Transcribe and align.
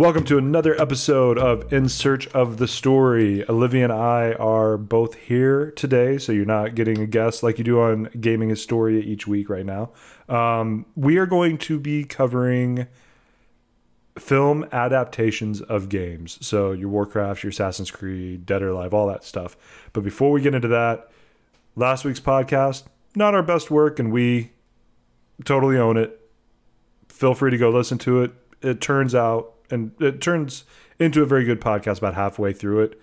Welcome 0.00 0.24
to 0.24 0.38
another 0.38 0.80
episode 0.80 1.36
of 1.36 1.70
In 1.70 1.86
Search 1.86 2.26
of 2.28 2.56
the 2.56 2.66
Story. 2.66 3.46
Olivia 3.50 3.84
and 3.84 3.92
I 3.92 4.32
are 4.32 4.78
both 4.78 5.14
here 5.14 5.72
today, 5.72 6.16
so 6.16 6.32
you're 6.32 6.46
not 6.46 6.74
getting 6.74 7.02
a 7.02 7.06
guest 7.06 7.42
like 7.42 7.58
you 7.58 7.64
do 7.64 7.82
on 7.82 8.08
Gaming 8.18 8.48
Historia 8.48 9.02
each 9.02 9.26
week 9.26 9.50
right 9.50 9.66
now. 9.66 9.90
Um, 10.26 10.86
we 10.96 11.18
are 11.18 11.26
going 11.26 11.58
to 11.58 11.78
be 11.78 12.04
covering 12.04 12.86
film 14.18 14.66
adaptations 14.72 15.60
of 15.60 15.90
games. 15.90 16.38
So 16.40 16.72
your 16.72 16.88
Warcraft, 16.88 17.42
your 17.42 17.50
Assassin's 17.50 17.90
Creed, 17.90 18.46
Dead 18.46 18.62
or 18.62 18.70
Alive, 18.70 18.94
all 18.94 19.06
that 19.08 19.22
stuff. 19.22 19.54
But 19.92 20.02
before 20.02 20.30
we 20.30 20.40
get 20.40 20.54
into 20.54 20.68
that, 20.68 21.10
last 21.76 22.06
week's 22.06 22.20
podcast, 22.20 22.84
not 23.14 23.34
our 23.34 23.42
best 23.42 23.70
work, 23.70 23.98
and 23.98 24.10
we 24.10 24.52
totally 25.44 25.76
own 25.76 25.98
it. 25.98 26.18
Feel 27.10 27.34
free 27.34 27.50
to 27.50 27.58
go 27.58 27.68
listen 27.68 27.98
to 27.98 28.22
it. 28.22 28.32
It 28.62 28.80
turns 28.80 29.14
out 29.14 29.56
and 29.70 29.92
it 30.00 30.20
turns 30.20 30.64
into 30.98 31.22
a 31.22 31.26
very 31.26 31.44
good 31.44 31.60
podcast 31.60 31.98
about 31.98 32.14
halfway 32.14 32.52
through 32.52 32.80
it. 32.82 33.00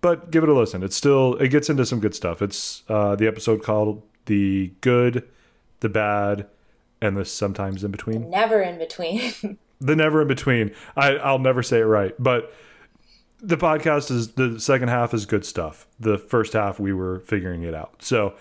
But 0.00 0.30
give 0.30 0.42
it 0.42 0.48
a 0.48 0.52
listen. 0.52 0.82
It's 0.82 0.96
still 0.96 1.34
it 1.36 1.48
gets 1.48 1.70
into 1.70 1.86
some 1.86 2.00
good 2.00 2.14
stuff. 2.14 2.42
It's 2.42 2.82
uh, 2.88 3.16
the 3.16 3.26
episode 3.26 3.62
called 3.62 4.02
"The 4.26 4.72
Good, 4.80 5.28
the 5.80 5.88
Bad, 5.88 6.46
and 7.00 7.16
the 7.16 7.24
Sometimes 7.24 7.84
in 7.84 7.90
Between." 7.90 8.28
Never 8.28 8.60
in 8.60 8.78
between. 8.78 9.32
the 9.80 9.96
never 9.96 10.22
in 10.22 10.28
between. 10.28 10.72
I 10.96 11.16
I'll 11.16 11.38
never 11.38 11.62
say 11.62 11.78
it 11.80 11.84
right, 11.84 12.14
but 12.18 12.52
the 13.40 13.56
podcast 13.56 14.10
is 14.10 14.32
the 14.32 14.58
second 14.60 14.88
half 14.88 15.14
is 15.14 15.24
good 15.24 15.44
stuff. 15.44 15.86
The 15.98 16.18
first 16.18 16.52
half 16.52 16.80
we 16.80 16.92
were 16.92 17.20
figuring 17.20 17.62
it 17.62 17.74
out. 17.74 18.02
So 18.02 18.34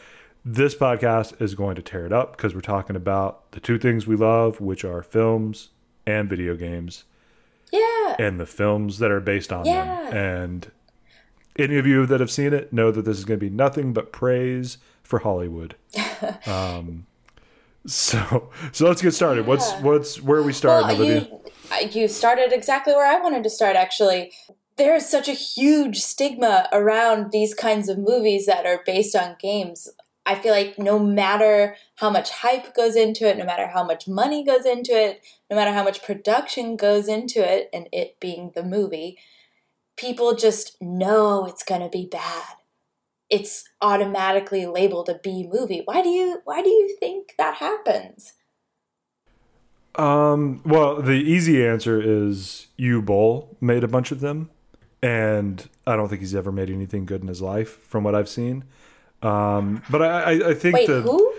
this 0.44 0.74
podcast 0.74 1.40
is 1.40 1.54
going 1.54 1.76
to 1.76 1.84
tear 1.84 2.08
it 2.08 2.12
up 2.12 2.36
because 2.36 2.56
we're 2.56 2.62
talking 2.62 2.96
about 2.96 3.52
the 3.52 3.60
two 3.60 3.78
things 3.78 4.08
we 4.08 4.16
love, 4.16 4.60
which 4.60 4.84
are 4.84 5.04
films 5.04 5.70
and 6.08 6.28
video 6.28 6.56
games 6.56 7.04
yeah. 7.72 8.16
and 8.20 8.40
the 8.40 8.46
films 8.46 9.00
that 9.00 9.12
are 9.12 9.20
based 9.20 9.52
on 9.52 9.66
Yeah. 9.66 9.86
them. 10.10 10.16
And 10.16 10.72
any 11.58 11.78
of 11.78 11.86
you 11.88 12.06
that 12.06 12.20
have 12.20 12.32
seen 12.32 12.54
it 12.54 12.72
know 12.72 12.92
that 12.92 13.04
this 13.06 13.18
is 13.18 13.26
going 13.26 13.40
to 13.40 13.46
be 13.46 13.50
nothing 13.50 13.94
but 13.94 14.12
praise 14.12 14.78
for 15.04 15.20
Hollywood. 15.20 15.76
um, 16.46 17.06
so 17.86 18.50
so 18.72 18.88
let's 18.88 19.02
get 19.02 19.14
started. 19.14 19.48
What's 19.48 19.72
Yeah. 19.72 19.82
what's 19.82 20.22
where 20.22 20.40
are 20.40 20.44
we 20.44 20.54
start, 20.54 20.84
well, 20.84 20.96
Olivia? 20.96 21.28
you 21.82 22.02
you 22.02 22.08
started 22.08 22.54
exactly 22.54 22.94
where 22.94 23.06
I 23.06 23.20
wanted 23.20 23.44
to 23.44 23.50
start. 23.50 23.76
Actually, 23.76 24.32
there 24.78 24.96
is 24.96 25.08
such 25.10 25.28
a 25.28 25.34
huge 25.34 26.00
stigma 26.00 26.68
around 26.72 27.32
these 27.32 27.54
kinds 27.54 27.90
of 27.90 27.98
movies 27.98 28.46
that 28.46 28.66
are 28.66 28.82
based 28.86 29.16
on 29.16 29.36
games. 29.40 29.90
I 30.32 30.40
feel 30.40 30.54
like 30.54 30.80
no 30.80 30.98
matter 30.98 31.76
how 31.96 32.10
much 32.10 32.30
hype 32.32 32.74
goes 32.74 32.96
into 32.96 33.28
it, 33.28 33.38
no 33.38 33.44
matter 33.44 33.68
how 33.68 33.84
much 33.84 34.08
money 34.08 34.46
goes 34.46 34.66
into 34.66 34.94
it, 34.94 35.22
no 35.50 35.58
matter 35.58 35.74
how 35.74 35.84
much 35.84 36.02
production 36.02 36.78
goes 36.78 37.10
into 37.10 37.40
it, 37.40 37.70
and 37.74 37.90
it 37.92 38.18
being 38.22 38.54
the 38.56 38.64
movie, 38.64 39.18
people 39.98 40.34
just 40.34 40.82
know 40.82 41.46
it's 41.46 41.64
going 41.64 41.82
to 41.82 41.90
be 41.90 42.08
bad. 42.10 42.56
It's 43.30 43.66
automatically 43.82 44.66
labeled 44.66 45.10
a 45.10 45.20
B 45.22 45.46
movie. 45.52 45.82
Why 45.84 46.02
do 46.02 46.08
you 46.08 46.42
why 46.46 46.62
do 46.62 46.70
you 46.70 46.96
think 46.98 47.34
that 47.38 47.56
happens? 47.56 48.32
Um, 49.96 50.62
well, 50.64 51.02
the 51.02 51.12
easy 51.12 51.66
answer 51.66 52.02
is 52.02 52.68
Hugh 52.78 53.02
Bowl 53.02 53.58
made 53.60 53.84
a 53.84 53.90
bunch 53.90 54.14
of 54.14 54.22
them, 54.22 54.50
and 55.04 55.68
I 55.86 55.98
don't 55.98 56.08
think 56.08 56.22
he's 56.22 56.36
ever 56.36 56.54
made 56.54 56.70
anything 56.70 57.06
good 57.06 57.22
in 57.22 57.28
his 57.28 57.42
life, 57.42 57.70
from 57.84 58.06
what 58.06 58.16
I've 58.16 58.30
seen. 58.30 58.64
Um, 59.22 59.84
but 59.90 60.02
I, 60.02 60.08
I, 60.22 60.50
I 60.50 60.54
think 60.54 60.76
Wait, 60.76 60.88
the 60.88 61.02
who? 61.02 61.34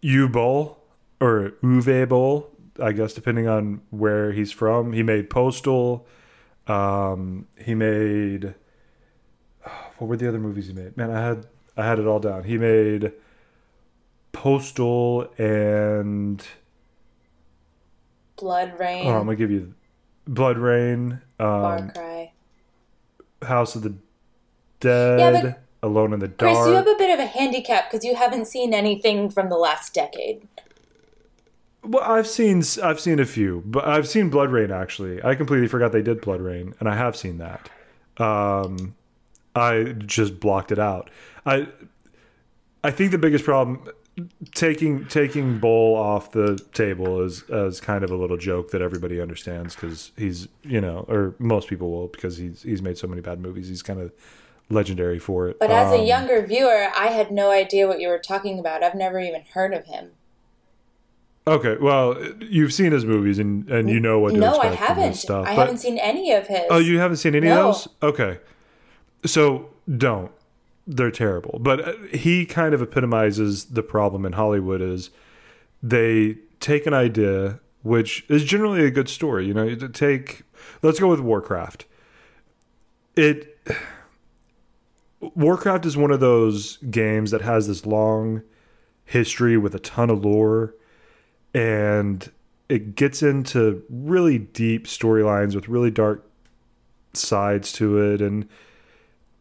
Hugh 0.00 0.28
Bowl 0.28 0.78
or 1.20 1.52
Uwe 1.62 2.08
Boll, 2.08 2.50
I 2.80 2.92
guess, 2.92 3.12
depending 3.12 3.48
on 3.48 3.82
where 3.90 4.32
he's 4.32 4.52
from. 4.52 4.92
He 4.92 5.02
made 5.02 5.30
Postal. 5.30 6.06
Um, 6.66 7.46
he 7.58 7.74
made 7.74 8.54
what 9.98 10.08
were 10.08 10.16
the 10.16 10.28
other 10.28 10.38
movies 10.40 10.68
he 10.68 10.72
made? 10.72 10.96
Man, 10.96 11.10
I 11.10 11.20
had 11.20 11.46
I 11.76 11.84
had 11.84 11.98
it 11.98 12.06
all 12.06 12.20
down. 12.20 12.44
He 12.44 12.56
made 12.58 13.12
Postal 14.32 15.30
and 15.38 16.44
BloodRayne, 18.36 19.06
oh, 19.06 19.18
I'm 19.18 19.24
gonna 19.24 19.36
give 19.36 19.50
you 19.50 19.74
BloodRayne, 20.30 21.20
Far 21.38 21.78
um, 21.78 21.90
Cry. 21.90 22.32
House 23.42 23.74
of 23.74 23.82
the 23.82 23.94
Dead, 24.80 25.18
Yeah, 25.18 25.42
but- 25.42 25.62
Alone 25.82 26.12
in 26.12 26.20
the 26.20 26.28
Dark. 26.28 26.56
Chris, 26.56 26.68
you 26.68 26.74
have 26.74 26.88
a 26.88 26.96
bit 26.96 27.10
of 27.10 27.20
a 27.20 27.26
handicap 27.26 27.90
because 27.90 28.04
you 28.04 28.16
haven't 28.16 28.46
seen 28.46 28.74
anything 28.74 29.30
from 29.30 29.48
the 29.48 29.56
last 29.56 29.94
decade. 29.94 30.46
Well, 31.84 32.02
I've 32.02 32.26
seen 32.26 32.62
I've 32.82 33.00
seen 33.00 33.20
a 33.20 33.24
few, 33.24 33.62
but 33.64 33.86
I've 33.86 34.08
seen 34.08 34.30
BloodRayne 34.30 34.70
actually. 34.70 35.22
I 35.22 35.34
completely 35.34 35.68
forgot 35.68 35.92
they 35.92 36.02
did 36.02 36.20
BloodRayne, 36.20 36.74
and 36.80 36.88
I 36.88 36.96
have 36.96 37.16
seen 37.16 37.38
that. 37.38 37.70
Um, 38.18 38.96
I 39.54 39.94
just 39.98 40.40
blocked 40.40 40.72
it 40.72 40.78
out. 40.78 41.10
I 41.46 41.68
I 42.82 42.90
think 42.90 43.12
the 43.12 43.18
biggest 43.18 43.44
problem 43.44 43.88
taking 44.54 45.06
taking 45.06 45.58
Bull 45.58 45.94
off 45.94 46.32
the 46.32 46.58
table 46.72 47.22
is 47.22 47.42
as 47.50 47.80
kind 47.80 48.04
of 48.04 48.10
a 48.10 48.16
little 48.16 48.36
joke 48.36 48.70
that 48.72 48.82
everybody 48.82 49.20
understands 49.20 49.74
because 49.74 50.12
he's 50.16 50.48
you 50.62 50.80
know 50.80 51.04
or 51.08 51.34
most 51.38 51.68
people 51.68 51.90
will 51.90 52.08
because 52.08 52.36
he's 52.36 52.62
he's 52.62 52.82
made 52.82 52.98
so 52.98 53.06
many 53.06 53.20
bad 53.20 53.40
movies. 53.40 53.68
He's 53.68 53.82
kind 53.82 54.00
of 54.00 54.12
legendary 54.70 55.18
for 55.18 55.48
it. 55.48 55.58
But 55.58 55.70
as 55.70 55.92
a 55.92 55.98
Um, 56.00 56.04
younger 56.04 56.42
viewer, 56.46 56.88
I 56.96 57.08
had 57.08 57.30
no 57.30 57.50
idea 57.50 57.86
what 57.88 58.00
you 58.00 58.08
were 58.08 58.18
talking 58.18 58.58
about. 58.58 58.82
I've 58.82 58.94
never 58.94 59.18
even 59.20 59.42
heard 59.54 59.72
of 59.74 59.86
him. 59.86 60.10
okay, 61.46 61.76
well, 61.80 62.14
you've 62.40 62.74
seen 62.74 62.92
his 62.92 63.04
movies 63.06 63.38
and 63.38 63.68
and 63.70 63.88
you 63.88 63.98
know 64.00 64.18
what 64.18 64.34
to 64.34 64.38
no, 64.40 64.46
I 64.56 64.68
expect 64.68 64.76
from 64.76 64.86
haven't. 64.86 65.08
his 65.12 65.20
stuff. 65.20 65.46
I 65.46 65.56
but- 65.56 65.60
haven't 65.62 65.78
seen 65.78 65.96
any 65.98 66.32
of 66.32 66.46
his. 66.46 66.60
Oh, 66.70 66.78
you 66.78 66.98
haven't 66.98 67.16
seen 67.16 67.34
any 67.34 67.46
No. 67.48 67.70
of 67.70 67.74
those? 67.74 67.88
Okay. 68.02 68.38
So 69.24 69.70
don't. 69.96 70.30
They're 70.86 71.10
terrible. 71.10 71.58
But 71.58 71.86
uh, 71.88 71.92
he 72.12 72.44
kind 72.46 72.74
of 72.74 72.82
epitomizes 72.82 73.66
the 73.66 73.82
problem 73.82 74.24
in 74.26 74.32
Hollywood 74.32 74.80
is 74.82 75.10
they 75.82 76.36
take 76.60 76.86
an 76.86 76.94
idea 76.94 77.60
which 77.82 78.24
is 78.28 78.44
generally 78.44 78.84
a 78.84 78.90
good 78.90 79.08
story, 79.08 79.46
you 79.46 79.54
know, 79.54 79.62
you 79.62 79.76
take 79.88 80.42
let's 80.82 80.98
go 81.00 81.08
with 81.08 81.20
Warcraft. 81.20 81.86
It 83.16 83.56
Warcraft 85.20 85.84
is 85.86 85.96
one 85.96 86.10
of 86.10 86.20
those 86.20 86.76
games 86.90 87.30
that 87.30 87.42
has 87.42 87.66
this 87.66 87.84
long 87.84 88.42
history 89.04 89.56
with 89.56 89.74
a 89.74 89.78
ton 89.78 90.10
of 90.10 90.24
lore 90.24 90.74
and 91.54 92.30
it 92.68 92.94
gets 92.94 93.22
into 93.22 93.82
really 93.88 94.38
deep 94.38 94.86
storylines 94.86 95.54
with 95.54 95.68
really 95.68 95.90
dark 95.90 96.28
sides 97.14 97.72
to 97.72 97.98
it 97.98 98.20
and 98.20 98.46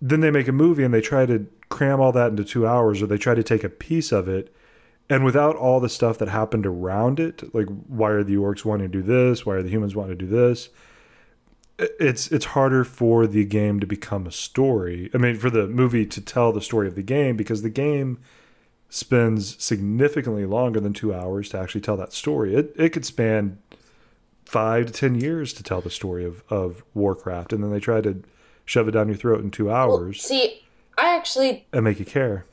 then 0.02 0.22
they 0.22 0.32
make 0.32 0.48
a 0.48 0.54
movie 0.54 0.84
and 0.84 0.94
they 0.94 1.02
try 1.02 1.26
to 1.26 1.46
cram 1.70 2.00
all 2.00 2.14
that 2.14 2.30
into 2.30 2.46
two 2.46 2.66
hours 2.66 3.02
or 3.02 3.08
they 3.08 3.18
try 3.18 3.36
to 3.36 3.44
take 3.44 3.64
a 3.64 3.70
piece 3.70 4.14
of 4.14 4.30
it 4.30 4.56
and 5.10 5.26
without 5.26 5.56
all 5.56 5.80
the 5.80 5.90
stuff 5.90 6.18
that 6.18 6.30
happened 6.30 6.66
around 6.66 7.20
it 7.20 7.54
like 7.54 7.68
why 7.88 8.10
are 8.10 8.24
the 8.24 8.36
orcs 8.36 8.64
wanting 8.64 8.90
to 8.90 9.02
do 9.02 9.04
this? 9.04 9.46
Why 9.46 9.56
are 9.56 9.64
the 9.64 9.70
humans 9.70 9.96
wanting 9.96 10.18
to 10.18 10.26
do 10.26 10.32
this 10.32 10.70
it's 11.80 12.32
it's 12.32 12.46
harder 12.46 12.84
for 12.84 13.28
the 13.28 13.46
game 13.46 13.80
to 13.80 13.86
become 13.86 14.26
a 14.26 14.32
story 14.32 15.10
i 15.14 15.18
mean 15.18 15.36
for 15.36 15.50
the 15.50 15.68
movie 15.68 16.06
to 16.06 16.20
tell 16.20 16.52
the 16.52 16.62
story 16.62 16.88
of 16.88 16.96
the 16.96 17.04
game 17.04 17.38
because 17.38 17.62
the 17.62 17.70
game 17.70 18.18
spends 18.90 19.62
significantly 19.64 20.46
longer 20.46 20.80
than 20.80 20.94
two 20.94 21.14
hours 21.14 21.50
to 21.50 21.58
actually 21.60 21.82
tell 21.82 21.98
that 21.98 22.14
story 22.14 22.56
it, 22.56 22.74
it 22.78 22.90
could 22.90 23.06
span 23.06 23.60
five 24.46 24.86
to 24.86 24.94
ten 24.94 25.14
years 25.14 25.54
to 25.54 25.62
tell 25.62 25.82
the 25.82 25.90
story 25.90 26.24
of, 26.26 26.42
of 26.50 26.84
warcraft 26.94 27.54
and 27.54 27.64
then 27.64 27.72
they 27.72 27.80
try 27.80 28.02
to 28.02 28.24
shove 28.66 28.88
it 28.88 28.92
down 28.92 29.08
your 29.08 29.18
throat 29.18 29.44
in 29.44 29.52
two 29.52 29.66
Well, 29.66 29.76
hours 29.76 30.22
see, 30.22 30.64
I 30.98 31.16
actually 31.16 31.68
and 31.74 31.84
make 31.84 32.00
you 32.00 32.06
care 32.06 32.46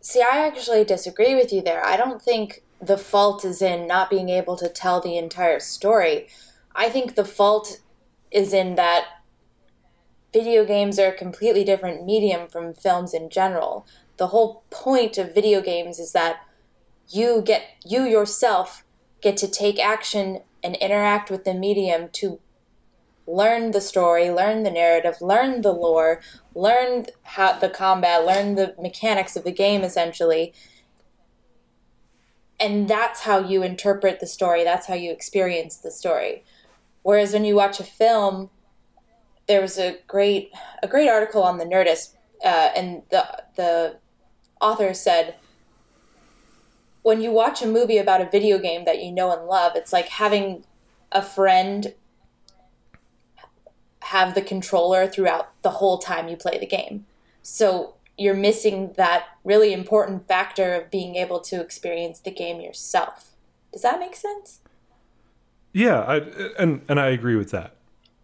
see. 0.00 0.22
I 0.22 0.46
actually 0.46 0.84
disagree 0.84 1.34
with 1.34 1.52
you 1.52 1.62
there. 1.62 1.84
I 1.84 1.96
don't 1.96 2.22
think 2.22 2.62
the 2.80 2.98
fault 2.98 3.44
is 3.44 3.60
in 3.60 3.86
not 3.86 4.10
being 4.10 4.28
able 4.28 4.56
to 4.56 4.68
tell 4.68 5.00
the 5.00 5.16
entire 5.16 5.60
story. 5.60 6.28
I 6.74 6.88
think 6.88 7.14
the 7.14 7.24
fault 7.24 7.80
is 8.30 8.52
in 8.52 8.74
that 8.76 9.04
video 10.32 10.64
games 10.64 10.98
are 10.98 11.08
a 11.08 11.16
completely 11.16 11.64
different 11.64 12.04
medium 12.04 12.48
from 12.48 12.74
films 12.74 13.14
in 13.14 13.30
general. 13.30 13.86
The 14.18 14.28
whole 14.28 14.64
point 14.70 15.16
of 15.18 15.34
video 15.34 15.60
games 15.60 15.98
is 15.98 16.12
that 16.12 16.40
you 17.08 17.42
get 17.44 17.62
you 17.84 18.02
yourself 18.02 18.84
get 19.20 19.36
to 19.38 19.48
take 19.48 19.78
action 19.78 20.42
and 20.62 20.76
interact 20.76 21.30
with 21.30 21.44
the 21.44 21.54
medium 21.54 22.08
to 22.12 22.40
learn 23.26 23.72
the 23.72 23.80
story, 23.80 24.30
learn 24.30 24.62
the 24.62 24.70
narrative, 24.70 25.20
learn 25.20 25.60
the 25.60 25.72
lore, 25.72 26.20
learn 26.54 27.06
how 27.22 27.58
the 27.58 27.68
combat, 27.68 28.24
learn 28.24 28.54
the 28.54 28.74
mechanics 28.80 29.36
of 29.36 29.44
the 29.44 29.52
game 29.52 29.82
essentially. 29.82 30.52
And 32.60 32.88
that's 32.88 33.20
how 33.20 33.38
you 33.38 33.62
interpret 33.62 34.20
the 34.20 34.26
story, 34.26 34.64
that's 34.64 34.86
how 34.86 34.94
you 34.94 35.12
experience 35.12 35.76
the 35.76 35.90
story. 35.90 36.44
Whereas 37.02 37.32
when 37.32 37.44
you 37.44 37.54
watch 37.54 37.80
a 37.80 37.84
film, 37.84 38.50
there 39.46 39.60
was 39.60 39.78
a 39.78 39.98
great 40.06 40.52
a 40.82 40.88
great 40.88 41.08
article 41.08 41.42
on 41.42 41.58
the 41.58 41.64
Nerdist, 41.64 42.14
uh, 42.44 42.70
and 42.76 43.02
the 43.10 43.42
the 43.56 43.96
author 44.60 44.92
said, 44.92 45.36
when 47.02 47.20
you 47.20 47.32
watch 47.32 47.62
a 47.62 47.66
movie 47.66 47.98
about 47.98 48.20
a 48.20 48.28
video 48.28 48.58
game 48.58 48.84
that 48.84 49.02
you 49.02 49.10
know 49.10 49.32
and 49.32 49.46
love, 49.46 49.72
it's 49.74 49.92
like 49.92 50.08
having 50.08 50.64
a 51.10 51.22
friend 51.22 51.94
have 54.00 54.34
the 54.34 54.42
controller 54.42 55.06
throughout 55.06 55.50
the 55.62 55.70
whole 55.70 55.98
time 55.98 56.28
you 56.28 56.36
play 56.36 56.58
the 56.58 56.66
game. 56.66 57.06
So 57.42 57.94
you're 58.16 58.34
missing 58.34 58.94
that 58.96 59.26
really 59.44 59.72
important 59.72 60.26
factor 60.26 60.74
of 60.74 60.90
being 60.90 61.16
able 61.16 61.40
to 61.40 61.60
experience 61.60 62.18
the 62.20 62.30
game 62.30 62.60
yourself. 62.60 63.36
Does 63.72 63.82
that 63.82 64.00
make 64.00 64.16
sense? 64.16 64.60
Yeah, 65.72 66.00
I, 66.00 66.16
and 66.58 66.82
and 66.88 66.98
I 66.98 67.08
agree 67.08 67.36
with 67.36 67.50
that. 67.50 67.76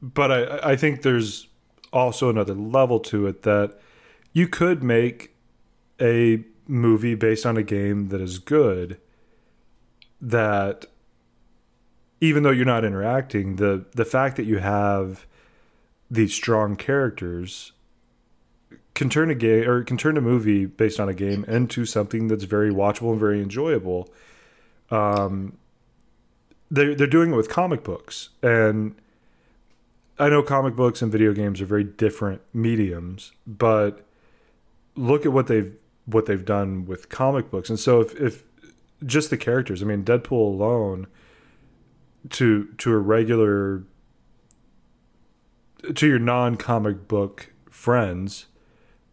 But 0.03 0.33
I 0.33 0.73
I 0.73 0.77
think 0.77 1.03
there's 1.03 1.49
also 1.93 2.29
another 2.29 2.55
level 2.55 2.99
to 3.01 3.27
it 3.27 3.43
that 3.43 3.79
you 4.33 4.49
could 4.49 4.83
make 4.83 5.35
a 6.01 6.45
movie 6.67 7.15
based 7.15 7.47
on 7.47 7.57
a 7.57 7.63
game 7.63 8.09
that 8.09 8.21
is 8.21 8.39
good 8.39 8.99
that 10.21 10.87
even 12.21 12.43
though 12.43 12.51
you're 12.51 12.65
not 12.65 12.85
interacting 12.85 13.57
the 13.57 13.85
the 13.95 14.05
fact 14.05 14.37
that 14.37 14.45
you 14.45 14.59
have 14.59 15.27
these 16.11 16.33
strong 16.33 16.77
characters 16.77 17.73
can 18.95 19.11
turn 19.11 19.31
a 19.31 19.35
game 19.35 19.69
or 19.69 19.83
can 19.85 19.97
turn 19.97 20.17
a 20.17 20.21
movie 20.21 20.67
based 20.67 20.99
on 21.01 21.09
a 21.09 21.15
game 21.15 21.45
into 21.45 21.85
something 21.85 22.29
that's 22.29 22.45
very 22.45 22.71
watchable 22.73 23.11
and 23.11 23.21
very 23.21 23.43
enjoyable. 23.43 24.09
Um, 24.91 25.59
they're 26.75 26.95
they're 26.95 27.07
doing 27.07 27.33
it 27.33 27.37
with 27.37 27.49
comic 27.49 27.83
books, 27.85 28.31
and 28.43 28.95
I 30.19 30.29
know 30.29 30.43
comic 30.43 30.77
books 30.77 31.03
and 31.03 31.11
video 31.11 31.33
games 31.33 31.61
are 31.61 31.67
very 31.67 31.85
different 31.85 32.43
mediums, 32.53 33.33
but 33.47 34.07
look 34.95 35.25
at 35.25 35.33
what 35.33 35.47
they've 35.47 35.75
what 36.07 36.27
they've 36.27 36.45
done 36.45 36.87
with 36.87 37.09
comic 37.09 37.51
books, 37.51 37.71
and 37.71 37.79
so 37.79 38.01
if 38.01 38.15
if 38.21 38.45
just 39.05 39.31
the 39.31 39.37
characters, 39.37 39.83
I 39.83 39.87
mean, 39.87 40.05
Deadpool 40.05 40.33
alone 40.33 41.07
to 42.31 42.69
to 42.79 42.93
a 42.93 42.99
regular 42.99 43.85
to 45.95 46.07
your 46.07 46.19
non 46.19 46.57
comic 46.57 47.07
book 47.07 47.53
friends 47.71 48.47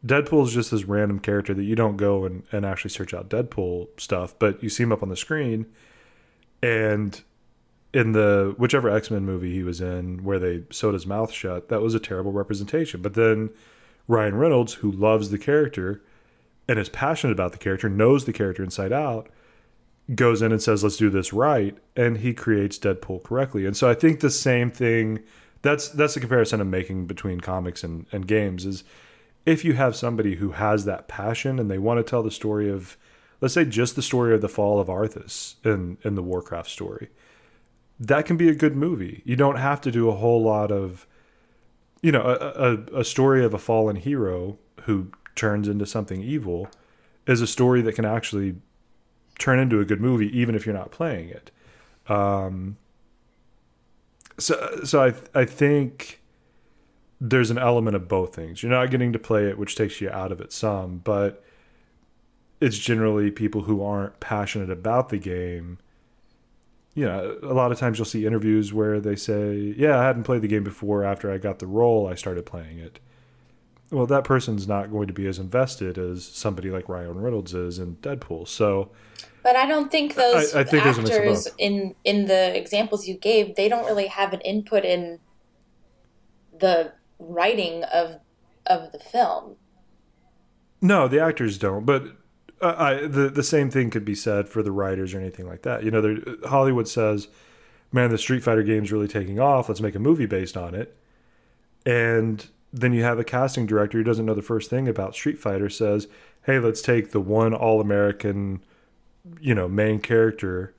Deadpool 0.05 0.47
is 0.47 0.53
just 0.53 0.71
this 0.71 0.85
random 0.85 1.19
character 1.19 1.53
that 1.53 1.63
you 1.63 1.75
don't 1.75 1.97
go 1.97 2.25
and, 2.25 2.43
and 2.51 2.65
actually 2.65 2.89
search 2.89 3.13
out 3.13 3.29
Deadpool 3.29 3.87
stuff, 3.97 4.33
but 4.39 4.61
you 4.63 4.69
see 4.69 4.83
him 4.83 4.91
up 4.91 5.03
on 5.03 5.09
the 5.09 5.15
screen. 5.15 5.67
And 6.63 7.21
in 7.93 8.13
the 8.13 8.55
whichever 8.57 8.89
X 8.89 9.11
Men 9.11 9.25
movie 9.25 9.53
he 9.53 9.63
was 9.63 9.81
in, 9.81 10.23
where 10.23 10.39
they 10.39 10.63
sewed 10.69 10.93
his 10.93 11.05
mouth 11.05 11.31
shut, 11.31 11.69
that 11.69 11.81
was 11.81 11.93
a 11.93 11.99
terrible 11.99 12.31
representation. 12.31 13.01
But 13.01 13.15
then 13.15 13.49
Ryan 14.07 14.35
Reynolds, 14.35 14.75
who 14.75 14.91
loves 14.91 15.29
the 15.29 15.37
character 15.37 16.01
and 16.67 16.79
is 16.79 16.89
passionate 16.89 17.33
about 17.33 17.51
the 17.51 17.57
character, 17.57 17.89
knows 17.89 18.25
the 18.25 18.33
character 18.33 18.63
inside 18.63 18.93
out, 18.93 19.29
goes 20.15 20.41
in 20.41 20.51
and 20.51 20.61
says, 20.61 20.83
"Let's 20.83 20.97
do 20.97 21.09
this 21.09 21.33
right," 21.33 21.77
and 21.95 22.17
he 22.17 22.33
creates 22.33 22.79
Deadpool 22.79 23.23
correctly. 23.23 23.65
And 23.65 23.75
so 23.75 23.89
I 23.89 23.93
think 23.93 24.19
the 24.19 24.29
same 24.29 24.71
thing. 24.71 25.19
That's 25.61 25.89
that's 25.89 26.15
the 26.15 26.19
comparison 26.19 26.61
I'm 26.61 26.71
making 26.71 27.05
between 27.05 27.39
comics 27.39 27.83
and, 27.83 28.07
and 28.11 28.27
games 28.27 28.65
is 28.65 28.83
if 29.45 29.65
you 29.65 29.73
have 29.73 29.95
somebody 29.95 30.35
who 30.35 30.51
has 30.51 30.85
that 30.85 31.07
passion 31.07 31.59
and 31.59 31.69
they 31.69 31.77
want 31.77 31.99
to 31.99 32.09
tell 32.09 32.23
the 32.23 32.31
story 32.31 32.69
of 32.69 32.97
let's 33.41 33.53
say 33.53 33.65
just 33.65 33.95
the 33.95 34.01
story 34.01 34.33
of 34.33 34.41
the 34.41 34.49
fall 34.49 34.79
of 34.79 34.87
Arthas 34.87 35.55
in 35.63 35.97
in 36.03 36.15
the 36.15 36.23
Warcraft 36.23 36.69
story 36.69 37.09
that 38.05 38.25
can 38.25 38.35
be 38.35 38.49
a 38.49 38.55
good 38.55 38.75
movie 38.75 39.21
you 39.25 39.35
don't 39.35 39.57
have 39.57 39.79
to 39.79 39.91
do 39.91 40.09
a 40.09 40.13
whole 40.13 40.41
lot 40.41 40.71
of 40.71 41.05
you 42.01 42.11
know 42.11 42.21
a, 42.21 42.97
a, 42.97 43.01
a 43.01 43.03
story 43.03 43.45
of 43.45 43.53
a 43.53 43.59
fallen 43.59 43.95
hero 43.95 44.57
who 44.83 45.07
turns 45.35 45.67
into 45.67 45.85
something 45.85 46.21
evil 46.21 46.67
is 47.27 47.41
a 47.41 47.47
story 47.47 47.81
that 47.81 47.93
can 47.93 48.05
actually 48.05 48.55
turn 49.39 49.59
into 49.59 49.79
a 49.79 49.85
good 49.85 50.01
movie 50.01 50.35
even 50.37 50.55
if 50.55 50.65
you're 50.65 50.75
not 50.75 50.91
playing 50.91 51.29
it 51.29 51.51
um 52.07 52.75
so 54.41 54.81
so 54.83 55.03
I 55.03 55.13
I 55.39 55.45
think 55.45 56.21
there's 57.19 57.51
an 57.51 57.59
element 57.59 57.95
of 57.95 58.07
both 58.07 58.33
things. 58.33 58.63
You're 58.63 58.71
not 58.71 58.89
getting 58.89 59.13
to 59.13 59.19
play 59.19 59.47
it, 59.47 59.57
which 59.57 59.75
takes 59.75 60.01
you 60.01 60.09
out 60.09 60.31
of 60.31 60.41
it 60.41 60.51
some, 60.51 60.97
but 61.03 61.43
it's 62.59 62.79
generally 62.79 63.29
people 63.29 63.61
who 63.61 63.83
aren't 63.83 64.19
passionate 64.19 64.71
about 64.71 65.09
the 65.09 65.19
game. 65.19 65.77
You 66.93 67.05
know, 67.05 67.39
a 67.41 67.53
lot 67.53 67.71
of 67.71 67.79
times 67.79 67.97
you'll 67.97 68.05
see 68.05 68.25
interviews 68.25 68.73
where 68.73 68.99
they 68.99 69.15
say, 69.15 69.73
Yeah, 69.77 69.97
I 69.97 70.05
hadn't 70.05 70.23
played 70.23 70.41
the 70.41 70.47
game 70.47 70.63
before. 70.63 71.03
After 71.03 71.31
I 71.31 71.37
got 71.37 71.59
the 71.59 71.67
role, 71.67 72.07
I 72.07 72.15
started 72.15 72.45
playing 72.45 72.79
it. 72.79 72.99
Well, 73.91 74.05
that 74.05 74.23
person's 74.23 74.67
not 74.67 74.89
going 74.89 75.07
to 75.07 75.13
be 75.13 75.27
as 75.27 75.37
invested 75.37 75.97
as 75.97 76.25
somebody 76.25 76.69
like 76.69 76.87
Ryan 76.87 77.19
Reynolds 77.19 77.53
is 77.53 77.77
in 77.77 77.97
Deadpool. 77.97 78.47
So, 78.47 78.89
but 79.43 79.57
I 79.57 79.65
don't 79.65 79.91
think 79.91 80.15
those 80.15 80.55
I, 80.55 80.61
I 80.61 80.63
think 80.63 80.85
actors 80.85 81.49
in 81.57 81.95
in 82.05 82.25
the 82.25 82.55
examples 82.57 83.07
you 83.07 83.15
gave, 83.15 83.55
they 83.55 83.67
don't 83.67 83.85
really 83.85 84.07
have 84.07 84.31
an 84.31 84.41
input 84.41 84.85
in 84.85 85.19
the 86.57 86.93
writing 87.19 87.83
of 87.83 88.19
of 88.65 88.91
the 88.93 88.99
film. 88.99 89.57
No, 90.81 91.07
the 91.07 91.19
actors 91.19 91.57
don't, 91.57 91.85
but 91.85 92.03
uh, 92.61 92.75
I, 92.77 93.07
the 93.07 93.29
the 93.29 93.43
same 93.43 93.69
thing 93.69 93.89
could 93.89 94.05
be 94.05 94.15
said 94.15 94.47
for 94.47 94.61
the 94.63 94.71
writers 94.71 95.13
or 95.13 95.19
anything 95.19 95.47
like 95.47 95.63
that. 95.63 95.83
You 95.83 95.91
know, 95.91 96.21
Hollywood 96.45 96.87
says, 96.87 97.27
"Man, 97.91 98.09
the 98.09 98.17
Street 98.17 98.43
Fighter 98.43 98.63
game's 98.63 98.91
really 98.91 99.07
taking 99.07 99.39
off. 99.39 99.69
Let's 99.69 99.81
make 99.81 99.95
a 99.95 99.99
movie 99.99 100.25
based 100.25 100.55
on 100.55 100.75
it." 100.75 100.95
And 101.85 102.47
then 102.71 102.93
you 102.93 103.03
have 103.03 103.19
a 103.19 103.23
casting 103.23 103.65
director 103.65 103.97
who 103.97 104.03
doesn't 104.03 104.25
know 104.25 104.33
the 104.33 104.41
first 104.41 104.69
thing 104.69 104.87
about 104.87 105.15
Street 105.15 105.39
Fighter 105.39 105.69
says, 105.69 106.07
"Hey, 106.43 106.59
let's 106.59 106.81
take 106.81 107.11
the 107.11 107.19
one 107.19 107.53
all-American, 107.53 108.61
you 109.39 109.55
know, 109.55 109.67
main 109.67 109.99
character 109.99 110.73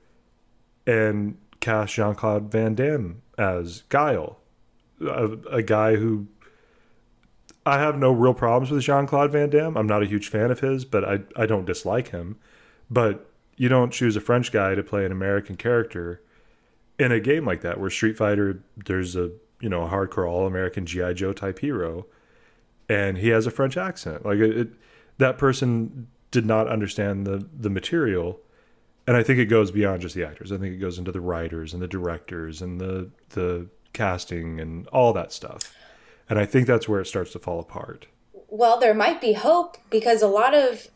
and 0.87 1.37
cast 1.59 1.93
Jean-Claude 1.93 2.51
Van 2.51 2.75
Damme 2.75 3.21
as 3.37 3.83
Guile, 3.89 4.37
a, 5.01 5.31
a 5.49 5.61
guy 5.61 5.95
who 5.95 6.27
I 7.65 7.79
have 7.79 7.97
no 7.97 8.11
real 8.11 8.33
problems 8.33 8.71
with 8.71 8.83
Jean 8.83 9.07
Claude 9.07 9.31
Van 9.31 9.49
Damme. 9.49 9.77
I'm 9.77 9.87
not 9.87 10.03
a 10.03 10.07
huge 10.07 10.27
fan 10.27 10.51
of 10.51 10.59
his, 10.59 10.85
but 10.85 11.03
I 11.03 11.19
I 11.35 11.45
don't 11.45 11.65
dislike 11.65 12.09
him. 12.09 12.37
But 12.89 13.29
you 13.55 13.69
don't 13.69 13.91
choose 13.91 14.15
a 14.15 14.21
French 14.21 14.51
guy 14.51 14.75
to 14.75 14.83
play 14.83 15.05
an 15.05 15.11
American 15.11 15.55
character 15.55 16.21
in 16.99 17.11
a 17.11 17.19
game 17.19 17.45
like 17.45 17.61
that, 17.61 17.79
where 17.79 17.89
Street 17.89 18.17
Fighter 18.17 18.61
there's 18.85 19.15
a 19.15 19.31
you 19.61 19.69
know 19.69 19.83
a 19.83 19.89
hardcore 19.89 20.29
all 20.29 20.45
American 20.45 20.85
GI 20.85 21.13
Joe 21.13 21.33
type 21.33 21.59
hero, 21.59 22.05
and 22.89 23.17
he 23.17 23.29
has 23.29 23.47
a 23.47 23.51
French 23.51 23.77
accent. 23.77 24.25
Like 24.25 24.39
it, 24.39 24.57
it, 24.57 24.69
that 25.17 25.37
person 25.37 26.07
did 26.31 26.45
not 26.45 26.67
understand 26.67 27.25
the 27.25 27.47
the 27.57 27.69
material, 27.69 28.39
and 29.07 29.15
I 29.15 29.23
think 29.23 29.39
it 29.39 29.45
goes 29.45 29.71
beyond 29.71 30.01
just 30.01 30.15
the 30.15 30.25
actors. 30.25 30.51
I 30.51 30.57
think 30.57 30.75
it 30.75 30.79
goes 30.79 30.99
into 30.99 31.11
the 31.11 31.21
writers 31.21 31.73
and 31.73 31.81
the 31.81 31.87
directors 31.87 32.61
and 32.61 32.81
the 32.81 33.09
the 33.29 33.67
casting 33.93 34.59
and 34.59 34.87
all 34.87 35.13
that 35.13 35.31
stuff. 35.31 35.73
And 36.29 36.39
I 36.39 36.45
think 36.45 36.67
that's 36.67 36.87
where 36.87 37.01
it 37.01 37.07
starts 37.07 37.31
to 37.33 37.39
fall 37.39 37.59
apart. 37.59 38.07
Well, 38.47 38.79
there 38.79 38.93
might 38.93 39.19
be 39.19 39.33
hope 39.33 39.77
because 39.89 40.21
a 40.21 40.27
lot 40.27 40.53
of 40.53 40.87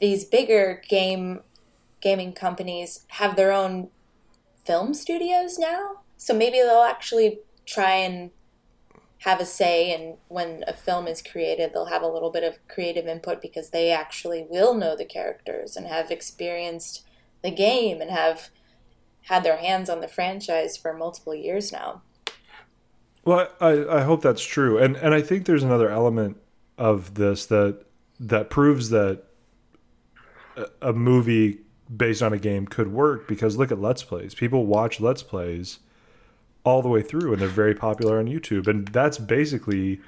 these 0.00 0.24
bigger 0.24 0.82
game 0.88 1.40
gaming 2.00 2.32
companies 2.32 3.06
have 3.08 3.34
their 3.34 3.50
own 3.50 3.88
film 4.64 4.92
studios 4.92 5.58
now. 5.58 6.00
So 6.18 6.34
maybe 6.34 6.58
they'll 6.58 6.82
actually 6.82 7.40
try 7.64 7.94
and 7.94 8.30
have 9.20 9.40
a 9.40 9.46
say 9.46 9.94
in 9.94 10.16
when 10.28 10.62
a 10.66 10.74
film 10.74 11.06
is 11.06 11.22
created. 11.22 11.72
They'll 11.72 11.86
have 11.86 12.02
a 12.02 12.08
little 12.08 12.30
bit 12.30 12.44
of 12.44 12.58
creative 12.68 13.06
input 13.06 13.40
because 13.40 13.70
they 13.70 13.90
actually 13.90 14.46
will 14.48 14.74
know 14.74 14.94
the 14.94 15.06
characters 15.06 15.76
and 15.76 15.86
have 15.86 16.10
experienced 16.10 17.06
the 17.42 17.50
game 17.50 18.02
and 18.02 18.10
have 18.10 18.50
had 19.22 19.42
their 19.42 19.56
hands 19.56 19.88
on 19.88 20.02
the 20.02 20.08
franchise 20.08 20.76
for 20.76 20.92
multiple 20.92 21.34
years 21.34 21.72
now. 21.72 22.02
Well, 23.24 23.48
I, 23.60 23.86
I 23.88 24.00
hope 24.02 24.22
that's 24.22 24.42
true, 24.44 24.78
and 24.78 24.96
and 24.96 25.14
I 25.14 25.22
think 25.22 25.46
there's 25.46 25.62
another 25.62 25.90
element 25.90 26.36
of 26.76 27.14
this 27.14 27.46
that 27.46 27.84
that 28.20 28.50
proves 28.50 28.90
that 28.90 29.24
a 30.80 30.92
movie 30.92 31.60
based 31.94 32.22
on 32.22 32.32
a 32.32 32.38
game 32.38 32.66
could 32.66 32.92
work 32.92 33.28
because 33.28 33.56
look 33.56 33.72
at 33.72 33.80
let's 33.80 34.02
plays. 34.02 34.34
People 34.34 34.66
watch 34.66 35.00
let's 35.00 35.22
plays 35.22 35.80
all 36.64 36.82
the 36.82 36.88
way 36.88 37.02
through, 37.02 37.32
and 37.32 37.40
they're 37.40 37.48
very 37.48 37.74
popular 37.74 38.18
on 38.18 38.26
YouTube, 38.26 38.66
and 38.66 38.88
that's 38.88 39.18
basically 39.18 40.00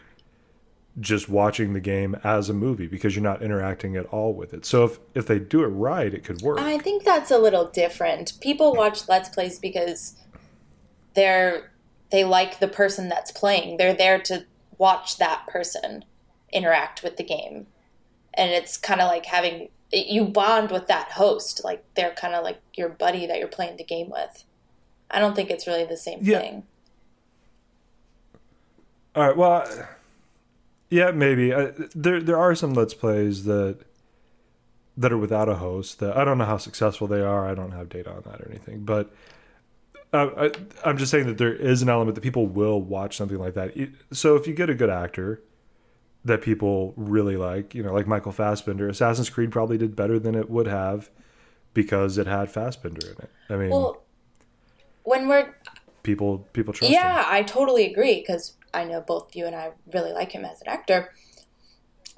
just 0.98 1.28
watching 1.28 1.74
the 1.74 1.80
game 1.80 2.16
as 2.24 2.48
a 2.48 2.54
movie 2.54 2.86
because 2.86 3.14
you're 3.14 3.22
not 3.22 3.42
interacting 3.42 3.96
at 3.96 4.06
all 4.06 4.32
with 4.32 4.54
it. 4.54 4.64
So 4.64 4.84
if 4.84 4.98
if 5.14 5.26
they 5.26 5.38
do 5.38 5.62
it 5.62 5.68
right, 5.68 6.12
it 6.12 6.24
could 6.24 6.40
work. 6.40 6.58
I 6.58 6.78
think 6.78 7.04
that's 7.04 7.30
a 7.30 7.38
little 7.38 7.66
different. 7.66 8.34
People 8.40 8.74
watch 8.74 9.08
let's 9.08 9.28
plays 9.28 9.58
because 9.58 10.16
they're 11.14 11.72
they 12.10 12.24
like 12.24 12.58
the 12.60 12.68
person 12.68 13.08
that's 13.08 13.30
playing. 13.30 13.76
They're 13.76 13.94
there 13.94 14.20
to 14.22 14.44
watch 14.78 15.18
that 15.18 15.46
person 15.46 16.04
interact 16.52 17.02
with 17.02 17.16
the 17.16 17.24
game. 17.24 17.66
And 18.34 18.50
it's 18.50 18.76
kind 18.76 19.00
of 19.00 19.08
like 19.08 19.26
having 19.26 19.68
you 19.92 20.24
bond 20.24 20.70
with 20.70 20.88
that 20.88 21.12
host, 21.12 21.62
like 21.64 21.84
they're 21.94 22.12
kind 22.12 22.34
of 22.34 22.44
like 22.44 22.60
your 22.74 22.88
buddy 22.88 23.26
that 23.26 23.38
you're 23.38 23.48
playing 23.48 23.76
the 23.76 23.84
game 23.84 24.10
with. 24.10 24.44
I 25.10 25.18
don't 25.18 25.34
think 25.34 25.50
it's 25.50 25.66
really 25.66 25.84
the 25.84 25.96
same 25.96 26.18
yeah. 26.22 26.40
thing. 26.40 26.62
All 29.14 29.26
right. 29.26 29.36
Well, 29.36 29.88
yeah, 30.90 31.10
maybe 31.10 31.54
I, 31.54 31.72
there 31.94 32.20
there 32.20 32.36
are 32.36 32.54
some 32.54 32.74
let's 32.74 32.94
plays 32.94 33.44
that 33.44 33.78
that 34.96 35.12
are 35.12 35.18
without 35.18 35.48
a 35.48 35.56
host. 35.56 36.00
That 36.00 36.16
I 36.16 36.24
don't 36.24 36.38
know 36.38 36.44
how 36.44 36.58
successful 36.58 37.06
they 37.06 37.20
are. 37.22 37.48
I 37.48 37.54
don't 37.54 37.72
have 37.72 37.88
data 37.88 38.10
on 38.10 38.22
that 38.26 38.40
or 38.40 38.48
anything, 38.50 38.84
but 38.84 39.12
Um, 40.16 40.32
I, 40.36 40.50
I'm 40.84 40.96
just 40.96 41.10
saying 41.10 41.26
that 41.26 41.38
there 41.38 41.54
is 41.54 41.82
an 41.82 41.88
element 41.88 42.14
that 42.14 42.22
people 42.22 42.46
will 42.46 42.80
watch 42.80 43.16
something 43.16 43.38
like 43.38 43.54
that. 43.54 43.74
So 44.12 44.36
if 44.36 44.46
you 44.46 44.54
get 44.54 44.70
a 44.70 44.74
good 44.74 44.90
actor 44.90 45.42
that 46.24 46.42
people 46.42 46.94
really 46.96 47.36
like, 47.36 47.74
you 47.74 47.82
know, 47.82 47.92
like 47.92 48.06
Michael 48.06 48.32
Fassbender, 48.32 48.88
Assassin's 48.88 49.30
Creed 49.30 49.52
probably 49.52 49.78
did 49.78 49.94
better 49.94 50.18
than 50.18 50.34
it 50.34 50.48
would 50.50 50.66
have 50.66 51.10
because 51.74 52.18
it 52.18 52.26
had 52.26 52.50
Fassbender 52.50 53.06
in 53.06 53.12
it. 53.12 53.30
I 53.50 53.56
mean, 53.56 53.70
well, 53.70 54.02
when 55.04 55.28
we're 55.28 55.54
people 56.02 56.46
people 56.52 56.72
trust 56.72 56.90
yeah, 56.90 57.20
him. 57.20 57.26
I 57.28 57.42
totally 57.42 57.84
agree 57.84 58.20
because 58.20 58.54
I 58.72 58.84
know 58.84 59.02
both 59.02 59.36
you 59.36 59.46
and 59.46 59.54
I 59.54 59.72
really 59.92 60.12
like 60.12 60.32
him 60.32 60.44
as 60.44 60.60
an 60.62 60.68
actor. 60.68 61.12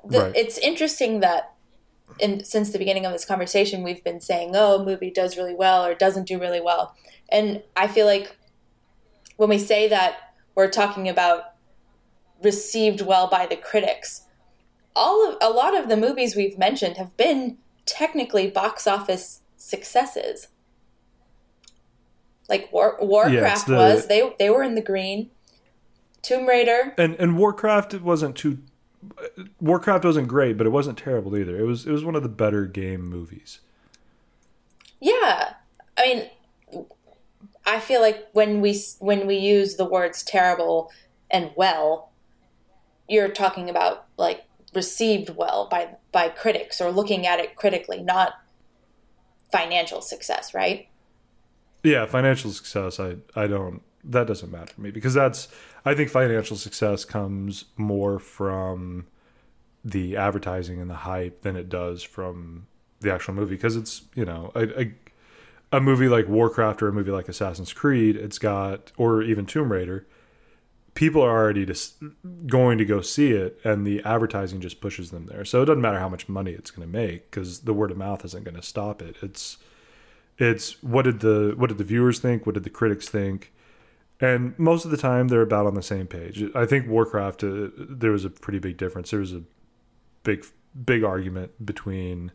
The, 0.04 0.20
right. 0.20 0.36
It's 0.36 0.58
interesting 0.58 1.20
that 1.20 1.54
in, 2.20 2.44
since 2.44 2.70
the 2.70 2.78
beginning 2.78 3.04
of 3.04 3.12
this 3.12 3.24
conversation, 3.24 3.82
we've 3.82 4.04
been 4.04 4.20
saying, 4.20 4.52
"Oh, 4.54 4.80
a 4.80 4.84
movie 4.84 5.10
does 5.10 5.36
really 5.36 5.54
well 5.54 5.84
or 5.84 5.94
doesn't 5.94 6.28
do 6.28 6.38
really 6.38 6.60
well," 6.60 6.94
and 7.28 7.62
I 7.76 7.86
feel 7.88 8.06
like 8.06 8.36
when 9.36 9.48
we 9.48 9.58
say 9.58 9.88
that, 9.88 10.34
we're 10.54 10.70
talking 10.70 11.08
about 11.08 11.52
received 12.42 13.00
well 13.00 13.28
by 13.28 13.46
the 13.46 13.56
critics. 13.56 14.22
All 14.94 15.28
of 15.28 15.36
a 15.40 15.50
lot 15.50 15.76
of 15.76 15.88
the 15.88 15.96
movies 15.96 16.34
we've 16.34 16.58
mentioned 16.58 16.96
have 16.96 17.16
been 17.16 17.58
technically 17.86 18.48
box 18.48 18.86
office 18.86 19.40
successes. 19.56 20.48
Like 22.48 22.72
War, 22.72 22.96
Warcraft 23.00 23.68
yeah, 23.68 23.74
the, 23.74 23.80
was 23.80 24.06
they 24.06 24.34
they 24.38 24.50
were 24.50 24.62
in 24.62 24.74
the 24.74 24.82
green. 24.82 25.30
Tomb 26.22 26.46
Raider 26.46 26.94
and 26.98 27.14
and 27.16 27.38
Warcraft 27.38 27.94
it 27.94 28.02
wasn't 28.02 28.36
too 28.36 28.58
Warcraft 29.60 30.04
wasn't 30.04 30.28
great, 30.28 30.56
but 30.56 30.66
it 30.66 30.70
wasn't 30.70 30.98
terrible 30.98 31.36
either. 31.36 31.58
It 31.58 31.64
was 31.64 31.86
it 31.86 31.92
was 31.92 32.04
one 32.04 32.16
of 32.16 32.22
the 32.22 32.28
better 32.28 32.66
game 32.66 33.02
movies. 33.02 33.60
Yeah, 35.00 35.54
I 35.96 36.06
mean, 36.06 36.28
I 37.68 37.80
feel 37.80 38.00
like 38.00 38.28
when 38.32 38.62
we 38.62 38.82
when 38.98 39.26
we 39.26 39.36
use 39.36 39.76
the 39.76 39.84
words 39.84 40.22
terrible 40.22 40.90
and 41.30 41.50
well, 41.54 42.12
you're 43.06 43.28
talking 43.28 43.68
about 43.68 44.06
like 44.16 44.44
received 44.74 45.36
well 45.36 45.68
by 45.70 45.96
by 46.10 46.30
critics 46.30 46.80
or 46.80 46.90
looking 46.90 47.26
at 47.26 47.40
it 47.40 47.56
critically, 47.56 48.02
not 48.02 48.32
financial 49.52 50.00
success, 50.00 50.54
right? 50.54 50.88
Yeah, 51.84 52.06
financial 52.06 52.52
success. 52.52 52.98
I 52.98 53.16
I 53.36 53.46
don't. 53.46 53.82
That 54.02 54.26
doesn't 54.26 54.50
matter 54.50 54.72
to 54.72 54.80
me 54.80 54.90
because 54.90 55.12
that's. 55.12 55.48
I 55.84 55.94
think 55.94 56.08
financial 56.08 56.56
success 56.56 57.04
comes 57.04 57.66
more 57.76 58.18
from 58.18 59.06
the 59.84 60.16
advertising 60.16 60.80
and 60.80 60.88
the 60.88 60.94
hype 60.94 61.42
than 61.42 61.54
it 61.54 61.68
does 61.68 62.02
from 62.02 62.66
the 63.00 63.12
actual 63.12 63.34
movie 63.34 63.56
because 63.56 63.76
it's 63.76 64.02
you 64.14 64.24
know 64.24 64.52
a, 64.54 64.80
a, 64.80 64.92
a 65.72 65.80
movie 65.80 66.08
like 66.08 66.28
Warcraft 66.28 66.82
or 66.82 66.88
a 66.88 66.92
movie 66.92 67.10
like 67.10 67.28
Assassin's 67.28 67.72
Creed. 67.72 68.16
It's 68.16 68.38
got 68.38 68.92
or 68.96 69.22
even 69.22 69.46
Tomb 69.46 69.72
Raider. 69.72 70.06
People 70.94 71.22
are 71.22 71.30
already 71.30 71.64
just 71.64 72.02
going 72.46 72.76
to 72.78 72.84
go 72.84 73.00
see 73.00 73.30
it, 73.30 73.60
and 73.62 73.86
the 73.86 74.02
advertising 74.04 74.60
just 74.60 74.80
pushes 74.80 75.10
them 75.10 75.26
there. 75.26 75.44
So 75.44 75.62
it 75.62 75.66
doesn't 75.66 75.80
matter 75.80 76.00
how 76.00 76.08
much 76.08 76.28
money 76.28 76.52
it's 76.52 76.72
going 76.72 76.90
to 76.90 76.92
make 76.92 77.30
because 77.30 77.60
the 77.60 77.72
word 77.72 77.92
of 77.92 77.96
mouth 77.96 78.24
isn't 78.24 78.44
going 78.44 78.56
to 78.56 78.62
stop 78.62 79.00
it. 79.00 79.16
It's 79.22 79.58
it's 80.38 80.82
what 80.82 81.02
did 81.02 81.20
the 81.20 81.54
what 81.56 81.68
did 81.68 81.78
the 81.78 81.84
viewers 81.84 82.18
think? 82.18 82.46
What 82.46 82.54
did 82.54 82.64
the 82.64 82.70
critics 82.70 83.08
think? 83.08 83.52
And 84.20 84.58
most 84.58 84.84
of 84.84 84.90
the 84.90 84.96
time, 84.96 85.28
they're 85.28 85.42
about 85.42 85.66
on 85.66 85.74
the 85.74 85.82
same 85.82 86.08
page. 86.08 86.42
I 86.54 86.66
think 86.66 86.88
Warcraft, 86.88 87.44
uh, 87.44 87.68
there 87.76 88.10
was 88.10 88.24
a 88.24 88.30
pretty 88.30 88.58
big 88.58 88.76
difference. 88.76 89.10
There 89.10 89.20
was 89.20 89.32
a 89.32 89.42
big 90.24 90.44
big 90.84 91.04
argument 91.04 91.64
between 91.64 92.32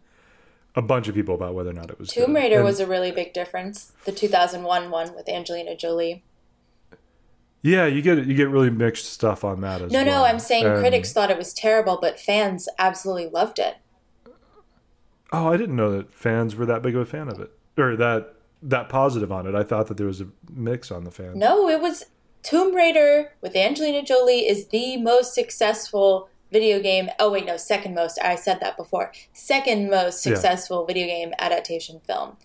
a 0.75 0.82
bunch 0.82 1.08
of 1.08 1.15
people 1.15 1.36
about 1.36 1.53
whether 1.53 1.70
or 1.70 1.74
not 1.74 1.89
it 1.89 2.00
was. 2.00 2.10
Tomb 2.10 2.36
Raider 2.36 2.58
and, 2.58 2.65
was 2.65 2.80
a 2.80 2.88
really 2.88 3.12
big 3.12 3.34
difference. 3.34 3.94
The 4.06 4.12
2001 4.12 4.89
one 4.89 5.15
with 5.15 5.30
Angelina 5.30 5.75
Jolie. 5.75 6.24
Yeah, 7.62 7.86
you 7.86 8.01
get 8.01 8.25
you 8.25 8.36
get 8.36 8.50
really 8.50 8.70
mixed 8.70 9.06
stuff 9.06 9.44
on 9.44 9.62
that 9.62 9.82
as 9.82 9.92
no, 9.92 10.00
well. 10.00 10.06
No, 10.06 10.12
no, 10.12 10.25
I'm 10.25 10.39
saying 10.39 10.65
and, 10.65 10.80
critics 10.80 11.13
thought 11.13 11.32
it 11.32 11.38
was 11.38 11.53
terrible, 11.53 11.98
but 12.01 12.20
fans 12.20 12.68
absolutely 12.77 13.27
loved 13.27 13.58
it. 13.58 13.77
Oh, 15.32 15.51
I 15.51 15.58
didn't 15.58 15.75
know 15.75 15.92
that 15.92 16.13
fans 16.13 16.56
were 16.56 16.65
that 16.65 16.82
big 16.82 16.96
of 16.96 17.01
a 17.01 17.06
fan 17.06 17.30
of 17.30 17.39
it 17.39 17.51
or 17.77 17.96
that 17.96 18.36
that 18.62 18.89
positive 18.89 19.32
on 19.32 19.48
it. 19.48 19.56
I 19.56 19.63
thought 19.63 19.88
that 19.88 19.98
there 19.98 20.08
was 20.08 20.22
a 20.22 20.27
mix 20.51 20.92
on 20.92 21.06
the 21.06 21.12
fans. 21.12 21.38
No, 21.38 21.70
it 21.70 21.82
was 21.82 22.06
Tomb 22.44 22.75
Raider 22.75 23.32
with 23.42 23.56
Angelina 23.56 24.03
Jolie 24.03 24.48
is 24.48 24.68
the 24.68 24.98
most 24.98 25.34
successful 25.34 26.30
video 26.54 26.80
game. 26.80 27.10
Oh 27.20 27.32
wait, 27.32 27.46
no, 27.46 27.58
second 27.58 27.96
most. 27.96 28.18
I 28.22 28.36
said 28.36 28.60
that 28.62 28.78
before. 28.78 29.12
Second 29.34 29.90
most 29.90 30.22
successful 30.22 30.82
yeah. 30.88 30.94
video 30.94 31.08
game 31.08 31.34
adaptation 31.40 32.00
film. 32.00 32.38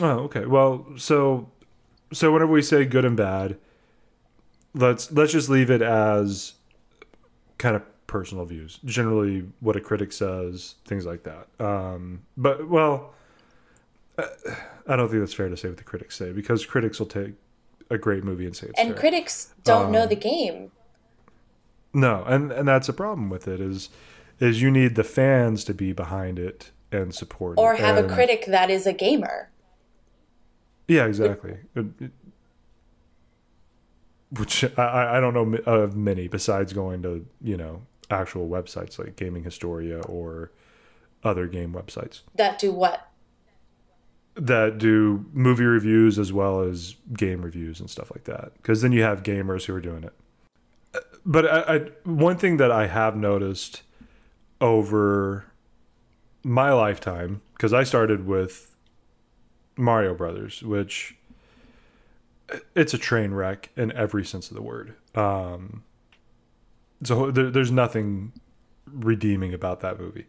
Oh, 0.00 0.20
okay. 0.20 0.46
Well, 0.46 0.86
so 0.96 1.50
so 2.12 2.32
whenever 2.32 2.52
we 2.52 2.62
say 2.62 2.84
good 2.84 3.04
and 3.04 3.16
bad, 3.16 3.56
let's 4.74 5.10
let's 5.10 5.32
just 5.32 5.48
leave 5.48 5.70
it 5.70 5.82
as 5.82 6.52
kind 7.58 7.74
of 7.74 7.82
personal 8.06 8.44
views. 8.44 8.78
Generally, 8.84 9.46
what 9.60 9.76
a 9.76 9.80
critic 9.80 10.12
says, 10.12 10.76
things 10.84 11.04
like 11.04 11.24
that. 11.24 11.48
Um, 11.64 12.22
but 12.36 12.68
well, 12.68 13.14
I 14.18 14.96
don't 14.96 15.08
think 15.08 15.20
that's 15.20 15.34
fair 15.34 15.48
to 15.48 15.56
say 15.56 15.68
what 15.68 15.76
the 15.76 15.84
critics 15.84 16.16
say 16.16 16.32
because 16.32 16.64
critics 16.66 16.98
will 16.98 17.06
take 17.06 17.34
a 17.90 17.98
great 17.98 18.24
movie 18.24 18.46
and 18.46 18.54
say 18.54 18.68
it's 18.68 18.78
and 18.78 18.90
fair. 18.90 18.98
critics 18.98 19.54
don't 19.64 19.86
um, 19.86 19.92
know 19.92 20.06
the 20.06 20.16
game. 20.16 20.70
No, 21.98 22.22
and 22.26 22.52
and 22.52 22.68
that's 22.68 22.88
a 22.88 22.92
problem 22.92 23.28
with 23.28 23.48
it 23.48 23.60
is 23.60 23.90
is 24.38 24.62
you 24.62 24.70
need 24.70 24.94
the 24.94 25.04
fans 25.04 25.64
to 25.64 25.74
be 25.74 25.92
behind 25.92 26.38
it 26.38 26.70
and 26.92 27.12
support 27.12 27.58
it. 27.58 27.60
or 27.60 27.74
it. 27.74 27.80
have 27.80 27.96
and, 27.96 28.08
a 28.08 28.14
critic 28.14 28.44
that 28.46 28.70
is 28.70 28.86
a 28.86 28.92
gamer. 28.92 29.50
Yeah, 30.86 31.06
exactly. 31.06 31.56
Which 34.30 34.64
I, 34.78 35.16
I 35.16 35.20
don't 35.20 35.34
know 35.34 35.58
of 35.66 35.96
many 35.96 36.28
besides 36.28 36.72
going 36.72 37.02
to 37.02 37.26
you 37.42 37.56
know 37.56 37.82
actual 38.10 38.48
websites 38.48 38.98
like 38.98 39.16
Gaming 39.16 39.42
Historia 39.42 40.00
or 40.02 40.52
other 41.24 41.48
game 41.48 41.72
websites 41.72 42.20
that 42.36 42.60
do 42.60 42.72
what 42.72 43.08
that 44.36 44.78
do 44.78 45.26
movie 45.32 45.64
reviews 45.64 46.16
as 46.16 46.32
well 46.32 46.60
as 46.60 46.94
game 47.12 47.42
reviews 47.42 47.80
and 47.80 47.90
stuff 47.90 48.12
like 48.14 48.24
that. 48.24 48.52
Because 48.58 48.82
then 48.82 48.92
you 48.92 49.02
have 49.02 49.24
gamers 49.24 49.64
who 49.64 49.74
are 49.74 49.80
doing 49.80 50.04
it. 50.04 50.12
But 51.28 51.46
I, 51.46 51.74
I, 51.74 51.78
one 52.04 52.38
thing 52.38 52.56
that 52.56 52.72
I 52.72 52.86
have 52.86 53.14
noticed 53.14 53.82
over 54.62 55.44
my 56.42 56.72
lifetime, 56.72 57.42
because 57.52 57.74
I 57.74 57.84
started 57.84 58.26
with 58.26 58.74
Mario 59.76 60.14
Brothers, 60.14 60.62
which 60.62 61.16
it's 62.74 62.94
a 62.94 62.98
train 62.98 63.32
wreck 63.32 63.68
in 63.76 63.92
every 63.92 64.24
sense 64.24 64.50
of 64.50 64.56
the 64.56 64.62
word. 64.62 64.94
Um, 65.14 65.82
so 67.02 67.30
there, 67.30 67.50
there's 67.50 67.70
nothing 67.70 68.32
redeeming 68.90 69.52
about 69.52 69.80
that 69.80 70.00
movie. 70.00 70.28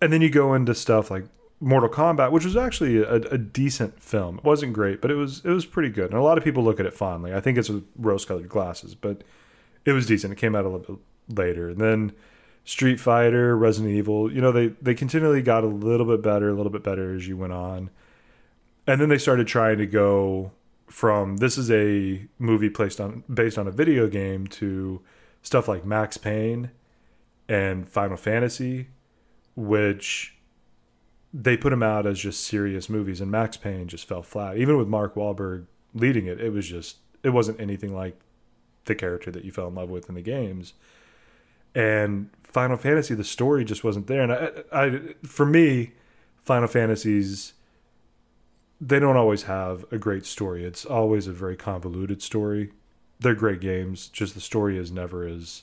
And 0.00 0.12
then 0.12 0.22
you 0.22 0.30
go 0.30 0.54
into 0.54 0.72
stuff 0.76 1.10
like 1.10 1.24
Mortal 1.58 1.88
Kombat, 1.88 2.30
which 2.30 2.44
was 2.44 2.56
actually 2.56 2.98
a, 2.98 3.14
a, 3.14 3.38
decent 3.38 4.00
film. 4.00 4.38
It 4.38 4.44
wasn't 4.44 4.72
great, 4.72 5.00
but 5.00 5.10
it 5.10 5.14
was 5.14 5.44
it 5.44 5.50
was 5.50 5.66
pretty 5.66 5.88
good. 5.88 6.10
And 6.10 6.18
a 6.18 6.22
lot 6.22 6.38
of 6.38 6.44
people 6.44 6.62
look 6.62 6.78
at 6.78 6.86
it 6.86 6.94
fondly. 6.94 7.34
I 7.34 7.40
think 7.40 7.58
it's 7.58 7.68
with 7.68 7.84
rose-colored 7.96 8.48
glasses, 8.48 8.94
but 8.94 9.22
it 9.84 9.92
was 9.92 10.06
decent. 10.06 10.32
It 10.32 10.36
came 10.36 10.54
out 10.54 10.64
a 10.64 10.68
little 10.68 10.96
bit 10.96 11.38
later. 11.38 11.68
And 11.68 11.78
then 11.78 12.12
Street 12.64 12.98
Fighter, 12.98 13.56
Resident 13.56 13.94
Evil, 13.94 14.32
you 14.32 14.40
know, 14.40 14.52
they 14.52 14.68
they 14.80 14.94
continually 14.94 15.42
got 15.42 15.64
a 15.64 15.68
little 15.68 16.06
bit 16.06 16.22
better, 16.22 16.48
a 16.48 16.54
little 16.54 16.72
bit 16.72 16.82
better 16.82 17.14
as 17.14 17.28
you 17.28 17.36
went 17.36 17.52
on. 17.52 17.90
And 18.86 19.00
then 19.00 19.08
they 19.08 19.18
started 19.18 19.46
trying 19.46 19.78
to 19.78 19.86
go 19.86 20.52
from 20.86 21.38
this 21.38 21.56
is 21.58 21.70
a 21.70 22.26
movie 22.38 22.70
placed 22.70 23.00
on 23.00 23.24
based 23.32 23.58
on 23.58 23.66
a 23.66 23.70
video 23.70 24.06
game 24.08 24.46
to 24.46 25.00
stuff 25.42 25.68
like 25.68 25.84
Max 25.84 26.16
Payne 26.16 26.70
and 27.48 27.88
Final 27.88 28.16
Fantasy, 28.16 28.88
which 29.54 30.36
they 31.32 31.56
put 31.56 31.70
them 31.70 31.82
out 31.82 32.06
as 32.06 32.20
just 32.20 32.44
serious 32.44 32.88
movies, 32.88 33.20
and 33.20 33.30
Max 33.30 33.56
Payne 33.56 33.88
just 33.88 34.06
fell 34.06 34.22
flat. 34.22 34.56
Even 34.56 34.76
with 34.76 34.86
Mark 34.86 35.16
Wahlberg 35.16 35.66
leading 35.92 36.26
it, 36.26 36.40
it 36.40 36.50
was 36.50 36.68
just 36.68 36.98
it 37.22 37.30
wasn't 37.30 37.60
anything 37.60 37.94
like 37.94 38.18
the 38.84 38.94
character 38.94 39.30
that 39.30 39.44
you 39.44 39.52
fell 39.52 39.68
in 39.68 39.74
love 39.74 39.90
with 39.90 40.08
in 40.08 40.14
the 40.14 40.22
games. 40.22 40.74
And 41.74 42.30
Final 42.42 42.76
Fantasy, 42.76 43.14
the 43.14 43.24
story 43.24 43.64
just 43.64 43.82
wasn't 43.82 44.06
there. 44.06 44.22
And 44.22 44.32
I, 44.32 44.50
I 44.72 45.00
for 45.24 45.46
me, 45.46 45.92
Final 46.42 46.68
Fantasies 46.68 47.54
they 48.80 48.98
don't 48.98 49.16
always 49.16 49.44
have 49.44 49.84
a 49.90 49.98
great 49.98 50.26
story. 50.26 50.64
It's 50.64 50.84
always 50.84 51.26
a 51.26 51.32
very 51.32 51.56
convoluted 51.56 52.22
story. 52.22 52.72
They're 53.20 53.34
great 53.34 53.60
games, 53.60 54.08
just 54.08 54.34
the 54.34 54.40
story 54.40 54.76
is 54.76 54.90
never 54.90 55.26
as 55.26 55.62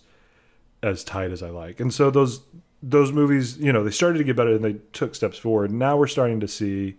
as 0.81 1.03
tight 1.03 1.31
as 1.31 1.43
I 1.43 1.49
like. 1.49 1.79
And 1.79 1.93
so 1.93 2.09
those 2.09 2.41
those 2.81 3.11
movies, 3.11 3.57
you 3.59 3.71
know, 3.71 3.83
they 3.83 3.91
started 3.91 4.17
to 4.17 4.23
get 4.23 4.35
better 4.35 4.55
and 4.55 4.63
they 4.63 4.77
took 4.93 5.13
steps 5.13 5.37
forward. 5.37 5.71
Now 5.71 5.97
we're 5.97 6.07
starting 6.07 6.39
to 6.39 6.47
see 6.47 6.97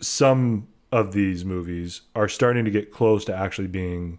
some 0.00 0.68
of 0.92 1.12
these 1.12 1.44
movies 1.44 2.02
are 2.14 2.28
starting 2.28 2.64
to 2.66 2.70
get 2.70 2.92
close 2.92 3.24
to 3.24 3.34
actually 3.34 3.66
being 3.66 4.18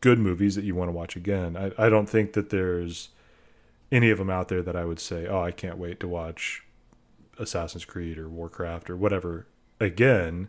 good 0.00 0.18
movies 0.18 0.56
that 0.56 0.64
you 0.64 0.74
want 0.74 0.88
to 0.88 0.92
watch 0.92 1.16
again. 1.16 1.56
I, 1.56 1.86
I 1.86 1.88
don't 1.88 2.08
think 2.08 2.34
that 2.34 2.50
there's 2.50 3.08
any 3.90 4.10
of 4.10 4.18
them 4.18 4.28
out 4.28 4.48
there 4.48 4.62
that 4.62 4.76
I 4.76 4.84
would 4.84 5.00
say, 5.00 5.26
oh, 5.26 5.40
I 5.40 5.52
can't 5.52 5.78
wait 5.78 6.00
to 6.00 6.08
watch 6.08 6.64
Assassin's 7.38 7.84
Creed 7.84 8.18
or 8.18 8.28
Warcraft 8.28 8.90
or 8.90 8.96
whatever 8.96 9.46
again, 9.80 10.48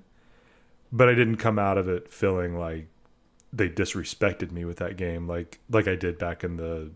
but 0.92 1.08
I 1.08 1.14
didn't 1.14 1.38
come 1.38 1.60
out 1.60 1.78
of 1.78 1.88
it 1.88 2.12
feeling 2.12 2.58
like 2.58 2.88
they 3.54 3.70
disrespected 3.70 4.52
me 4.52 4.66
with 4.66 4.78
that 4.78 4.98
game 4.98 5.28
like 5.28 5.60
like 5.70 5.88
I 5.88 5.96
did 5.96 6.18
back 6.18 6.44
in 6.44 6.58
the 6.58 6.92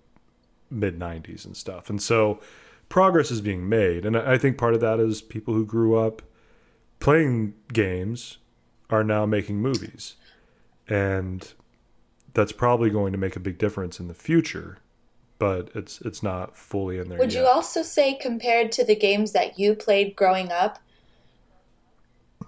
mid 0.69 0.99
90s 0.99 1.45
and 1.45 1.55
stuff. 1.55 1.89
And 1.89 2.01
so 2.01 2.41
progress 2.89 3.31
is 3.31 3.39
being 3.39 3.69
made 3.69 4.05
and 4.05 4.17
I 4.17 4.37
think 4.37 4.57
part 4.57 4.73
of 4.73 4.81
that 4.81 4.99
is 4.99 5.21
people 5.21 5.53
who 5.53 5.65
grew 5.65 5.97
up 5.97 6.21
playing 6.99 7.53
games 7.71 8.37
are 8.89 9.03
now 9.03 9.25
making 9.25 9.61
movies. 9.61 10.15
And 10.87 11.51
that's 12.33 12.51
probably 12.51 12.89
going 12.89 13.11
to 13.11 13.17
make 13.17 13.35
a 13.35 13.39
big 13.39 13.57
difference 13.57 13.99
in 13.99 14.07
the 14.07 14.13
future 14.13 14.79
but 15.39 15.69
it's 15.73 16.01
it's 16.01 16.21
not 16.21 16.55
fully 16.55 16.99
in 16.99 17.09
there. 17.09 17.17
Would 17.17 17.33
yet. 17.33 17.41
you 17.41 17.47
also 17.47 17.81
say, 17.81 18.13
compared 18.13 18.71
to 18.73 18.83
the 18.83 18.95
games 18.95 19.31
that 19.31 19.57
you 19.57 19.73
played 19.73 20.15
growing 20.15 20.51
up, 20.51 20.79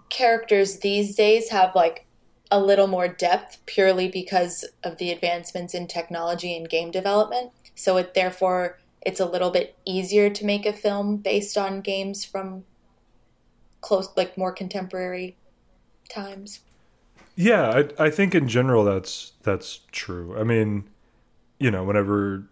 characters 0.09 0.79
these 0.79 1.15
days 1.15 1.49
have 1.49 1.73
like 1.73 2.05
a 2.51 2.59
little 2.59 2.87
more 2.87 3.07
depth 3.07 3.65
purely 3.65 4.09
because 4.09 4.65
of 4.83 4.97
the 4.97 5.09
advancements 5.09 5.73
in 5.73 5.87
technology 5.87 6.55
and 6.55 6.69
game 6.69 6.91
development? 6.91 7.51
So 7.75 7.95
it 7.95 8.13
therefore 8.13 8.77
it's 9.01 9.21
a 9.21 9.25
little 9.25 9.49
bit 9.49 9.77
easier 9.85 10.29
to 10.29 10.45
make 10.45 10.65
a 10.65 10.73
film 10.73 11.17
based 11.17 11.57
on 11.57 11.81
games 11.81 12.25
from 12.25 12.65
close, 13.81 14.09
like 14.15 14.37
more 14.37 14.51
contemporary 14.51 15.35
times. 16.09 16.61
Yeah, 17.35 17.83
I, 17.99 18.05
I 18.05 18.09
think 18.09 18.35
in 18.35 18.47
general 18.47 18.83
that's 18.83 19.33
that's 19.43 19.81
true. 19.91 20.37
I 20.39 20.43
mean, 20.43 20.85
you 21.59 21.71
know, 21.71 21.83
whenever 21.83 22.43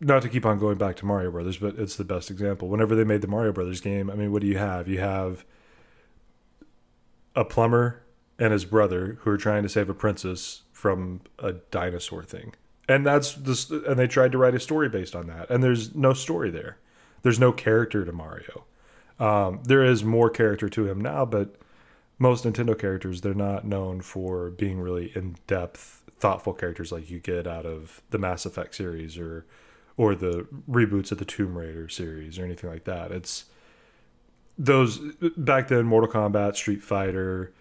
not 0.00 0.22
to 0.22 0.28
keep 0.28 0.46
on 0.46 0.58
going 0.58 0.78
back 0.78 0.96
to 0.96 1.06
Mario 1.06 1.30
Brothers, 1.30 1.58
but 1.58 1.78
it's 1.78 1.96
the 1.96 2.04
best 2.04 2.30
example. 2.30 2.68
Whenever 2.68 2.94
they 2.94 3.04
made 3.04 3.20
the 3.20 3.28
Mario 3.28 3.52
Brothers 3.52 3.80
game, 3.80 4.10
I 4.10 4.14
mean, 4.14 4.32
what 4.32 4.40
do 4.40 4.48
you 4.48 4.56
have? 4.56 4.88
You 4.88 4.98
have 5.00 5.44
a 7.36 7.44
plumber 7.44 8.02
and 8.38 8.52
his 8.52 8.64
brother 8.64 9.18
who 9.20 9.30
are 9.30 9.36
trying 9.36 9.62
to 9.62 9.68
save 9.68 9.90
a 9.90 9.94
princess 9.94 10.62
from 10.72 11.20
a 11.38 11.52
dinosaur 11.52 12.22
thing. 12.22 12.54
And 12.88 13.06
that's 13.06 13.34
this 13.34 13.70
and 13.70 13.98
they 13.98 14.06
tried 14.08 14.32
to 14.32 14.38
write 14.38 14.54
a 14.54 14.60
story 14.60 14.88
based 14.88 15.14
on 15.14 15.26
that. 15.26 15.50
And 15.50 15.62
there's 15.62 15.94
no 15.94 16.14
story 16.14 16.50
there. 16.50 16.78
There's 17.22 17.38
no 17.38 17.52
character 17.52 18.04
to 18.04 18.12
Mario. 18.12 18.64
Um, 19.20 19.60
there 19.64 19.84
is 19.84 20.02
more 20.02 20.30
character 20.30 20.68
to 20.70 20.88
him 20.88 21.00
now, 21.00 21.24
but 21.26 21.54
most 22.18 22.44
Nintendo 22.44 22.76
characters, 22.76 23.20
they're 23.20 23.34
not 23.34 23.64
known 23.64 24.00
for 24.00 24.50
being 24.50 24.80
really 24.80 25.12
in 25.14 25.36
depth, 25.46 26.02
thoughtful 26.18 26.54
characters 26.54 26.90
like 26.90 27.10
you 27.10 27.20
get 27.20 27.46
out 27.46 27.66
of 27.66 28.02
the 28.10 28.18
Mass 28.18 28.46
Effect 28.46 28.74
series 28.74 29.18
or 29.18 29.46
or 29.96 30.14
the 30.14 30.46
reboots 30.68 31.12
of 31.12 31.18
the 31.18 31.24
Tomb 31.26 31.58
Raider 31.58 31.86
series 31.88 32.38
or 32.38 32.44
anything 32.44 32.70
like 32.70 32.84
that. 32.84 33.12
It's 33.12 33.44
those 34.56 34.98
back 35.36 35.68
then 35.68 35.84
Mortal 35.84 36.10
Kombat, 36.10 36.56
Street 36.56 36.82
Fighter, 36.82 37.52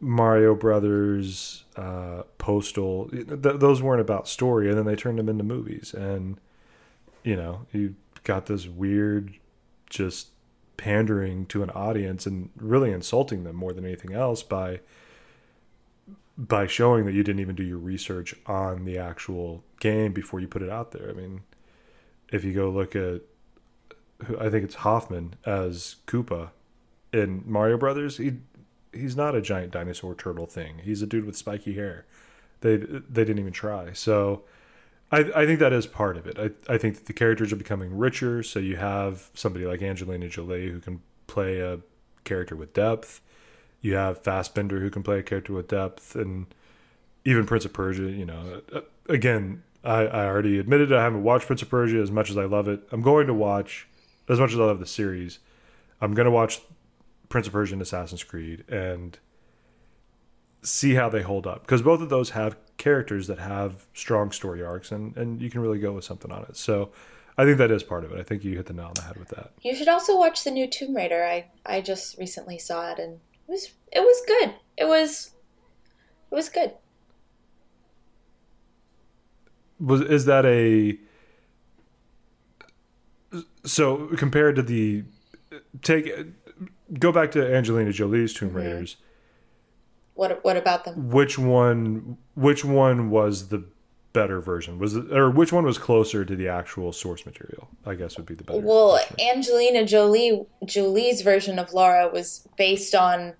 Mario 0.00 0.54
Brothers, 0.54 1.64
uh, 1.76 2.22
Postal. 2.38 3.08
Th- 3.08 3.26
those 3.28 3.82
weren't 3.82 4.00
about 4.00 4.28
story, 4.28 4.68
and 4.68 4.78
then 4.78 4.86
they 4.86 4.96
turned 4.96 5.18
them 5.18 5.28
into 5.28 5.44
movies, 5.44 5.92
and 5.92 6.38
you 7.22 7.36
know 7.36 7.66
you 7.72 7.94
got 8.24 8.46
this 8.46 8.66
weird, 8.66 9.34
just 9.88 10.28
pandering 10.80 11.44
to 11.44 11.62
an 11.62 11.68
audience 11.70 12.24
and 12.24 12.48
really 12.56 12.90
insulting 12.90 13.44
them 13.44 13.54
more 13.54 13.74
than 13.74 13.84
anything 13.84 14.14
else 14.14 14.42
by 14.42 14.80
by 16.38 16.66
showing 16.66 17.04
that 17.04 17.12
you 17.12 17.22
didn't 17.22 17.40
even 17.40 17.54
do 17.54 17.62
your 17.62 17.76
research 17.76 18.34
on 18.46 18.86
the 18.86 18.96
actual 18.96 19.62
game 19.78 20.10
before 20.10 20.40
you 20.40 20.48
put 20.48 20.62
it 20.62 20.70
out 20.70 20.90
there. 20.92 21.10
I 21.10 21.12
mean, 21.12 21.42
if 22.32 22.44
you 22.44 22.54
go 22.54 22.70
look 22.70 22.96
at, 22.96 23.20
I 24.40 24.48
think 24.48 24.64
it's 24.64 24.76
Hoffman 24.76 25.34
as 25.44 25.96
Koopa 26.06 26.48
in 27.12 27.42
Mario 27.44 27.76
Brothers, 27.76 28.16
he 28.16 28.38
he's 28.90 29.14
not 29.14 29.34
a 29.34 29.42
giant 29.42 29.72
dinosaur 29.72 30.14
turtle 30.14 30.46
thing. 30.46 30.80
He's 30.82 31.02
a 31.02 31.06
dude 31.06 31.26
with 31.26 31.36
spiky 31.36 31.74
hair. 31.74 32.06
They 32.62 32.76
they 32.76 33.24
didn't 33.24 33.40
even 33.40 33.52
try. 33.52 33.92
So 33.92 34.44
I 35.10 35.18
I 35.34 35.46
think 35.46 35.58
that 35.60 35.72
is 35.72 35.86
part 35.86 36.16
of 36.16 36.26
it. 36.26 36.38
I 36.38 36.72
I 36.72 36.78
think 36.78 36.96
that 36.96 37.06
the 37.06 37.12
characters 37.12 37.52
are 37.52 37.56
becoming 37.56 37.96
richer. 37.96 38.42
So 38.42 38.58
you 38.58 38.76
have 38.76 39.30
somebody 39.34 39.66
like 39.66 39.82
Angelina 39.82 40.28
Jolie 40.28 40.70
who 40.70 40.80
can 40.80 41.00
play 41.26 41.60
a 41.60 41.80
character 42.24 42.56
with 42.56 42.72
depth. 42.72 43.20
You 43.80 43.94
have 43.94 44.22
Fassbender 44.22 44.80
who 44.80 44.90
can 44.90 45.02
play 45.02 45.18
a 45.18 45.22
character 45.22 45.52
with 45.52 45.68
depth, 45.68 46.14
and 46.14 46.46
even 47.24 47.46
Prince 47.46 47.64
of 47.64 47.72
Persia. 47.72 48.02
You 48.02 48.26
know, 48.26 48.62
uh, 48.72 48.80
again, 49.08 49.62
I, 49.82 50.06
I 50.06 50.26
already 50.26 50.58
admitted 50.58 50.92
I 50.92 51.02
haven't 51.02 51.22
watched 51.22 51.46
Prince 51.46 51.62
of 51.62 51.70
Persia 51.70 51.98
as 51.98 52.10
much 52.10 52.30
as 52.30 52.36
I 52.36 52.44
love 52.44 52.68
it. 52.68 52.86
I'm 52.92 53.02
going 53.02 53.26
to 53.26 53.34
watch 53.34 53.88
as 54.28 54.38
much 54.38 54.52
as 54.52 54.60
I 54.60 54.64
love 54.64 54.80
the 54.80 54.86
series. 54.86 55.38
I'm 56.00 56.14
going 56.14 56.26
to 56.26 56.30
watch 56.30 56.60
Prince 57.28 57.46
of 57.46 57.52
Persia 57.52 57.74
and 57.74 57.82
Assassin's 57.82 58.22
Creed 58.22 58.64
and 58.68 59.18
see 60.62 60.94
how 60.94 61.08
they 61.08 61.22
hold 61.22 61.46
up 61.46 61.62
because 61.62 61.80
both 61.80 62.02
of 62.02 62.10
those 62.10 62.30
have 62.30 62.56
characters 62.80 63.26
that 63.26 63.38
have 63.38 63.86
strong 63.92 64.32
story 64.32 64.62
arcs 64.62 64.90
and 64.90 65.14
and 65.16 65.40
you 65.40 65.50
can 65.50 65.60
really 65.60 65.78
go 65.78 65.92
with 65.92 66.04
something 66.04 66.32
on 66.32 66.42
it. 66.48 66.56
So 66.56 66.90
I 67.36 67.44
think 67.44 67.58
that 67.58 67.70
is 67.70 67.82
part 67.82 68.04
of 68.04 68.10
it. 68.10 68.18
I 68.18 68.22
think 68.22 68.42
you 68.42 68.56
hit 68.56 68.66
the 68.66 68.72
nail 68.72 68.86
on 68.86 68.94
the 68.94 69.02
head 69.02 69.18
with 69.18 69.28
that. 69.28 69.52
You 69.60 69.76
should 69.76 69.86
also 69.86 70.18
watch 70.18 70.42
the 70.42 70.50
new 70.50 70.66
Tomb 70.66 70.96
Raider. 70.96 71.22
I 71.24 71.46
I 71.64 71.82
just 71.82 72.18
recently 72.18 72.58
saw 72.58 72.90
it 72.90 72.98
and 72.98 73.20
it 73.46 73.52
was 73.52 73.70
it 73.92 74.00
was 74.00 74.22
good. 74.26 74.54
It 74.78 74.86
was 74.86 75.32
it 76.30 76.34
was 76.34 76.48
good. 76.48 76.72
Was 79.78 80.00
is 80.00 80.24
that 80.24 80.46
a 80.46 80.98
so 83.64 84.08
compared 84.16 84.56
to 84.56 84.62
the 84.62 85.04
take 85.82 86.10
go 86.98 87.12
back 87.12 87.30
to 87.32 87.54
Angelina 87.54 87.92
Jolie's 87.92 88.32
Tomb 88.32 88.48
mm-hmm. 88.48 88.58
Raiders. 88.58 88.96
What 90.20 90.44
what 90.44 90.58
about 90.58 90.84
them? 90.84 91.08
Which 91.08 91.38
one 91.38 92.18
which 92.34 92.62
one 92.62 93.08
was 93.08 93.48
the 93.48 93.64
better 94.12 94.42
version? 94.42 94.78
Was 94.78 94.94
it 94.94 95.10
or 95.10 95.30
which 95.30 95.50
one 95.50 95.64
was 95.64 95.78
closer 95.78 96.26
to 96.26 96.36
the 96.36 96.46
actual 96.46 96.92
source 96.92 97.24
material? 97.24 97.68
I 97.86 97.94
guess 97.94 98.18
would 98.18 98.26
be 98.26 98.34
the 98.34 98.44
better. 98.44 98.60
Well, 98.60 98.98
question. 98.98 99.16
Angelina 99.34 99.86
Jolie 99.86 100.44
Jolie's 100.66 101.22
version 101.22 101.58
of 101.58 101.72
Laura 101.72 102.10
was 102.12 102.46
based 102.58 102.94
on 102.94 103.32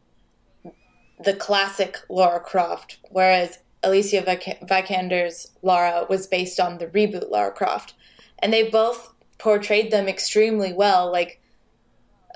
the 1.22 1.34
classic 1.34 1.98
Laura 2.08 2.40
Croft, 2.40 2.96
whereas 3.10 3.58
Alicia 3.82 4.22
Vik- 4.22 4.66
Vikander's 4.66 5.48
Laura 5.60 6.06
was 6.08 6.26
based 6.26 6.58
on 6.58 6.78
the 6.78 6.86
reboot 6.86 7.30
Laura 7.30 7.50
Croft, 7.50 7.92
and 8.38 8.54
they 8.54 8.70
both 8.70 9.12
portrayed 9.36 9.90
them 9.90 10.08
extremely 10.08 10.72
well. 10.72 11.12
Like 11.12 11.42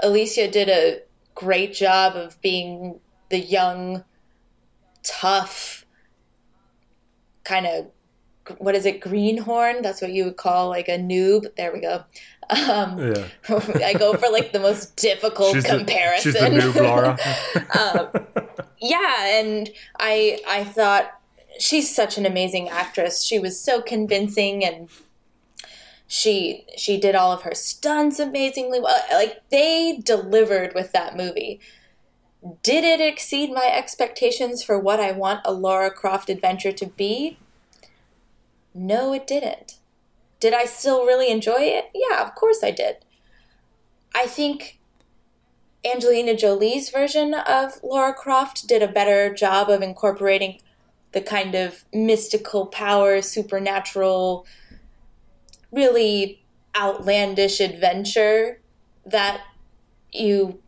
Alicia 0.03 0.51
did 0.51 0.69
a 0.69 1.01
great 1.35 1.73
job 1.73 2.15
of 2.15 2.39
being 2.43 3.01
the 3.31 3.39
young, 3.39 4.05
tough, 5.05 5.87
kind 7.45 7.67
of 7.67 7.87
what 8.59 8.75
is 8.75 8.85
it, 8.87 9.01
greenhorn? 9.01 9.83
That's 9.83 10.03
what 10.03 10.13
you 10.13 10.25
would 10.25 10.37
call 10.37 10.69
like 10.69 10.89
a 10.89 10.99
noob. 10.99 11.55
There 11.57 11.73
we 11.73 11.81
go. 11.81 12.05
Um, 12.51 12.99
yeah, 12.99 13.29
I 13.85 13.95
go 13.95 14.15
for 14.15 14.31
like 14.31 14.53
the 14.53 14.61
most 14.61 14.97
difficult 14.97 15.55
she's 15.55 15.65
comparison. 15.65 16.33
The, 16.33 16.61
she's 16.61 16.75
the 16.75 16.81
noob 16.81 16.85
Laura. 16.85 17.19
um, 17.79 18.45
yeah, 18.81 19.39
and 19.39 19.71
I 19.99 20.41
I 20.47 20.65
thought 20.65 21.11
she's 21.59 21.95
such 21.95 22.19
an 22.19 22.27
amazing 22.27 22.69
actress. 22.69 23.23
She 23.23 23.39
was 23.39 23.59
so 23.59 23.81
convincing 23.81 24.65
and 24.65 24.89
she 26.07 26.67
she 26.77 26.99
did 26.99 27.15
all 27.15 27.33
of 27.33 27.43
her 27.43 27.55
stunts 27.55 28.19
amazingly 28.19 28.81
well. 28.81 29.03
Like 29.13 29.41
they 29.51 30.01
delivered 30.03 30.75
with 30.75 30.93
that 30.93 31.17
movie. 31.17 31.61
Did 32.63 32.85
it 32.85 33.01
exceed 33.01 33.53
my 33.53 33.71
expectations 33.73 34.63
for 34.63 34.79
what 34.79 35.01
I 35.01 35.13
want 35.13 35.41
a 35.45 35.53
Laura 35.53 35.91
Croft 35.91 36.29
adventure 36.29 36.73
to 36.73 36.87
be? 36.87 37.39
No, 38.75 39.13
it 39.15 39.27
didn't. 39.27 39.79
Did 40.41 40.53
I 40.53 40.67
still 40.67 41.07
really 41.07 41.31
enjoy 41.31 41.61
it? 41.61 41.91
Yeah, 41.95 42.23
of 42.23 42.35
course 42.35 42.63
I 42.63 42.71
did. 42.71 42.97
I 44.15 44.27
think 44.27 44.79
Angelina 45.85 46.35
Jolie's 46.35 46.91
version 46.91 47.35
of 47.35 47.81
Laura 47.83 48.13
Croft 48.13 48.67
did 48.67 48.83
a 48.83 48.89
better 48.89 49.33
job 49.33 49.71
of 49.71 49.81
incorporating 49.81 50.61
the 51.13 51.21
kind 51.23 51.55
of 51.55 51.85
mystical 51.95 52.67
power, 52.67 53.23
supernatural, 53.23 54.47
really 55.73 56.43
outlandish 56.77 57.61
adventure 57.61 58.61
that 59.07 59.41
you 60.13 60.61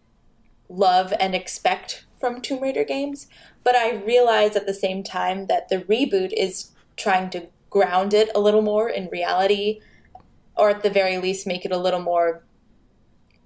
love 0.68 1.12
and 1.18 1.34
expect 1.34 2.04
from 2.18 2.40
Tomb 2.40 2.62
Raider 2.62 2.84
games. 2.84 3.28
But 3.64 3.76
I 3.76 3.94
realize 3.94 4.56
at 4.56 4.66
the 4.66 4.74
same 4.74 5.02
time 5.02 5.46
that 5.46 5.68
the 5.68 5.80
reboot 5.80 6.32
is 6.32 6.72
trying 6.96 7.30
to 7.30 7.48
ground 7.70 8.14
it 8.14 8.30
a 8.34 8.40
little 8.40 8.62
more 8.62 8.88
in 8.88 9.08
reality, 9.10 9.80
or 10.56 10.70
at 10.70 10.82
the 10.82 10.90
very 10.90 11.18
least 11.18 11.46
make 11.46 11.64
it 11.64 11.72
a 11.72 11.78
little 11.78 12.00
more 12.00 12.42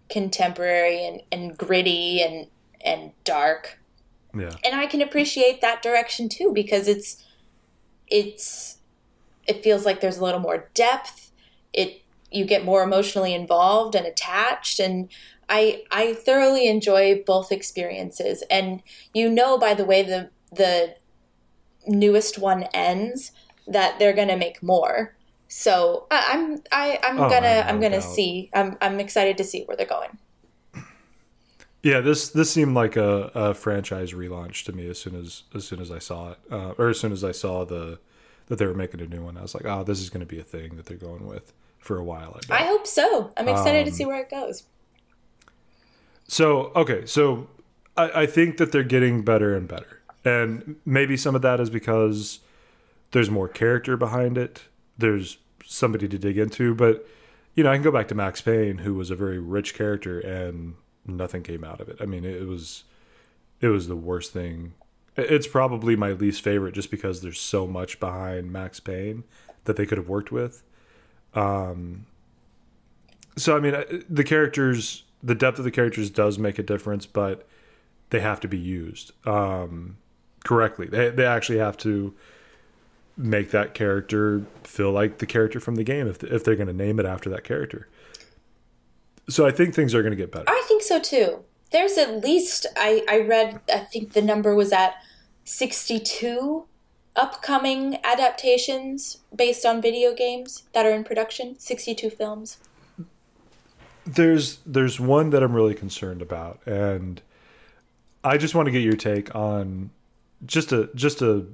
contemporary 0.08 1.04
and, 1.06 1.22
and 1.32 1.56
gritty 1.56 2.20
and 2.22 2.48
and 2.82 3.12
dark. 3.24 3.78
Yeah. 4.36 4.54
And 4.64 4.74
I 4.74 4.86
can 4.86 5.02
appreciate 5.02 5.60
that 5.60 5.82
direction 5.82 6.28
too 6.28 6.52
because 6.52 6.88
it's 6.88 7.24
it's 8.06 8.78
it 9.46 9.62
feels 9.62 9.84
like 9.84 10.00
there's 10.00 10.18
a 10.18 10.24
little 10.24 10.40
more 10.40 10.68
depth. 10.74 11.32
It 11.72 12.02
you 12.30 12.44
get 12.44 12.64
more 12.64 12.82
emotionally 12.82 13.34
involved 13.34 13.94
and 13.94 14.06
attached 14.06 14.78
and 14.78 15.08
I 15.50 15.84
I 15.92 16.14
thoroughly 16.14 16.68
enjoy 16.68 17.22
both 17.26 17.52
experiences, 17.52 18.44
and 18.50 18.82
you 19.14 19.30
know 19.30 19.58
by 19.58 19.74
the 19.74 19.86
way 19.86 20.02
the 20.04 20.30
the 20.52 20.96
newest 21.86 22.38
one 22.38 22.64
ends 22.74 23.32
that 23.66 23.98
they're 23.98 24.12
gonna 24.14 24.36
make 24.36 24.62
more. 24.62 25.16
So 25.48 26.06
I, 26.10 26.26
I'm 26.30 26.62
I 26.72 26.98
I'm 27.02 27.26
Oh, 27.26 27.26
gonna 27.26 27.64
I'm 27.68 27.80
gonna 27.80 28.00
doubt. 28.00 28.02
see. 28.02 28.50
I'm 28.54 28.76
I'm 28.80 29.00
excited 29.00 29.38
to 29.38 29.44
see 29.44 29.64
where 29.64 29.76
they're 29.76 29.86
going. 29.86 30.18
Yeah, 31.82 32.00
this 32.00 32.28
this 32.28 32.50
seemed 32.52 32.74
like 32.74 32.96
a, 32.96 33.30
a 33.34 33.54
franchise 33.54 34.12
relaunch 34.12 34.64
to 34.64 34.72
me 34.72 34.86
as 34.88 34.98
soon 34.98 35.14
as 35.14 35.44
as 35.54 35.66
soon 35.66 35.80
as 35.80 35.90
I 35.90 35.98
saw 35.98 36.32
it, 36.32 36.38
uh, 36.50 36.72
or 36.78 36.88
as 36.90 37.00
soon 37.00 37.12
as 37.12 37.24
I 37.24 37.32
saw 37.32 37.64
the 37.64 37.98
that 38.48 38.56
they 38.58 38.66
were 38.66 38.74
making 38.74 39.00
a 39.00 39.06
new 39.06 39.22
one. 39.24 39.36
I 39.38 39.42
was 39.42 39.54
like, 39.54 39.64
oh, 39.64 39.84
this 39.84 40.00
is 40.00 40.10
going 40.10 40.20
to 40.20 40.26
be 40.26 40.40
a 40.40 40.42
thing 40.44 40.76
that 40.76 40.86
they're 40.86 40.96
going 40.96 41.26
with 41.26 41.52
for 41.78 41.96
a 41.98 42.04
while. 42.04 42.38
I. 42.50 42.58
I 42.60 42.64
hope 42.66 42.86
so. 42.86 43.32
I'm 43.36 43.48
excited 43.48 43.84
to 43.86 43.92
Um, 43.92 43.92
see 43.92 44.04
where 44.04 44.20
it 44.20 44.30
goes. 44.30 44.64
So 46.30 46.70
okay, 46.76 47.06
so 47.06 47.48
I, 47.96 48.22
I 48.22 48.26
think 48.26 48.58
that 48.58 48.70
they're 48.70 48.84
getting 48.84 49.22
better 49.22 49.56
and 49.56 49.66
better, 49.66 50.00
and 50.24 50.76
maybe 50.86 51.16
some 51.16 51.34
of 51.34 51.42
that 51.42 51.58
is 51.58 51.70
because 51.70 52.38
there's 53.10 53.28
more 53.28 53.48
character 53.48 53.96
behind 53.96 54.38
it. 54.38 54.62
There's 54.96 55.38
somebody 55.64 56.06
to 56.06 56.18
dig 56.18 56.38
into, 56.38 56.72
but 56.72 57.04
you 57.56 57.64
know, 57.64 57.72
I 57.72 57.74
can 57.74 57.82
go 57.82 57.90
back 57.90 58.06
to 58.08 58.14
Max 58.14 58.40
Payne, 58.40 58.78
who 58.78 58.94
was 58.94 59.10
a 59.10 59.16
very 59.16 59.40
rich 59.40 59.74
character, 59.74 60.20
and 60.20 60.74
nothing 61.04 61.42
came 61.42 61.64
out 61.64 61.80
of 61.80 61.88
it. 61.88 61.96
I 62.00 62.06
mean, 62.06 62.24
it 62.24 62.46
was 62.46 62.84
it 63.60 63.66
was 63.66 63.88
the 63.88 63.96
worst 63.96 64.32
thing. 64.32 64.74
It's 65.16 65.48
probably 65.48 65.96
my 65.96 66.12
least 66.12 66.42
favorite, 66.42 66.74
just 66.74 66.92
because 66.92 67.22
there's 67.22 67.40
so 67.40 67.66
much 67.66 67.98
behind 67.98 68.52
Max 68.52 68.78
Payne 68.78 69.24
that 69.64 69.74
they 69.74 69.84
could 69.84 69.98
have 69.98 70.08
worked 70.08 70.30
with. 70.30 70.62
Um, 71.34 72.06
so 73.36 73.56
I 73.56 73.58
mean, 73.58 74.04
the 74.08 74.22
characters, 74.22 75.02
the 75.22 75.34
depth 75.34 75.58
of 75.58 75.64
the 75.64 75.70
characters 75.70 76.10
does 76.10 76.38
make 76.38 76.58
a 76.58 76.62
difference, 76.62 77.06
but 77.06 77.46
they 78.10 78.20
have 78.20 78.40
to 78.40 78.48
be 78.48 78.58
used 78.58 79.12
um, 79.26 79.96
correctly. 80.44 80.86
They 80.86 81.10
they 81.10 81.26
actually 81.26 81.58
have 81.58 81.76
to 81.78 82.14
make 83.16 83.50
that 83.50 83.74
character 83.74 84.44
feel 84.64 84.90
like 84.90 85.18
the 85.18 85.26
character 85.26 85.60
from 85.60 85.74
the 85.74 85.84
game 85.84 86.06
if 86.06 86.22
if 86.24 86.44
they're 86.44 86.56
going 86.56 86.68
to 86.68 86.72
name 86.72 86.98
it 86.98 87.06
after 87.06 87.30
that 87.30 87.44
character. 87.44 87.88
So 89.28 89.46
I 89.46 89.52
think 89.52 89.74
things 89.74 89.94
are 89.94 90.02
going 90.02 90.12
to 90.12 90.16
get 90.16 90.32
better. 90.32 90.46
I 90.48 90.64
think 90.66 90.82
so 90.82 90.98
too. 90.98 91.44
There's 91.70 91.96
at 91.98 92.22
least 92.22 92.66
I 92.76 93.04
I 93.08 93.20
read 93.20 93.60
I 93.72 93.80
think 93.80 94.12
the 94.12 94.22
number 94.22 94.54
was 94.54 94.72
at 94.72 94.94
62 95.44 96.64
upcoming 97.16 97.98
adaptations 98.04 99.18
based 99.34 99.66
on 99.66 99.82
video 99.82 100.14
games 100.14 100.64
that 100.72 100.86
are 100.86 100.90
in 100.90 101.04
production. 101.04 101.58
62 101.58 102.10
films. 102.10 102.58
There's 104.14 104.58
there's 104.66 104.98
one 104.98 105.30
that 105.30 105.42
I'm 105.42 105.52
really 105.52 105.74
concerned 105.74 106.22
about, 106.22 106.60
and 106.66 107.20
I 108.24 108.36
just 108.38 108.54
want 108.54 108.66
to 108.66 108.72
get 108.72 108.82
your 108.82 108.96
take 108.96 109.34
on 109.34 109.90
just 110.46 110.72
a 110.72 110.88
just 110.94 111.22
a 111.22 111.46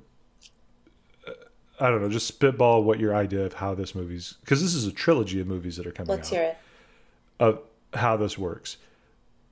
uh, 1.26 1.90
don't 1.90 2.00
know, 2.02 2.08
just 2.08 2.26
spitball 2.26 2.82
what 2.84 2.98
your 2.98 3.14
idea 3.14 3.44
of 3.44 3.54
how 3.54 3.74
this 3.74 3.94
movie's 3.94 4.34
because 4.40 4.62
this 4.62 4.74
is 4.74 4.86
a 4.86 4.92
trilogy 4.92 5.40
of 5.40 5.46
movies 5.46 5.76
that 5.76 5.86
are 5.86 5.92
coming 5.92 6.10
Let's 6.10 6.28
out 6.28 6.34
hear 6.34 6.42
it. 6.44 6.58
of 7.40 7.60
how 7.94 8.16
this 8.16 8.38
works. 8.38 8.76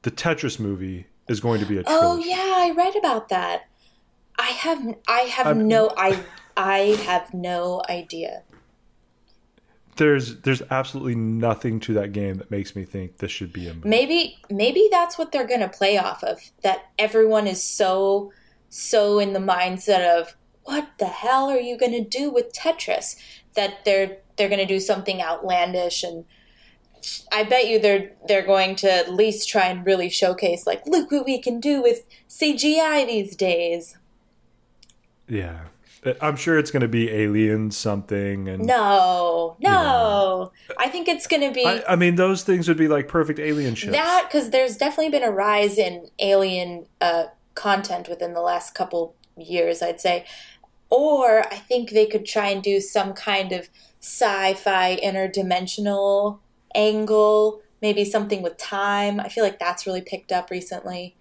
The 0.03 0.11
Tetris 0.11 0.59
movie 0.59 1.07
is 1.29 1.41
going 1.41 1.61
to 1.61 1.67
be 1.67 1.79
a 1.79 1.83
Oh 1.87 2.17
yeah, 2.19 2.37
I 2.57 2.73
read 2.77 2.97
about 2.97 3.29
that. 3.31 3.69
I 4.39 4.47
have 4.47 4.97
I 5.09 5.21
have 5.21 5.47
I'm- 5.49 5.69
no 5.69 5.93
I 5.97 6.23
I 6.57 6.79
have 7.07 7.35
no 7.35 7.83
idea. 7.89 8.43
There's 9.97 10.41
there's 10.41 10.63
absolutely 10.71 11.15
nothing 11.15 11.81
to 11.81 11.95
that 11.95 12.13
game 12.13 12.39
that 12.39 12.51
makes 12.51 12.75
me 12.75 12.85
think 12.85 13.19
this 13.19 13.31
should 13.31 13.53
be 13.53 13.69
a 13.69 13.75
movie. 13.75 13.89
Maybe 13.89 14.39
maybe 14.51 14.89
that's 14.91 15.19
what 15.19 15.33
they're 15.33 15.47
going 15.47 15.61
to 15.61 15.69
play 15.69 15.99
off 15.99 16.23
of. 16.25 16.41
That 16.63 16.91
everyone 16.99 17.47
is 17.47 17.63
so 17.63 18.33
so 18.69 19.19
in 19.19 19.33
the 19.33 19.41
mindset 19.41 20.05
of 20.19 20.37
what 20.65 20.89
the 20.99 21.07
hell 21.07 21.49
are 21.49 21.61
you 21.61 21.79
going 21.79 21.93
to 21.93 22.03
do 22.03 22.31
with 22.31 22.53
Tetris 22.53 23.17
that 23.55 23.85
they're 23.85 24.19
they're 24.37 24.49
going 24.49 24.61
to 24.61 24.67
do 24.67 24.81
something 24.81 25.23
outlandish 25.23 26.03
and 26.03 26.25
I 27.31 27.45
bet 27.45 27.69
you 27.69 27.79
they're 27.79 28.13
they're 28.27 28.47
going 28.47 28.77
to 28.77 28.91
at 28.91 29.13
least 29.13 29.49
try 29.49 29.67
and 29.67 29.87
really 29.87 30.09
showcase 30.09 30.67
like 30.67 30.87
look 30.87 31.11
what 31.11 31.27
we 31.27 31.41
can 31.41 31.61
do 31.61 31.83
with 31.83 32.05
CGI 32.29 33.07
these 33.07 33.37
days. 33.37 33.97
Yeah. 35.29 35.65
I'm 36.21 36.37
sure 36.37 36.59
it's 36.59 36.71
going 36.71 36.83
to 36.83 36.89
be 36.89 37.11
alien 37.11 37.71
something 37.71 38.49
and 38.49 38.65
No, 38.67 39.57
no. 39.61 39.71
know. 39.71 40.53
I 40.79 40.89
think 40.89 41.09
it's 41.09 41.27
going 41.27 41.43
to 41.43 41.51
be 41.53 41.67
I, 41.67 41.83
I 41.89 41.97
mean 41.97 42.17
those 42.17 42.43
things 42.43 42.69
would 42.69 42.77
be 42.77 42.89
like 42.89 43.09
perfect 43.09 43.39
alien 43.39 43.75
ships. 43.75 43.93
That 43.93 44.29
because 44.29 44.51
there's 44.51 44.77
definitely 44.77 45.11
been 45.11 45.23
a 45.23 45.31
rise 45.31 45.79
in 45.79 46.09
alien 46.19 46.87
uh, 47.01 47.27
content 47.55 48.09
within 48.09 48.35
the 48.35 48.41
last 48.41 48.75
couple 48.75 49.15
years, 49.37 49.83
I'd 49.83 50.01
say. 50.01 50.27
Or 50.91 51.47
I 51.47 51.57
think 51.57 51.91
they 51.91 52.07
could 52.07 52.27
try 52.27 52.49
and 52.49 52.63
do 52.63 52.81
some 52.81 53.15
kind 53.15 53.53
of 53.53 53.69
sci-fi 54.01 54.97
interdimensional 55.03 56.39
angle, 56.75 57.63
maybe 57.81 58.05
something 58.05 58.43
with 58.43 58.57
time. 58.59 59.19
I 59.19 59.29
feel 59.29 59.43
like 59.43 59.59
that's 59.59 59.87
really 59.87 60.03
picked 60.03 60.31
up 60.33 60.51
recently. 60.51 61.17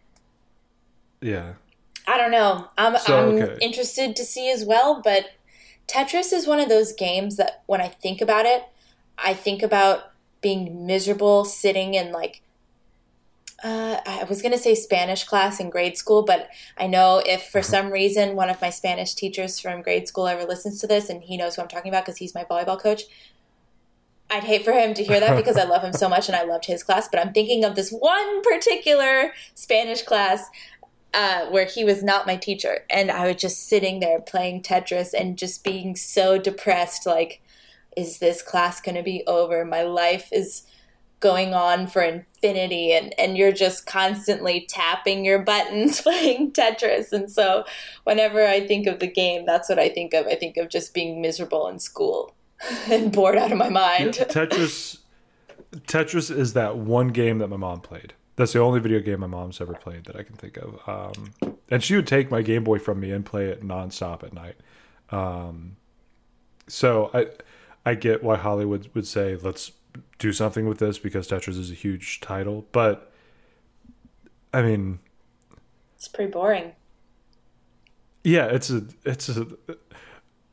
yeah. 1.22 1.54
I 2.08 2.18
don't 2.18 2.32
know. 2.32 2.68
I'm 2.78 2.98
So, 2.98 3.18
I'm 3.18 3.42
okay. 3.42 3.58
interested 3.62 4.16
to 4.16 4.26
see 4.26 4.52
as 4.52 4.66
well, 4.66 5.02
but 5.04 5.32
Tetris 5.88 6.34
is 6.34 6.48
one 6.48 6.60
of 6.60 6.70
those 6.70 6.94
games 6.94 7.38
that 7.38 7.64
when 7.66 7.82
I 7.82 7.88
think 7.88 8.22
about 8.22 8.46
it, 8.46 8.64
I 9.18 9.34
think 9.34 9.64
about 9.64 10.12
being 10.42 10.86
miserable 10.86 11.46
sitting 11.46 11.94
in 11.94 12.12
like 12.12 12.42
uh, 13.64 14.02
I 14.06 14.26
was 14.26 14.42
going 14.42 14.52
to 14.52 14.58
say 14.58 14.76
Spanish 14.76 15.24
class 15.24 15.62
in 15.62 15.70
grade 15.70 15.98
school, 15.98 16.24
but 16.24 16.50
I 16.78 16.86
know 16.86 17.24
if 17.26 17.44
for 17.44 17.62
some 17.62 17.92
reason 17.92 18.36
one 18.36 18.50
of 18.50 18.62
my 18.62 18.70
Spanish 18.70 19.14
teachers 19.14 19.58
from 19.58 19.82
grade 19.82 20.06
school 20.06 20.28
ever 20.28 20.44
listens 20.44 20.82
to 20.82 20.88
this 20.88 21.10
and 21.10 21.24
he 21.24 21.38
knows 21.38 21.56
who 21.56 21.62
I'm 21.62 21.70
talking 21.70 21.90
about 21.90 22.04
because 22.04 22.18
he's 22.18 22.36
my 22.36 22.44
volleyball 22.44 22.80
coach, 22.80 23.04
I'd 24.30 24.44
hate 24.44 24.66
for 24.66 24.74
him 24.74 24.94
to 24.96 25.04
hear 25.04 25.22
that 25.22 25.36
because 25.38 25.56
I 25.56 25.64
love 25.64 25.82
him 25.82 25.94
so 25.94 26.10
much 26.10 26.28
and 26.28 26.36
I 26.36 26.44
loved 26.44 26.66
his 26.66 26.84
class. 26.84 27.08
But 27.08 27.22
I'm 27.22 27.32
thinking 27.32 27.64
of 27.64 27.76
this 27.76 27.90
one 27.90 28.42
particular 28.42 29.32
Spanish 29.56 30.02
class 30.02 30.50
uh, 31.14 31.46
where 31.48 31.66
he 31.66 31.84
was 31.84 32.04
not 32.04 32.28
my 32.28 32.36
teacher, 32.36 32.80
and 32.90 33.12
I 33.12 33.28
was 33.28 33.42
just 33.42 33.68
sitting 33.68 34.00
there 34.00 34.20
playing 34.20 34.64
Tetris 34.64 35.14
and 35.14 35.38
just 35.38 35.64
being 35.64 35.96
so 35.96 36.38
depressed. 36.38 37.06
Like, 37.06 37.42
is 37.96 38.20
this 38.20 38.42
class 38.42 38.82
going 38.82 38.96
to 38.96 39.04
be 39.04 39.24
over? 39.28 39.64
My 39.64 39.84
life 39.84 40.30
is 40.32 40.64
going 41.20 41.54
on 41.54 41.88
for 41.88 42.02
infinity, 42.02 42.94
and 42.94 43.14
and 43.20 43.38
you're 43.38 43.52
just 43.52 43.86
constantly 43.86 44.66
tapping 44.68 45.24
your 45.24 45.40
buttons 45.40 46.02
playing 46.04 46.52
Tetris. 46.52 47.12
And 47.12 47.32
so, 47.32 47.64
whenever 48.04 48.46
I 48.46 48.66
think 48.66 48.88
of 48.88 49.00
the 49.00 49.08
game, 49.08 49.46
that's 49.46 49.70
what 49.70 49.80
I 49.80 49.90
think 49.90 50.14
of. 50.14 50.28
I 50.28 50.36
think 50.36 50.58
of 50.58 50.70
just 50.70 50.94
being 50.94 51.22
miserable 51.22 51.68
in 51.68 51.80
school 51.80 52.36
and 52.90 53.12
bored 53.12 53.38
out 53.38 53.52
of 53.52 53.58
my 53.58 53.70
mind. 53.70 54.14
Tetris 54.14 54.98
Tetris 55.88 56.36
is 56.36 56.54
that 56.54 56.78
one 56.78 57.10
game 57.10 57.40
that 57.40 57.48
my 57.48 57.58
mom 57.58 57.82
played. 57.82 58.14
That's 58.36 58.54
the 58.54 58.60
only 58.60 58.80
video 58.80 59.00
game 59.00 59.20
my 59.20 59.28
mom's 59.28 59.62
ever 59.62 59.74
played 59.76 60.06
that 60.06 60.16
I 60.16 60.24
can 60.24 60.36
think 60.36 60.58
of. 60.58 60.80
Um, 60.88 61.56
and 61.70 61.84
she 61.84 61.96
would 61.96 62.08
take 62.08 62.32
my 62.32 62.42
Game 62.42 62.64
Boy 62.64 62.80
from 62.80 63.00
me 63.00 63.12
and 63.12 63.24
play 63.26 63.46
it 63.46 63.62
nonstop 63.64 64.24
at 64.24 64.34
night. 64.34 64.56
Um, 65.12 65.76
so 66.68 67.12
I 67.14 67.28
I 67.86 67.94
get 67.96 68.24
why 68.24 68.38
Hollywood 68.38 68.90
would 68.96 69.06
say 69.06 69.36
let's 69.36 69.72
do 70.18 70.34
something 70.34 70.68
with 70.68 70.80
this 70.80 70.98
because 70.98 71.28
Tetris 71.28 71.60
is 71.60 71.70
a 71.70 71.76
huge 71.76 72.22
title, 72.22 72.66
but 72.72 73.12
I 74.52 74.62
mean, 74.64 75.00
It's 75.96 76.08
pretty 76.08 76.32
boring. 76.32 76.72
yeah, 78.24 78.46
it's 78.48 78.70
a 78.72 78.86
it's 79.06 79.30
a. 79.30 79.46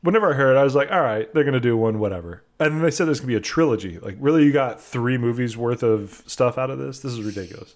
Whenever 0.03 0.33
I 0.33 0.37
heard, 0.37 0.57
it, 0.57 0.59
I 0.59 0.65
was 0.65 0.75
like, 0.75 0.91
"All 0.91 1.03
right, 1.03 1.33
they're 1.35 1.45
gonna 1.45 1.61
do 1.61 1.77
one, 1.77 1.99
whatever." 1.99 2.43
And 2.59 2.75
then 2.75 2.83
they 2.83 2.91
said 2.91 3.07
there's 3.07 3.21
gonna 3.21 3.29
be 3.29 3.37
a 3.37 3.41
trilogy. 3.41 3.99
Like, 3.99 4.17
really, 4.19 4.45
you 4.45 4.53
got 4.53 4.81
three 4.81 5.19
movies 5.19 5.57
worth 5.57 5.83
of 5.83 6.23
stuff 6.27 6.57
out 6.59 6.71
of 6.71 6.79
this? 6.79 7.01
This 7.01 7.13
is 7.13 7.23
ridiculous. 7.23 7.75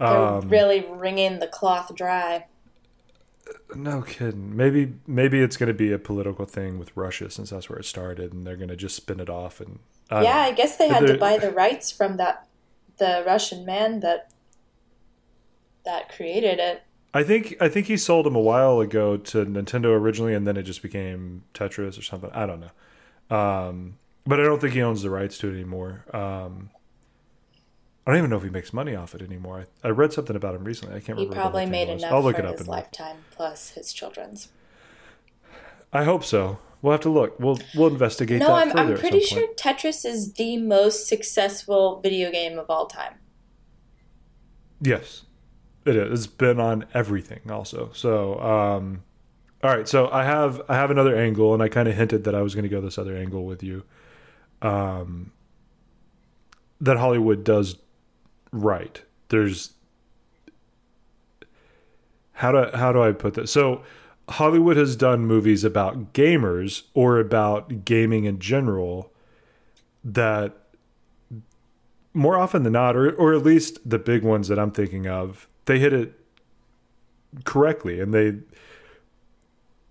Um, 0.00 0.48
really 0.48 0.86
wringing 0.88 1.40
the 1.40 1.48
cloth 1.48 1.94
dry. 1.94 2.46
no 3.74 4.02
kidding. 4.02 4.56
Maybe 4.56 4.94
maybe 5.06 5.40
it's 5.40 5.56
gonna 5.56 5.74
be 5.74 5.92
a 5.92 5.98
political 5.98 6.44
thing 6.46 6.78
with 6.78 6.96
Russia 6.96 7.30
since 7.30 7.50
that's 7.50 7.68
where 7.68 7.78
it 7.78 7.84
started, 7.84 8.32
and 8.32 8.46
they're 8.46 8.56
gonna 8.56 8.76
just 8.76 8.96
spin 8.96 9.20
it 9.20 9.28
off. 9.28 9.60
And 9.60 9.80
I 10.10 10.22
yeah. 10.22 10.38
I 10.38 10.52
guess 10.52 10.76
they 10.76 10.88
had 10.88 11.06
to 11.06 11.18
buy 11.18 11.38
the 11.38 11.50
rights 11.50 11.90
from 11.90 12.16
that 12.18 12.46
the 12.98 13.22
Russian 13.26 13.64
man 13.64 14.00
that 14.00 14.30
that 15.84 16.08
created 16.08 16.58
it. 16.58 16.82
I 17.14 17.22
think 17.24 17.56
I 17.60 17.68
think 17.68 17.86
he 17.86 17.96
sold 17.96 18.26
them 18.26 18.36
a 18.36 18.40
while 18.40 18.80
ago 18.80 19.16
to 19.16 19.46
Nintendo 19.46 19.86
originally, 19.98 20.34
and 20.34 20.46
then 20.46 20.56
it 20.56 20.64
just 20.64 20.82
became 20.82 21.42
Tetris 21.54 21.98
or 21.98 22.02
something. 22.02 22.30
I 22.32 22.46
don't 22.46 22.60
know, 22.60 23.36
um, 23.36 23.94
but 24.26 24.38
I 24.40 24.42
don't 24.44 24.60
think 24.60 24.74
he 24.74 24.82
owns 24.82 25.02
the 25.02 25.10
rights 25.10 25.38
to 25.38 25.48
it 25.48 25.54
anymore. 25.54 26.04
Um, 26.12 26.70
I 28.06 28.10
don't 28.12 28.18
even 28.18 28.30
know 28.30 28.36
if 28.36 28.42
he 28.42 28.50
makes 28.50 28.72
money 28.72 28.94
off 28.94 29.14
it 29.14 29.22
anymore. 29.22 29.66
I, 29.84 29.88
I 29.88 29.90
read 29.90 30.12
something 30.12 30.36
about 30.36 30.54
him 30.54 30.64
recently. 30.64 30.96
I 30.96 31.00
can't 31.00 31.18
He 31.18 31.24
remember. 31.24 31.34
the 31.34 31.40
probably 31.40 31.66
made 31.66 31.88
enough 31.88 32.12
I'll 32.12 32.22
look 32.22 32.36
for 32.36 32.42
it 32.42 32.46
up 32.46 32.52
his 32.52 32.60
and 32.62 32.68
look. 32.68 32.76
lifetime 32.76 33.16
plus 33.30 33.70
his 33.70 33.92
children's. 33.92 34.48
I 35.92 36.04
hope 36.04 36.24
so. 36.24 36.58
We'll 36.82 36.92
have 36.92 37.00
to 37.02 37.10
look. 37.10 37.40
We'll 37.40 37.58
we'll 37.74 37.88
investigate 37.88 38.40
No, 38.40 38.48
that 38.48 38.76
I'm. 38.76 38.90
I'm 38.92 38.96
pretty 38.98 39.20
sure 39.20 39.46
point. 39.46 39.56
Tetris 39.58 40.04
is 40.04 40.34
the 40.34 40.58
most 40.58 41.06
successful 41.08 42.00
video 42.00 42.30
game 42.30 42.58
of 42.58 42.70
all 42.70 42.86
time. 42.86 43.14
Yes, 44.80 45.24
it 45.88 45.96
is. 45.96 46.20
It's 46.20 46.26
been 46.26 46.60
on 46.60 46.86
everything 46.94 47.50
also. 47.50 47.90
So, 47.92 48.40
um, 48.40 49.02
all 49.62 49.74
right. 49.74 49.88
So 49.88 50.08
I 50.10 50.24
have 50.24 50.62
I 50.68 50.74
have 50.76 50.90
another 50.90 51.16
angle, 51.16 51.54
and 51.54 51.62
I 51.62 51.68
kind 51.68 51.88
of 51.88 51.94
hinted 51.94 52.24
that 52.24 52.34
I 52.34 52.42
was 52.42 52.54
going 52.54 52.64
to 52.64 52.68
go 52.68 52.80
this 52.80 52.98
other 52.98 53.16
angle 53.16 53.44
with 53.44 53.62
you. 53.62 53.84
Um, 54.62 55.32
that 56.80 56.96
Hollywood 56.96 57.44
does 57.44 57.76
right. 58.52 59.02
There's 59.28 59.72
how 62.34 62.52
do 62.52 62.76
how 62.76 62.92
do 62.92 63.02
I 63.02 63.12
put 63.12 63.34
this? 63.34 63.50
So 63.50 63.82
Hollywood 64.28 64.76
has 64.76 64.94
done 64.94 65.26
movies 65.26 65.64
about 65.64 66.12
gamers 66.12 66.84
or 66.94 67.18
about 67.18 67.84
gaming 67.84 68.24
in 68.24 68.38
general 68.38 69.12
that 70.04 70.56
more 72.14 72.36
often 72.36 72.62
than 72.62 72.74
not, 72.74 72.96
or 72.96 73.12
or 73.12 73.34
at 73.34 73.42
least 73.42 73.88
the 73.88 73.98
big 73.98 74.22
ones 74.22 74.48
that 74.48 74.58
I'm 74.58 74.70
thinking 74.70 75.06
of, 75.06 75.48
they 75.68 75.78
hit 75.78 75.92
it 75.92 76.12
correctly 77.44 78.00
and 78.00 78.14
they 78.14 78.34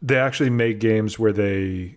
they 0.01 0.17
actually 0.17 0.49
make 0.49 0.79
games 0.79 1.17
where 1.19 1.31
they 1.31 1.95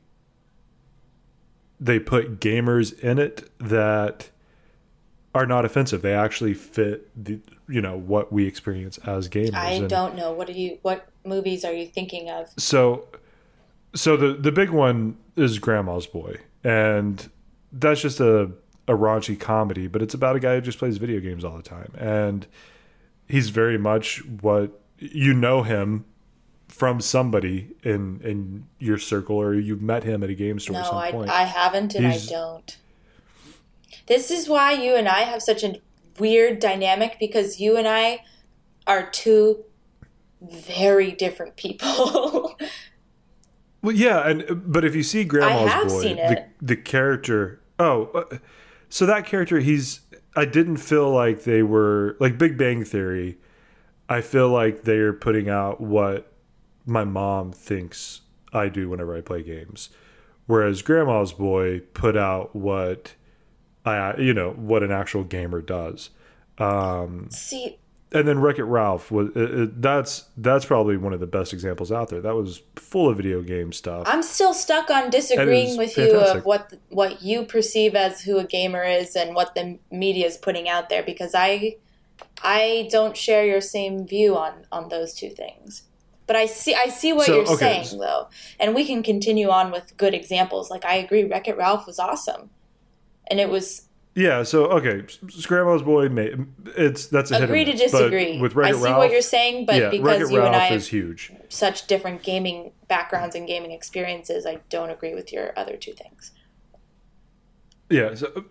they 1.81 1.99
put 1.99 2.41
gamers 2.41 2.99
in 3.01 3.19
it 3.19 3.51
that 3.59 4.29
are 5.35 5.47
not 5.47 5.65
offensive. 5.65 6.03
They 6.03 6.13
actually 6.13 6.53
fit 6.55 7.09
the 7.17 7.41
you 7.69 7.81
know 7.81 7.97
what 7.97 8.31
we 8.31 8.47
experience 8.47 8.99
as 8.99 9.29
gamers. 9.29 9.55
I 9.55 9.73
And 9.73 9.89
don't 9.89 10.15
know. 10.15 10.31
What 10.33 10.51
are 10.51 10.53
you? 10.53 10.79
What 10.83 11.09
movies 11.25 11.65
are 11.65 11.73
you 11.73 11.87
thinking 11.87 12.29
of? 12.29 12.51
So 12.59 13.09
so 13.95 14.17
the 14.17 14.35
the 14.35 14.53
big 14.53 14.71
one 14.71 15.17
is 15.37 15.59
Grandma's 15.59 16.07
Boy, 16.07 16.37
and 16.63 17.31
that's 17.73 18.03
just 18.03 18.21
a 18.21 18.51
a 18.87 18.93
raunchy 18.93 19.41
comedy, 19.41 19.87
but 19.87 20.03
it's 20.03 20.15
about 20.15 20.37
a 20.37 20.41
guy 20.41 20.57
who 20.57 20.61
just 20.61 20.79
plays 20.79 20.99
video 20.99 21.21
games 21.21 21.45
all 21.45 21.57
the 21.57 21.63
time, 21.63 21.93
and 21.97 22.47
he's 23.31 23.51
very 23.51 23.79
much 23.79 24.25
what 24.27 24.81
you 24.99 25.33
know 25.33 25.63
him 25.63 26.05
from 26.69 27.01
somebody 27.01 27.69
in 27.83 28.21
in 28.23 28.67
your 28.79 28.99
circle 28.99 29.37
or 29.37 29.55
you've 29.55 29.83
met 29.83 30.05
him 30.05 30.23
at 30.23 30.31
a 30.31 30.35
game 30.35 30.59
store 30.59 30.75
No, 30.75 30.85
some 30.85 30.99
I, 30.99 31.11
point. 31.11 31.31
I 31.31 31.45
haven't, 31.45 31.95
and 31.95 32.07
He's- 32.07 32.29
I 32.29 32.33
don't. 32.33 32.77
This 34.07 34.31
is 34.31 34.49
why 34.49 34.73
you 34.73 34.95
and 34.97 35.09
I 35.09 35.21
have 35.21 35.41
such 35.43 35.63
a 35.63 35.81
weird 36.19 36.59
dynamic 36.59 37.17
because 37.21 37.61
you 37.61 37.77
and 37.77 37.87
I 37.87 38.25
are 38.87 39.09
two 39.09 39.65
very 40.41 41.13
different 41.13 41.57
people. 41.57 42.57
Well, 43.83 43.97
yeah, 43.97 44.29
and 44.29 44.71
but 44.71 44.85
if 44.85 44.95
you 44.95 45.03
see 45.03 45.25
Grandma's 45.25 45.91
Boy, 45.91 46.03
the 46.15 46.45
the 46.61 46.77
character, 46.77 47.63
oh, 47.79 48.11
uh, 48.15 48.37
so 48.91 49.07
that 49.07 49.25
character, 49.25 49.61
he's. 49.61 50.01
I 50.37 50.45
didn't 50.45 50.79
feel 50.79 51.11
like 51.11 51.45
they 51.45 51.63
were 51.63 52.17
like 52.21 52.39
Big 52.39 52.57
Bang 52.57 52.85
Theory. 52.85 53.39
I 54.09 54.21
feel 54.21 54.49
like 54.49 54.83
they're 54.83 55.13
putting 55.13 55.49
out 55.49 55.81
what 55.81 56.33
my 56.87 57.05
mom 57.05 57.53
thinks 57.53 58.23
I 58.53 58.69
do 58.69 58.89
whenever 58.89 59.17
I 59.17 59.21
play 59.21 59.43
games, 59.43 59.91
whereas 60.47 60.83
Grandma's 60.83 61.33
Boy 61.33 61.81
put 61.95 62.17
out 62.17 62.55
what 62.55 63.15
I, 63.85 64.17
you 64.19 64.35
know, 64.35 64.51
what 64.51 64.83
an 64.83 64.91
actual 64.91 65.25
gamer 65.25 65.63
does. 65.63 66.11
Um, 66.59 67.29
See, 67.31 67.79
and 68.13 68.27
then 68.27 68.41
Wreck 68.41 68.59
It 68.59 68.65
Ralph 68.65 69.11
was 69.11 69.31
it, 69.37 69.81
that's 69.81 70.25
that's 70.37 70.65
probably 70.65 70.97
one 70.97 71.13
of 71.13 71.21
the 71.21 71.27
best 71.27 71.53
examples 71.53 71.93
out 71.93 72.09
there. 72.09 72.21
That 72.21 72.35
was 72.35 72.63
full 72.77 73.09
of 73.09 73.17
video 73.17 73.43
game 73.43 73.73
stuff. 73.73 74.05
I'm 74.07 74.23
still 74.23 74.53
stuck 74.53 74.91
on 74.91 75.11
disagreeing 75.11 75.77
with 75.77 75.97
you 75.97 76.17
of 76.17 76.45
what 76.45 76.75
what 76.89 77.23
you 77.23 77.45
perceive 77.45 77.95
as 77.95 78.23
who 78.23 78.39
a 78.39 78.45
gamer 78.45 78.85
is 78.85 79.15
and 79.15 79.35
what 79.35 79.55
the 79.55 79.79
media 79.91 80.27
is 80.27 80.37
putting 80.37 80.69
out 80.69 80.89
there 80.89 81.03
because 81.03 81.35
I 81.35 81.77
I 82.43 82.89
don't 82.91 83.17
share 83.17 83.45
your 83.47 83.61
same 83.61 84.07
view 84.07 84.37
on 84.37 84.67
on 84.73 84.89
those 84.89 85.15
two 85.15 85.31
things. 85.31 85.83
But 86.27 86.37
I 86.37 86.47
see 86.47 86.75
I 86.75 86.89
see 86.89 87.13
what 87.13 87.27
So, 87.27 87.37
you're 87.37 87.53
okay. 87.53 87.85
saying 87.85 88.01
though, 88.01 88.29
and 88.59 88.75
we 88.75 88.85
can 88.85 89.03
continue 89.03 89.51
on 89.51 89.71
with 89.71 89.97
good 89.97 90.15
examples. 90.15 90.71
Like 90.71 90.85
I 90.85 90.95
agree, 90.95 91.25
Wreck 91.25 91.49
It 91.49 91.57
Ralph 91.57 91.87
was 91.87 91.99
awesome, 91.99 92.51
and 93.29 93.39
it 93.41 93.49
was 93.49 93.89
Yeah, 94.15 94.43
so 94.43 94.67
okay, 94.67 95.05
S- 95.07 95.47
Grandma's 95.47 95.83
Boy, 95.83 96.09
may, 96.09 96.35
it's 96.77 97.07
that's 97.07 97.31
a 97.31 97.37
hit 97.39 97.45
agree 97.45 97.65
to 97.65 97.73
miss, 97.73 97.93
disagree. 97.93 98.41
With 98.41 98.55
Wreck 98.57 98.75
I 98.75 98.77
see 98.77 98.85
Ralph, 98.85 98.99
what 98.99 99.13
you're 99.13 99.23
saying, 99.23 99.67
but 99.67 99.77
yeah, 99.77 99.89
because 99.91 100.23
It 100.23 100.33
you 100.33 100.43
and 100.43 100.57
I 100.57 100.65
have 100.65 100.87
huge. 100.87 101.33
such 101.49 101.87
different 101.87 102.23
gaming 102.25 102.73
backgrounds 102.89 103.37
and 103.37 103.47
gaming 103.47 103.71
experiences, 103.71 104.47
I 104.47 104.59
don't 104.69 104.91
agree 104.91 105.15
with 105.15 105.33
your 105.33 105.57
other 105.57 105.77
two 105.77 105.93
things. 105.93 106.33
Yeah, 107.89 108.15
so, 108.15 108.47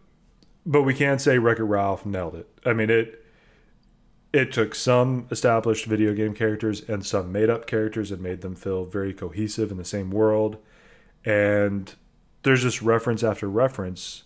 but 0.65 0.83
we 0.83 0.93
can 0.93 1.19
say 1.19 1.37
Wreck 1.37 1.59
It 1.59 1.63
Ralph 1.63 2.05
nailed 2.05 2.35
it. 2.35 2.47
I 2.65 2.73
mean 2.73 2.89
it. 2.89 3.25
It 4.31 4.51
took 4.53 4.75
some 4.75 5.27
established 5.31 5.85
video 5.87 6.13
game 6.13 6.35
characters 6.35 6.87
and 6.87 7.05
some 7.05 7.31
made 7.31 7.49
up 7.49 7.65
characters 7.67 8.11
and 8.11 8.21
made 8.21 8.41
them 8.41 8.55
feel 8.55 8.85
very 8.85 9.11
cohesive 9.13 9.71
in 9.71 9.77
the 9.77 9.85
same 9.85 10.11
world. 10.11 10.57
And 11.25 11.93
there's 12.43 12.61
just 12.61 12.81
reference 12.81 13.23
after 13.23 13.49
reference. 13.49 14.23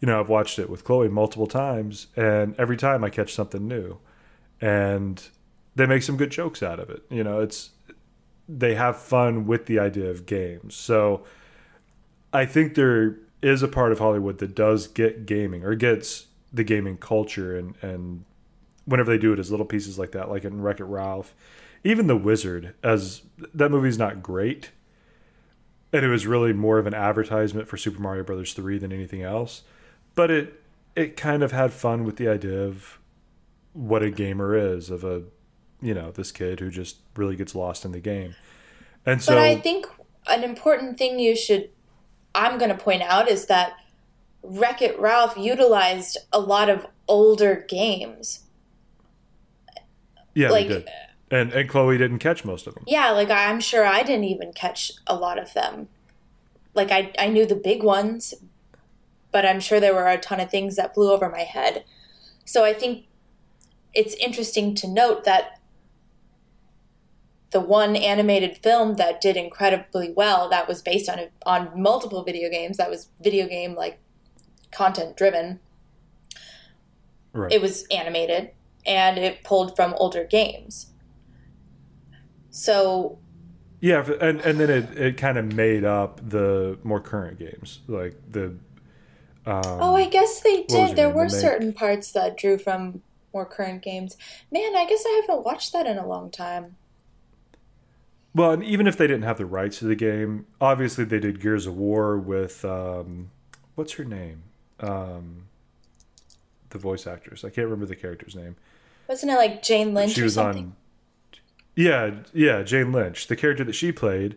You 0.00 0.06
know, 0.06 0.18
I've 0.18 0.28
watched 0.28 0.58
it 0.58 0.70
with 0.70 0.84
Chloe 0.84 1.08
multiple 1.08 1.46
times, 1.46 2.08
and 2.16 2.54
every 2.58 2.76
time 2.76 3.04
I 3.04 3.10
catch 3.10 3.34
something 3.34 3.68
new. 3.68 3.98
And 4.62 5.22
they 5.74 5.86
make 5.86 6.02
some 6.02 6.16
good 6.16 6.30
jokes 6.30 6.62
out 6.62 6.80
of 6.80 6.90
it. 6.90 7.02
You 7.10 7.24
know, 7.24 7.40
it's 7.40 7.70
they 8.48 8.74
have 8.74 8.98
fun 8.98 9.46
with 9.46 9.66
the 9.66 9.78
idea 9.78 10.10
of 10.10 10.26
games. 10.26 10.74
So 10.74 11.24
I 12.32 12.44
think 12.44 12.74
there 12.74 13.16
is 13.42 13.62
a 13.62 13.68
part 13.68 13.92
of 13.92 13.98
Hollywood 13.98 14.38
that 14.38 14.54
does 14.54 14.86
get 14.86 15.24
gaming 15.24 15.64
or 15.64 15.74
gets 15.74 16.26
the 16.52 16.64
gaming 16.64 16.96
culture 16.96 17.56
and 17.56 17.74
and 17.80 18.24
whenever 18.84 19.10
they 19.10 19.18
do 19.18 19.32
it 19.32 19.38
as 19.38 19.50
little 19.50 19.66
pieces 19.66 19.98
like 19.98 20.12
that, 20.12 20.28
like 20.28 20.44
in 20.44 20.62
Wreck 20.62 20.80
It 20.80 20.84
Ralph, 20.84 21.34
even 21.84 22.08
The 22.08 22.16
Wizard, 22.16 22.74
as 22.82 23.22
that 23.54 23.70
movie's 23.70 23.98
not 23.98 24.22
great, 24.22 24.70
and 25.92 26.04
it 26.04 26.08
was 26.08 26.26
really 26.26 26.52
more 26.52 26.78
of 26.78 26.86
an 26.86 26.94
advertisement 26.94 27.68
for 27.68 27.76
Super 27.76 28.00
Mario 28.00 28.24
Brothers 28.24 28.52
three 28.52 28.78
than 28.78 28.92
anything 28.92 29.22
else, 29.22 29.62
but 30.14 30.30
it 30.30 30.62
it 30.96 31.16
kind 31.16 31.42
of 31.42 31.52
had 31.52 31.72
fun 31.72 32.04
with 32.04 32.16
the 32.16 32.28
idea 32.28 32.62
of 32.62 32.98
what 33.72 34.02
a 34.02 34.10
gamer 34.10 34.56
is 34.56 34.90
of 34.90 35.04
a 35.04 35.22
you 35.80 35.94
know 35.94 36.10
this 36.10 36.32
kid 36.32 36.60
who 36.60 36.70
just 36.70 36.96
really 37.16 37.36
gets 37.36 37.54
lost 37.54 37.84
in 37.84 37.92
the 37.92 38.00
game, 38.00 38.34
and 39.06 39.22
so 39.22 39.34
but 39.34 39.38
I 39.38 39.56
think 39.56 39.86
an 40.26 40.44
important 40.44 40.98
thing 40.98 41.18
you 41.18 41.34
should, 41.34 41.70
I'm 42.34 42.58
going 42.58 42.70
to 42.70 42.76
point 42.76 43.02
out 43.02 43.28
is 43.28 43.46
that 43.46 43.72
Wreck 44.42 44.82
It 44.82 44.98
Ralph 44.98 45.36
utilized 45.36 46.18
a 46.32 46.38
lot 46.40 46.68
of 46.68 46.86
older 47.08 47.64
games. 47.68 48.40
yeah, 50.34 50.50
like- 50.50 50.68
did. 50.68 50.88
and 51.30 51.52
and 51.52 51.68
Chloe 51.68 51.98
didn't 51.98 52.18
catch 52.18 52.44
most 52.44 52.66
of 52.66 52.74
them. 52.74 52.84
Yeah, 52.86 53.10
like 53.10 53.30
I'm 53.30 53.60
sure 53.60 53.84
I 53.86 54.02
didn't 54.02 54.24
even 54.24 54.52
catch 54.52 54.92
a 55.06 55.14
lot 55.14 55.38
of 55.38 55.52
them. 55.54 55.88
Like 56.74 56.90
I, 56.90 57.12
I 57.18 57.28
knew 57.28 57.46
the 57.46 57.56
big 57.56 57.82
ones, 57.82 58.34
but 59.32 59.46
I'm 59.46 59.60
sure 59.60 59.80
there 59.80 59.94
were 59.94 60.08
a 60.08 60.18
ton 60.18 60.40
of 60.40 60.50
things 60.50 60.76
that 60.76 60.94
flew 60.94 61.12
over 61.12 61.28
my 61.28 61.42
head. 61.42 61.84
So 62.44 62.64
I 62.64 62.72
think 62.72 63.06
it's 63.94 64.14
interesting 64.14 64.74
to 64.76 64.88
note 64.88 65.24
that 65.24 65.60
the 67.50 67.60
one 67.60 67.96
animated 67.96 68.58
film 68.58 68.94
that 68.96 69.20
did 69.20 69.36
incredibly 69.36 70.12
well 70.12 70.48
that 70.48 70.68
was 70.68 70.82
based 70.82 71.08
on 71.08 71.18
a, 71.18 71.28
on 71.44 71.80
multiple 71.80 72.22
video 72.22 72.48
games 72.48 72.76
that 72.76 72.88
was 72.88 73.08
video 73.20 73.48
game 73.48 73.74
like 73.74 73.98
content 74.70 75.16
driven 75.16 75.58
Right. 77.32 77.52
it 77.52 77.60
was 77.60 77.86
animated 77.92 78.50
and 78.86 79.18
it 79.18 79.42
pulled 79.44 79.74
from 79.76 79.94
older 79.94 80.24
games 80.24 80.90
so 82.50 83.18
Yeah, 83.80 84.04
and 84.20 84.40
and 84.40 84.60
then 84.60 84.68
it, 84.70 84.98
it 84.98 85.16
kind 85.16 85.38
of 85.38 85.54
made 85.54 85.84
up 85.84 86.20
the 86.28 86.78
more 86.84 87.00
current 87.00 87.38
games, 87.38 87.80
like 87.86 88.14
the. 88.30 88.54
Um, 89.50 89.78
oh 89.80 89.96
i 89.96 90.06
guess 90.08 90.40
they 90.40 90.62
did 90.62 90.96
there 90.96 91.10
were 91.10 91.28
certain 91.28 91.72
parts 91.72 92.12
that 92.12 92.36
drew 92.36 92.56
from 92.56 93.02
more 93.34 93.44
current 93.44 93.82
games 93.82 94.16
man 94.52 94.76
i 94.76 94.86
guess 94.86 95.04
i 95.06 95.20
haven't 95.26 95.44
watched 95.44 95.72
that 95.72 95.86
in 95.86 95.98
a 95.98 96.06
long 96.06 96.30
time 96.30 96.76
Well, 98.34 98.52
and 98.52 98.62
even 98.62 98.86
if 98.86 98.96
they 98.96 99.08
didn't 99.08 99.24
have 99.24 99.38
the 99.38 99.46
rights 99.46 99.80
to 99.80 99.86
the 99.86 99.96
game, 99.96 100.46
obviously 100.60 101.04
they 101.04 101.18
did 101.18 101.40
Gears 101.40 101.66
of 101.66 101.76
War 101.76 102.16
with 102.16 102.64
um, 102.64 103.30
what's 103.74 103.94
her 103.94 104.04
name, 104.04 104.42
um, 104.78 105.46
the 106.68 106.78
voice 106.78 107.08
actress. 107.08 107.42
I 107.44 107.48
can't 107.50 107.64
remember 107.66 107.86
the 107.86 107.96
character's 107.96 108.36
name. 108.36 108.54
wasn't 109.08 109.32
it 109.32 109.36
like 109.36 109.62
jane 109.62 109.94
lynch 109.94 110.12
she 110.12 110.20
or 110.20 110.24
was 110.24 110.34
something 110.34 110.64
on. 110.64 110.76
Yeah, 111.74 112.10
yeah, 112.32 112.62
Jane 112.62 112.92
Lynch. 112.92 113.26
The 113.26 113.34
character 113.36 113.64
that 113.64 113.74
she 113.74 113.90
played 113.90 114.36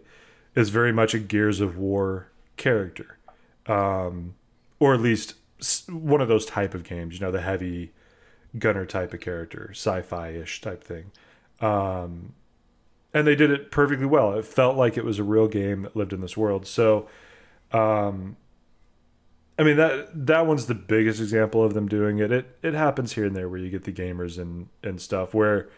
is 0.56 0.70
very 0.70 0.92
much 0.94 1.14
a 1.14 1.20
Gears 1.20 1.60
of 1.62 1.78
War 1.78 2.30
character, 2.58 3.18
um, 3.68 4.34
or 4.84 4.94
at 4.94 5.00
least 5.00 5.36
one 5.88 6.20
of 6.20 6.28
those 6.28 6.46
type 6.46 6.74
of 6.74 6.84
games. 6.84 7.14
You 7.14 7.22
know, 7.22 7.32
the 7.32 7.40
heavy 7.40 7.94
gunner 8.60 8.86
type 8.86 9.14
of 9.14 9.22
character, 9.22 9.70
sci-fi 9.72 10.32
ish 10.32 10.60
type 10.60 10.84
thing. 10.84 11.12
Um, 11.62 12.34
and 13.14 13.26
they 13.26 13.34
did 13.34 13.50
it 13.50 13.72
perfectly 13.72 14.06
well. 14.06 14.34
It 14.34 14.44
felt 14.44 14.76
like 14.76 14.98
it 14.98 15.06
was 15.06 15.20
a 15.20 15.24
real 15.24 15.48
game 15.48 15.84
that 15.84 15.96
lived 15.96 16.12
in 16.12 16.20
this 16.20 16.36
world. 16.36 16.68
So, 16.68 17.08
um, 17.72 18.36
I 19.58 19.64
mean 19.64 19.78
that 19.78 20.10
that 20.28 20.48
one's 20.48 20.66
the 20.66 20.76
biggest 20.76 21.22
example 21.22 21.64
of 21.64 21.74
them 21.74 21.88
doing 21.88 22.20
it. 22.20 22.30
It 22.30 22.58
it 22.62 22.74
happens 22.74 23.14
here 23.14 23.26
and 23.26 23.36
there 23.36 23.48
where 23.48 23.60
you 23.60 23.70
get 23.70 23.86
the 23.86 23.94
gamers 23.94 24.38
and 24.38 24.68
and 24.82 25.00
stuff 25.00 25.34
where 25.34 25.70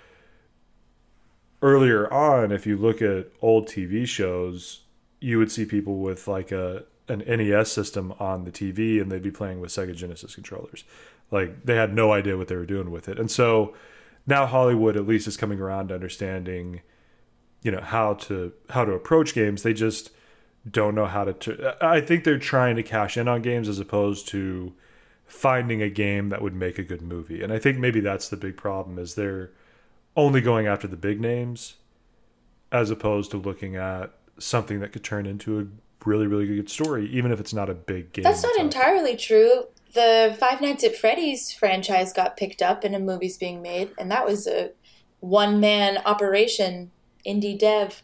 earlier 1.61 2.11
on 2.11 2.51
if 2.51 2.65
you 2.65 2.75
look 2.75 3.03
at 3.03 3.27
old 3.39 3.67
TV 3.67 4.07
shows, 4.07 4.85
you 5.19 5.37
would 5.37 5.51
see 5.51 5.65
people 5.65 5.97
with 5.97 6.27
like 6.27 6.51
a 6.51 6.85
an 7.07 7.19
NES 7.19 7.71
system 7.71 8.13
on 8.19 8.45
the 8.45 8.51
TV 8.51 9.01
and 9.01 9.11
they'd 9.11 9.21
be 9.21 9.31
playing 9.31 9.61
with 9.61 9.71
Sega 9.71 9.95
Genesis 9.95 10.35
controllers. 10.35 10.83
Like 11.31 11.65
they 11.65 11.75
had 11.75 11.93
no 11.93 12.11
idea 12.11 12.37
what 12.37 12.47
they 12.47 12.55
were 12.55 12.65
doing 12.65 12.91
with 12.91 13.07
it. 13.07 13.19
And 13.19 13.29
so 13.29 13.75
now 14.25 14.45
Hollywood 14.45 14.97
at 14.97 15.07
least 15.07 15.27
is 15.27 15.37
coming 15.37 15.59
around 15.59 15.89
to 15.89 15.93
understanding 15.95 16.81
you 17.65 17.71
know 17.71 17.81
how 17.81 18.13
to 18.13 18.53
how 18.69 18.85
to 18.85 18.91
approach 18.91 19.33
games. 19.33 19.63
They 19.63 19.73
just 19.73 20.11
don't 20.69 20.93
know 20.93 21.07
how 21.07 21.23
to. 21.23 21.33
T- 21.33 21.65
I 21.81 21.99
think 21.99 22.23
they're 22.23 22.37
trying 22.37 22.75
to 22.75 22.83
cash 22.83 23.17
in 23.17 23.27
on 23.27 23.41
games 23.41 23.67
as 23.67 23.79
opposed 23.79 24.27
to 24.29 24.73
finding 25.25 25.81
a 25.81 25.89
game 25.89 26.29
that 26.29 26.43
would 26.43 26.53
make 26.53 26.77
a 26.77 26.83
good 26.83 27.01
movie. 27.01 27.41
And 27.41 27.51
I 27.51 27.57
think 27.57 27.79
maybe 27.79 28.01
that's 28.01 28.29
the 28.29 28.37
big 28.37 28.55
problem 28.55 28.99
is 28.99 29.15
they're 29.15 29.49
only 30.15 30.41
going 30.41 30.67
after 30.67 30.87
the 30.87 30.95
big 30.95 31.19
names 31.19 31.75
as 32.71 32.91
opposed 32.91 33.31
to 33.31 33.37
looking 33.37 33.75
at 33.75 34.13
something 34.37 34.79
that 34.81 34.93
could 34.93 35.03
turn 35.03 35.25
into 35.25 35.59
a 35.59 35.65
really 36.05 36.27
really 36.27 36.45
good 36.45 36.69
story 36.69 37.07
even 37.09 37.31
if 37.31 37.39
it's 37.39 37.53
not 37.53 37.69
a 37.69 37.73
big 37.73 38.11
game. 38.13 38.23
That's 38.23 38.43
not 38.43 38.57
entirely 38.59 39.15
true. 39.15 39.65
The 39.93 40.35
Five 40.39 40.61
Nights 40.61 40.83
at 40.83 40.95
Freddy's 40.95 41.53
franchise 41.53 42.11
got 42.13 42.35
picked 42.37 42.61
up 42.61 42.83
and 42.83 42.93
a 42.95 42.99
movie's 42.99 43.37
being 43.37 43.61
made 43.61 43.91
and 43.97 44.11
that 44.11 44.25
was 44.25 44.45
a 44.47 44.71
one 45.19 45.59
man 45.59 45.97
operation 46.05 46.91
indie 47.25 47.57
dev. 47.57 48.03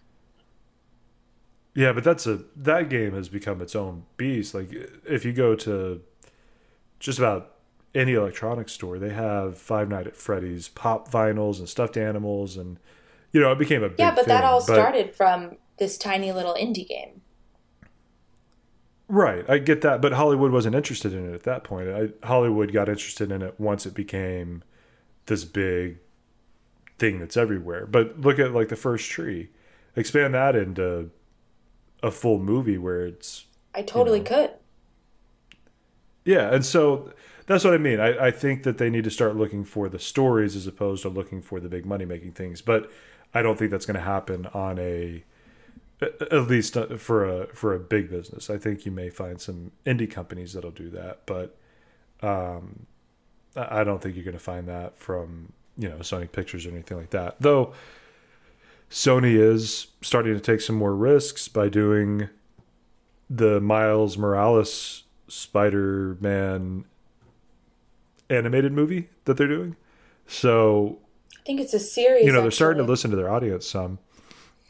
Yeah, 1.73 1.93
but 1.93 2.03
that's 2.03 2.27
a 2.27 2.43
that 2.55 2.89
game 2.89 3.13
has 3.13 3.29
become 3.29 3.61
its 3.61 3.75
own 3.75 4.03
beast. 4.17 4.53
Like 4.53 4.71
if 5.05 5.23
you 5.23 5.31
go 5.31 5.55
to 5.55 6.01
just 6.99 7.17
about 7.17 7.55
any 7.95 8.13
electronics 8.13 8.73
store, 8.73 8.99
they 8.99 9.09
have 9.13 9.57
Five 9.57 9.89
Night 9.89 10.07
at 10.07 10.15
Freddy's 10.15 10.67
pop 10.69 11.09
vinyls 11.11 11.59
and 11.59 11.69
stuffed 11.69 11.97
animals, 11.97 12.57
and 12.57 12.77
you 13.31 13.39
know 13.39 13.51
it 13.51 13.59
became 13.59 13.83
a 13.83 13.89
big 13.89 13.99
yeah. 13.99 14.11
But 14.11 14.25
thing. 14.25 14.29
that 14.29 14.43
all 14.43 14.59
But- 14.59 14.73
started 14.73 15.15
from 15.15 15.57
this 15.77 15.97
tiny 15.97 16.31
little 16.31 16.53
indie 16.55 16.87
game. 16.87 17.21
Right. 19.11 19.47
I 19.49 19.57
get 19.59 19.81
that, 19.81 20.01
but 20.01 20.13
Hollywood 20.13 20.51
wasn't 20.51 20.75
interested 20.75 21.13
in 21.13 21.29
it 21.29 21.33
at 21.33 21.43
that 21.43 21.63
point. 21.63 21.89
I, 21.89 22.27
Hollywood 22.27 22.73
got 22.73 22.89
interested 22.89 23.31
in 23.31 23.41
it 23.41 23.59
once 23.59 23.85
it 23.85 23.93
became 23.93 24.63
this 25.27 25.45
big 25.45 25.97
thing 26.97 27.19
that's 27.19 27.37
everywhere. 27.37 27.85
But 27.85 28.19
look 28.21 28.39
at 28.39 28.53
like 28.53 28.69
the 28.69 28.75
first 28.75 29.09
tree, 29.09 29.49
expand 29.95 30.33
that 30.33 30.55
into 30.55 31.11
a 32.01 32.11
full 32.11 32.39
movie 32.39 32.77
where 32.77 33.05
it's 33.05 33.45
I 33.75 33.83
totally 33.83 34.19
know. 34.19 34.25
could. 34.25 34.51
Yeah, 36.23 36.53
and 36.53 36.65
so 36.65 37.13
that's 37.47 37.63
what 37.63 37.73
I 37.73 37.77
mean. 37.77 37.99
I, 37.99 38.27
I 38.27 38.31
think 38.31 38.63
that 38.63 38.77
they 38.77 38.89
need 38.89 39.03
to 39.03 39.11
start 39.11 39.35
looking 39.35 39.63
for 39.65 39.89
the 39.89 39.99
stories 39.99 40.55
as 40.55 40.67
opposed 40.67 41.01
to 41.03 41.09
looking 41.09 41.41
for 41.41 41.59
the 41.59 41.69
big 41.69 41.85
money 41.85 42.05
making 42.05 42.33
things. 42.33 42.61
But 42.61 42.91
I 43.33 43.41
don't 43.41 43.57
think 43.57 43.71
that's 43.71 43.85
going 43.85 43.95
to 43.95 44.01
happen 44.01 44.47
on 44.53 44.77
a 44.79 45.23
at 46.01 46.47
least 46.47 46.75
uh, 46.75 46.97
for 46.97 47.25
a 47.25 47.47
for 47.47 47.73
a 47.73 47.79
big 47.79 48.09
business. 48.09 48.49
I 48.49 48.57
think 48.57 48.85
you 48.85 48.91
may 48.91 49.09
find 49.09 49.39
some 49.39 49.71
indie 49.85 50.09
companies 50.09 50.53
that'll 50.53 50.71
do 50.71 50.89
that, 50.89 51.25
but 51.25 51.57
um, 52.21 52.87
I 53.55 53.83
don't 53.83 54.01
think 54.01 54.15
you're 54.15 54.25
going 54.25 54.33
to 54.33 54.39
find 54.39 54.67
that 54.67 54.97
from 54.97 55.53
you 55.77 55.89
know 55.89 55.97
Sony 55.97 56.31
Pictures 56.31 56.65
or 56.65 56.69
anything 56.69 56.97
like 56.97 57.11
that. 57.11 57.35
Though 57.39 57.73
Sony 58.89 59.35
is 59.35 59.87
starting 60.01 60.33
to 60.33 60.39
take 60.39 60.61
some 60.61 60.75
more 60.75 60.95
risks 60.95 61.47
by 61.47 61.69
doing 61.69 62.29
the 63.29 63.61
Miles 63.61 64.17
Morales 64.17 65.03
Spider-Man 65.29 66.83
animated 68.29 68.73
movie 68.73 69.07
that 69.25 69.37
they're 69.37 69.47
doing. 69.47 69.77
So, 70.27 70.99
I 71.37 71.43
think 71.45 71.61
it's 71.61 71.73
a 71.73 71.79
series. 71.79 72.25
you 72.25 72.33
know, 72.33 72.41
they're 72.41 72.51
starting 72.51 72.83
to 72.83 72.89
listen 72.89 73.11
to 73.11 73.17
their 73.17 73.31
audience 73.31 73.65
some. 73.67 73.99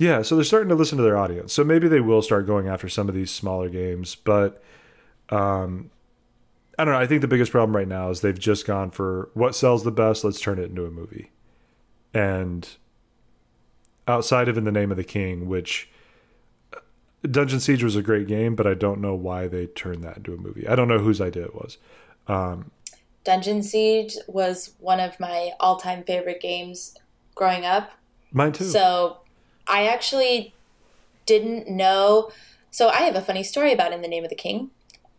Yeah, 0.01 0.23
so 0.23 0.33
they're 0.35 0.43
starting 0.43 0.69
to 0.69 0.75
listen 0.75 0.97
to 0.97 1.03
their 1.03 1.15
audience. 1.15 1.53
So 1.53 1.63
maybe 1.63 1.87
they 1.87 1.99
will 1.99 2.23
start 2.23 2.47
going 2.47 2.67
after 2.67 2.89
some 2.89 3.07
of 3.07 3.13
these 3.13 3.29
smaller 3.29 3.69
games, 3.69 4.15
but 4.15 4.63
um 5.29 5.91
I 6.79 6.85
don't 6.85 6.95
know, 6.95 6.99
I 6.99 7.05
think 7.05 7.21
the 7.21 7.27
biggest 7.27 7.51
problem 7.51 7.75
right 7.75 7.87
now 7.87 8.09
is 8.09 8.21
they've 8.21 8.37
just 8.37 8.65
gone 8.65 8.89
for 8.89 9.29
what 9.35 9.53
sells 9.53 9.83
the 9.83 9.91
best, 9.91 10.23
let's 10.23 10.41
turn 10.41 10.57
it 10.57 10.71
into 10.71 10.87
a 10.87 10.89
movie. 10.89 11.29
And 12.15 12.67
outside 14.07 14.47
of 14.47 14.57
In 14.57 14.63
the 14.63 14.71
Name 14.71 14.89
of 14.89 14.97
the 14.97 15.03
King, 15.03 15.47
which 15.47 15.87
uh, 16.73 16.79
Dungeon 17.29 17.59
Siege 17.59 17.83
was 17.83 17.95
a 17.95 18.01
great 18.01 18.27
game, 18.27 18.55
but 18.55 18.65
I 18.65 18.73
don't 18.73 19.01
know 19.01 19.13
why 19.13 19.47
they 19.47 19.67
turned 19.67 20.03
that 20.03 20.17
into 20.17 20.33
a 20.33 20.37
movie. 20.37 20.67
I 20.67 20.75
don't 20.75 20.87
know 20.87 20.97
whose 20.97 21.21
idea 21.21 21.43
it 21.43 21.53
was. 21.53 21.77
Um, 22.27 22.71
Dungeon 23.23 23.61
Siege 23.61 24.15
was 24.25 24.73
one 24.79 24.99
of 24.99 25.19
my 25.19 25.51
all-time 25.59 26.03
favorite 26.03 26.41
games 26.41 26.95
growing 27.35 27.65
up. 27.65 27.91
mine 28.31 28.53
too. 28.53 28.63
So 28.65 29.20
I 29.71 29.87
actually 29.87 30.53
didn't 31.25 31.69
know. 31.69 32.29
So 32.71 32.89
I 32.89 33.03
have 33.03 33.15
a 33.15 33.21
funny 33.21 33.41
story 33.41 33.71
about 33.71 33.93
In 33.93 34.01
the 34.01 34.07
Name 34.09 34.25
of 34.25 34.29
the 34.29 34.35
King. 34.35 34.69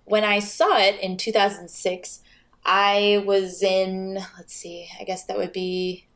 When 0.05 0.25
I 0.25 0.41
saw 0.41 0.77
it 0.77 1.01
in 1.01 1.17
2006, 1.17 2.21
I 2.65 3.25
was 3.27 3.63
in, 3.63 4.15
let's 4.37 4.55
see, 4.55 4.89
I 5.01 5.05
guess 5.05 5.25
that 5.25 5.39
would 5.39 5.55
be 5.55 6.07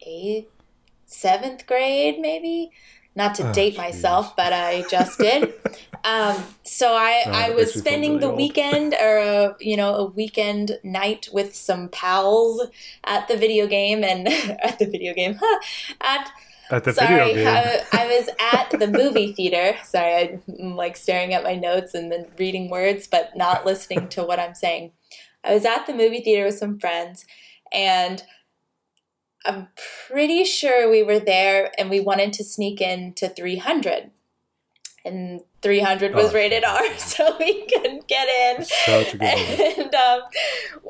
eighth, 0.00 0.48
seventh 1.06 1.66
grade, 1.66 2.20
maybe. 2.20 2.70
Not 3.18 3.34
to 3.36 3.44
Oh, 3.44 3.52
date 3.52 3.76
jeez. 3.76 3.76
myself, 3.76 4.36
but 4.36 4.52
I 4.52 4.84
just 4.88 5.18
did. 5.18 5.54
um, 6.04 6.36
so 6.62 6.94
I, 6.94 7.14
Oh, 7.24 7.32
I 7.44 7.50
was 7.50 7.74
makes 7.74 7.76
me 7.76 7.82
feel 7.82 7.82
spending 7.82 8.20
the 8.20 8.28
old. 8.28 8.36
weekend 8.36 8.94
or 8.94 9.18
a, 9.18 9.56
you 9.60 9.76
know 9.76 9.94
a 9.96 10.04
weekend 10.06 10.78
night 10.84 11.28
with 11.32 11.54
some 11.54 11.88
pals 11.90 12.68
at 13.04 13.28
the 13.28 13.36
video 13.36 13.66
game 13.66 14.04
and 14.04 14.28
at 14.68 14.78
the 14.78 14.86
video 14.86 15.12
game 15.14 15.34
huh, 15.42 15.60
at 16.00 16.30
At 16.70 16.84
the 16.84 16.92
sorry 16.92 17.34
video 17.34 17.34
game. 17.44 17.46
I, 17.48 17.82
I 17.92 18.06
was 18.06 18.28
at 18.54 18.78
the 18.78 18.86
movie 18.88 19.32
theater 19.32 19.76
sorry 19.84 20.40
I'm 20.48 20.76
like 20.76 20.96
staring 20.96 21.34
at 21.34 21.42
my 21.44 21.56
notes 21.56 21.94
and 21.94 22.12
then 22.12 22.26
reading 22.38 22.70
words 22.70 23.06
but 23.06 23.36
not 23.36 23.66
listening 23.66 24.08
to 24.10 24.22
what 24.24 24.38
I'm 24.38 24.54
saying 24.54 24.92
I 25.44 25.54
was 25.54 25.64
at 25.64 25.86
the 25.86 25.94
movie 25.94 26.20
theater 26.20 26.44
with 26.46 26.58
some 26.58 26.78
friends 26.78 27.26
and 27.72 28.22
I'm 29.44 29.68
pretty 30.08 30.44
sure 30.44 30.90
we 30.90 31.02
were 31.02 31.20
there 31.20 31.70
and 31.78 31.88
we 31.90 32.00
wanted 32.00 32.32
to 32.34 32.44
sneak 32.44 32.80
into 32.80 33.28
300 33.28 34.10
and 35.04 35.40
300 35.62 36.14
was 36.14 36.30
Oh, 36.30 36.34
rated 36.34 36.64
R 36.64 36.96
so 36.98 37.36
we 37.38 37.66
couldn't 37.66 38.08
get 38.08 38.28
in 38.58 38.64
Such 38.64 39.14
a 39.14 39.18
good 39.18 39.48
movie. 39.48 39.80
and 39.82 39.94
um, 39.94 40.20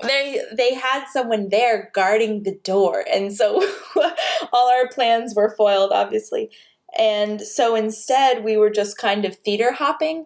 they 0.02 0.40
they 0.56 0.74
had 0.74 1.04
someone 1.12 1.50
there 1.50 1.90
guarding 1.94 2.42
the 2.42 2.54
door, 2.64 3.04
and 3.12 3.32
so 3.32 3.62
all 4.52 4.70
our 4.70 4.88
plans 4.88 5.34
were 5.34 5.54
foiled, 5.56 5.92
obviously. 5.92 6.50
And 6.98 7.40
so 7.42 7.74
instead, 7.76 8.42
we 8.44 8.56
were 8.56 8.70
just 8.70 8.96
kind 8.98 9.24
of 9.24 9.37
theater 9.37 9.72
hopping, 9.72 10.24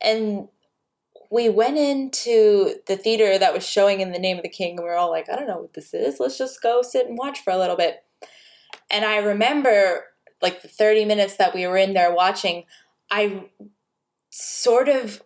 and 0.00 0.48
we 1.34 1.48
went 1.48 1.76
into 1.76 2.76
the 2.86 2.96
theater 2.96 3.36
that 3.36 3.52
was 3.52 3.66
showing 3.66 4.00
in 4.00 4.12
the 4.12 4.20
name 4.20 4.36
of 4.36 4.44
the 4.44 4.48
king, 4.48 4.76
and 4.76 4.84
we 4.84 4.84
were 4.84 4.94
all 4.94 5.10
like, 5.10 5.28
"I 5.28 5.34
don't 5.34 5.48
know 5.48 5.58
what 5.58 5.72
this 5.72 5.92
is. 5.92 6.20
Let's 6.20 6.38
just 6.38 6.62
go 6.62 6.80
sit 6.80 7.08
and 7.08 7.18
watch 7.18 7.40
for 7.40 7.52
a 7.52 7.58
little 7.58 7.74
bit." 7.74 8.04
And 8.88 9.04
I 9.04 9.16
remember, 9.16 10.04
like 10.40 10.62
the 10.62 10.68
thirty 10.68 11.04
minutes 11.04 11.34
that 11.38 11.52
we 11.52 11.66
were 11.66 11.76
in 11.76 11.92
there 11.92 12.14
watching, 12.14 12.66
I 13.10 13.50
sort 14.30 14.88
of 14.88 15.24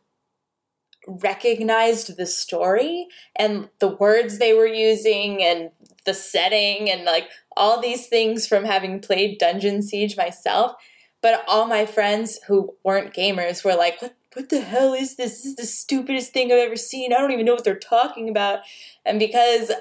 recognized 1.06 2.16
the 2.16 2.26
story 2.26 3.08
and 3.36 3.68
the 3.78 3.88
words 3.88 4.38
they 4.38 4.54
were 4.54 4.66
using 4.66 5.42
and 5.42 5.70
the 6.06 6.14
setting 6.14 6.90
and 6.90 7.04
like 7.04 7.28
all 7.54 7.82
these 7.82 8.06
things 8.06 8.46
from 8.46 8.64
having 8.64 9.00
played 9.00 9.38
Dungeon 9.38 9.82
Siege 9.82 10.16
myself. 10.16 10.72
But 11.20 11.44
all 11.48 11.66
my 11.66 11.84
friends 11.84 12.40
who 12.46 12.76
weren't 12.84 13.12
gamers 13.12 13.64
were 13.64 13.74
like, 13.74 14.00
what, 14.00 14.14
what 14.34 14.50
the 14.50 14.60
hell 14.60 14.92
is 14.92 15.16
this? 15.16 15.42
This 15.42 15.46
is 15.46 15.56
the 15.56 15.66
stupidest 15.66 16.32
thing 16.32 16.52
I've 16.52 16.58
ever 16.58 16.76
seen. 16.76 17.12
I 17.12 17.18
don't 17.18 17.32
even 17.32 17.46
know 17.46 17.54
what 17.54 17.64
they're 17.64 17.78
talking 17.78 18.28
about. 18.28 18.60
And 19.04 19.18
because, 19.18 19.72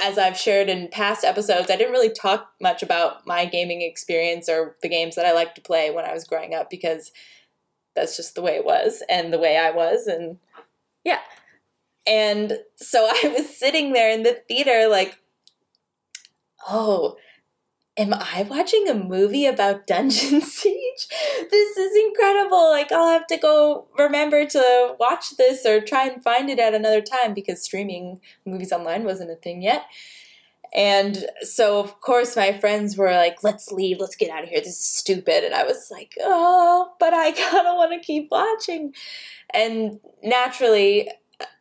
as 0.00 0.18
I've 0.18 0.36
shared 0.36 0.68
in 0.68 0.88
past 0.88 1.24
episodes, 1.24 1.70
I 1.70 1.76
didn't 1.76 1.92
really 1.92 2.12
talk 2.12 2.50
much 2.60 2.82
about 2.82 3.26
my 3.26 3.44
gaming 3.44 3.82
experience 3.82 4.48
or 4.48 4.76
the 4.82 4.88
games 4.88 5.14
that 5.14 5.26
I 5.26 5.32
liked 5.32 5.54
to 5.56 5.60
play 5.60 5.90
when 5.90 6.04
I 6.04 6.12
was 6.12 6.24
growing 6.24 6.54
up 6.54 6.68
because 6.70 7.12
that's 7.94 8.16
just 8.16 8.34
the 8.34 8.42
way 8.42 8.56
it 8.56 8.64
was 8.64 9.02
and 9.08 9.32
the 9.32 9.38
way 9.38 9.56
I 9.56 9.70
was 9.70 10.06
and 10.06 10.38
yeah. 11.04 11.20
And 12.06 12.58
so 12.76 13.08
I 13.24 13.34
was 13.36 13.56
sitting 13.56 13.92
there 13.92 14.10
in 14.10 14.22
the 14.22 14.40
theater 14.48 14.88
like 14.88 15.18
oh 16.68 17.16
am 17.98 18.14
I 18.14 18.46
watching 18.48 18.88
a 18.88 18.94
movie 18.94 19.44
about 19.44 19.86
Dungeon 19.86 20.40
Siege? 20.40 21.08
This 21.50 21.76
is 21.76 21.96
incredible. 22.06 22.70
Like 22.70 22.92
I'll 22.92 23.10
have 23.10 23.26
to 23.26 23.36
go 23.36 23.88
remember 23.98 24.46
to 24.46 24.94
watch 25.00 25.36
this 25.36 25.66
or 25.66 25.80
try 25.80 26.06
and 26.06 26.22
find 26.22 26.48
it 26.48 26.60
at 26.60 26.74
another 26.74 27.02
time 27.02 27.34
because 27.34 27.62
streaming 27.62 28.20
movies 28.46 28.72
online 28.72 29.04
wasn't 29.04 29.32
a 29.32 29.36
thing 29.36 29.62
yet. 29.62 29.84
And 30.74 31.24
so, 31.40 31.80
of 31.80 31.98
course, 32.02 32.36
my 32.36 32.52
friends 32.58 32.96
were 32.96 33.10
like, 33.10 33.42
let's 33.42 33.72
leave, 33.72 34.00
let's 34.00 34.16
get 34.16 34.30
out 34.30 34.44
of 34.44 34.50
here. 34.50 34.60
This 34.60 34.74
is 34.74 34.84
stupid. 34.84 35.42
And 35.42 35.54
I 35.54 35.64
was 35.64 35.88
like, 35.90 36.14
oh, 36.20 36.92
but 37.00 37.14
I 37.14 37.32
kind 37.50 37.66
of 37.66 37.76
want 37.76 37.92
to 37.92 38.06
keep 38.06 38.28
watching. 38.30 38.94
And 39.52 39.98
naturally, 40.22 41.10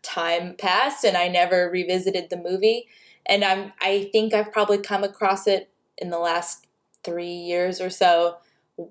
time 0.04 0.56
passed 0.58 1.06
and 1.06 1.16
I 1.16 1.30
never 1.30 1.70
revisited 1.72 2.30
the 2.30 2.38
movie. 2.38 2.88
And 3.26 3.46
I'm, 3.46 3.72
I 3.80 4.10
think 4.12 4.34
I've 4.34 4.52
probably 4.52 4.80
come 4.80 5.06
across 5.06 5.48
it 5.48 5.70
in 5.98 6.10
the 6.10 6.20
last 6.20 6.68
three 7.04 7.34
years 7.34 7.82
or 7.82 7.90
so 7.90 8.38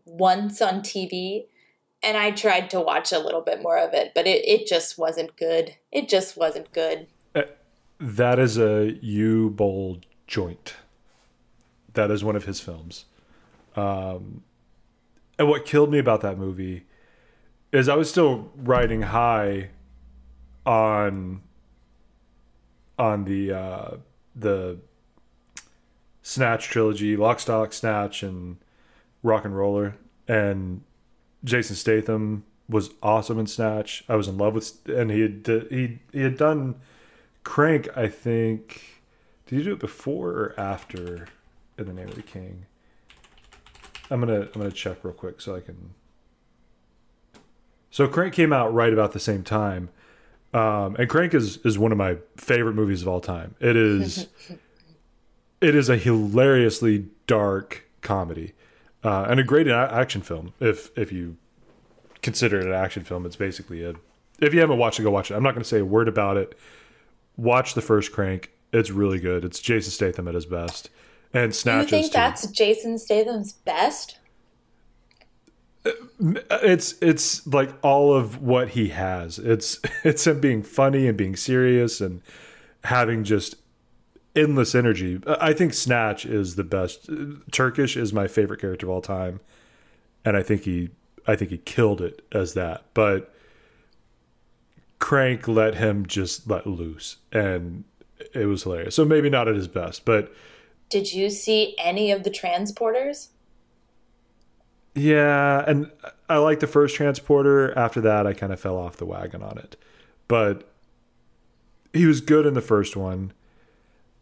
once 0.04 0.60
on 0.60 0.80
TV. 0.80 1.46
And 2.02 2.16
I 2.16 2.30
tried 2.30 2.70
to 2.70 2.80
watch 2.80 3.12
a 3.12 3.18
little 3.18 3.40
bit 3.40 3.62
more 3.62 3.78
of 3.78 3.94
it, 3.94 4.12
but 4.14 4.26
it, 4.26 4.46
it 4.46 4.66
just 4.66 4.98
wasn't 4.98 5.36
good. 5.36 5.74
It 5.90 6.08
just 6.08 6.36
wasn't 6.36 6.70
good. 6.72 7.06
That 7.98 8.38
is 8.38 8.58
a 8.58 8.98
Uwe 9.02 9.54
Boll 9.56 10.00
joint. 10.26 10.74
That 11.94 12.10
is 12.10 12.22
one 12.22 12.36
of 12.36 12.44
his 12.44 12.60
films. 12.60 13.06
Um, 13.74 14.42
and 15.38 15.48
what 15.48 15.64
killed 15.64 15.90
me 15.90 15.98
about 15.98 16.20
that 16.20 16.38
movie 16.38 16.84
is 17.72 17.88
I 17.88 17.94
was 17.94 18.10
still 18.10 18.50
riding 18.56 19.02
high 19.02 19.70
on 20.64 21.42
on 22.98 23.24
the 23.24 23.52
uh, 23.52 23.90
the 24.34 24.78
Snatch 26.26 26.66
trilogy, 26.66 27.16
Lock, 27.16 27.38
Stock, 27.38 27.72
Snatch, 27.72 28.24
and 28.24 28.56
RocknRolla, 29.24 29.94
and 30.26 30.82
Jason 31.44 31.76
Statham 31.76 32.42
was 32.68 32.90
awesome 33.00 33.38
in 33.38 33.46
Snatch. 33.46 34.02
I 34.08 34.16
was 34.16 34.26
in 34.26 34.36
love 34.36 34.54
with, 34.54 34.88
and 34.88 35.12
he 35.12 35.20
had 35.20 35.66
he 35.70 36.00
he 36.12 36.22
had 36.22 36.36
done 36.36 36.80
Crank, 37.44 37.88
I 37.96 38.08
think. 38.08 39.02
Did 39.46 39.58
you 39.58 39.62
do 39.62 39.72
it 39.74 39.78
before 39.78 40.30
or 40.30 40.54
after 40.58 41.28
In 41.78 41.86
the 41.86 41.92
Name 41.92 42.08
of 42.08 42.16
the 42.16 42.22
King? 42.22 42.66
I'm 44.10 44.18
gonna 44.18 44.48
I'm 44.52 44.60
gonna 44.60 44.72
check 44.72 45.04
real 45.04 45.14
quick 45.14 45.40
so 45.40 45.54
I 45.54 45.60
can. 45.60 45.94
So 47.88 48.08
Crank 48.08 48.34
came 48.34 48.52
out 48.52 48.74
right 48.74 48.92
about 48.92 49.12
the 49.12 49.20
same 49.20 49.44
time, 49.44 49.90
um, 50.52 50.96
and 50.98 51.08
Crank 51.08 51.34
is 51.34 51.58
is 51.58 51.78
one 51.78 51.92
of 51.92 51.98
my 51.98 52.16
favorite 52.36 52.74
movies 52.74 53.02
of 53.02 53.06
all 53.06 53.20
time. 53.20 53.54
It 53.60 53.76
is, 53.76 54.26
it 55.60 55.74
is 55.74 55.88
a 55.88 55.96
hilariously 55.96 57.06
dark 57.26 57.88
comedy, 58.02 58.52
uh, 59.02 59.26
and 59.28 59.40
a 59.40 59.44
great 59.44 59.68
action 59.68 60.22
film. 60.22 60.52
If 60.60 60.96
if 60.96 61.12
you 61.12 61.36
consider 62.22 62.60
it 62.60 62.66
an 62.66 62.72
action 62.72 63.04
film, 63.04 63.26
it's 63.26 63.36
basically 63.36 63.84
a. 63.84 63.94
If 64.38 64.52
you 64.52 64.60
haven't 64.60 64.78
watched 64.78 65.00
it, 65.00 65.02
go 65.02 65.10
watch 65.10 65.30
it. 65.30 65.34
I'm 65.34 65.42
not 65.42 65.52
going 65.52 65.62
to 65.62 65.68
say 65.68 65.78
a 65.78 65.84
word 65.84 66.08
about 66.08 66.36
it 66.36 66.58
watch 67.36 67.74
the 67.74 67.82
first 67.82 68.12
Crank. 68.12 68.50
It's 68.72 68.90
really 68.90 69.18
good. 69.18 69.44
It's 69.44 69.60
Jason 69.60 69.92
Statham 69.92 70.28
at 70.28 70.34
his 70.34 70.46
best, 70.46 70.90
and 71.32 71.54
Snatch. 71.54 71.88
Do 71.88 71.96
you 71.96 72.02
think 72.02 72.12
that's 72.12 72.46
Jason 72.48 72.98
Statham's 72.98 73.52
best? 73.52 74.18
It's 76.50 76.94
it's 77.00 77.46
like 77.46 77.72
all 77.82 78.12
of 78.12 78.42
what 78.42 78.70
he 78.70 78.88
has. 78.88 79.38
It's 79.38 79.78
it's 80.04 80.26
him 80.26 80.40
being 80.40 80.62
funny 80.62 81.06
and 81.06 81.16
being 81.16 81.36
serious 81.36 82.00
and 82.00 82.22
having 82.84 83.24
just 83.24 83.56
endless 84.36 84.74
energy. 84.74 85.20
I 85.26 85.52
think 85.52 85.74
Snatch 85.74 86.26
is 86.26 86.56
the 86.56 86.64
best. 86.64 87.08
Turkish 87.50 87.96
is 87.96 88.12
my 88.12 88.28
favorite 88.28 88.60
character 88.60 88.86
of 88.86 88.90
all 88.90 89.02
time, 89.02 89.40
and 90.24 90.36
I 90.36 90.42
think 90.42 90.62
he 90.62 90.90
I 91.26 91.36
think 91.36 91.50
he 91.50 91.58
killed 91.58 92.00
it 92.00 92.24
as 92.32 92.54
that. 92.54 92.84
But 92.94 93.34
Crank 94.98 95.48
let 95.48 95.76
him 95.76 96.06
just 96.06 96.48
let 96.48 96.66
loose, 96.66 97.16
and 97.32 97.84
it 98.34 98.46
was 98.46 98.62
hilarious. 98.62 98.94
So 98.94 99.04
maybe 99.04 99.30
not 99.30 99.48
at 99.48 99.56
his 99.56 99.68
best, 99.68 100.04
but 100.04 100.32
did 100.88 101.12
you 101.12 101.30
see 101.30 101.74
any 101.78 102.12
of 102.12 102.22
the 102.22 102.30
transporters? 102.30 103.28
Yeah, 104.94 105.64
and 105.66 105.90
I 106.28 106.38
like 106.38 106.60
the 106.60 106.66
first 106.66 106.94
transporter. 106.96 107.76
After 107.76 108.00
that, 108.00 108.26
I 108.26 108.32
kind 108.32 108.52
of 108.52 108.60
fell 108.60 108.76
off 108.78 108.96
the 108.96 109.04
wagon 109.04 109.42
on 109.42 109.58
it, 109.58 109.76
but 110.28 110.70
he 111.92 112.06
was 112.06 112.20
good 112.20 112.46
in 112.46 112.54
the 112.54 112.60
first 112.60 112.96
one. 112.96 113.32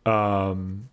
Um, 0.06 0.88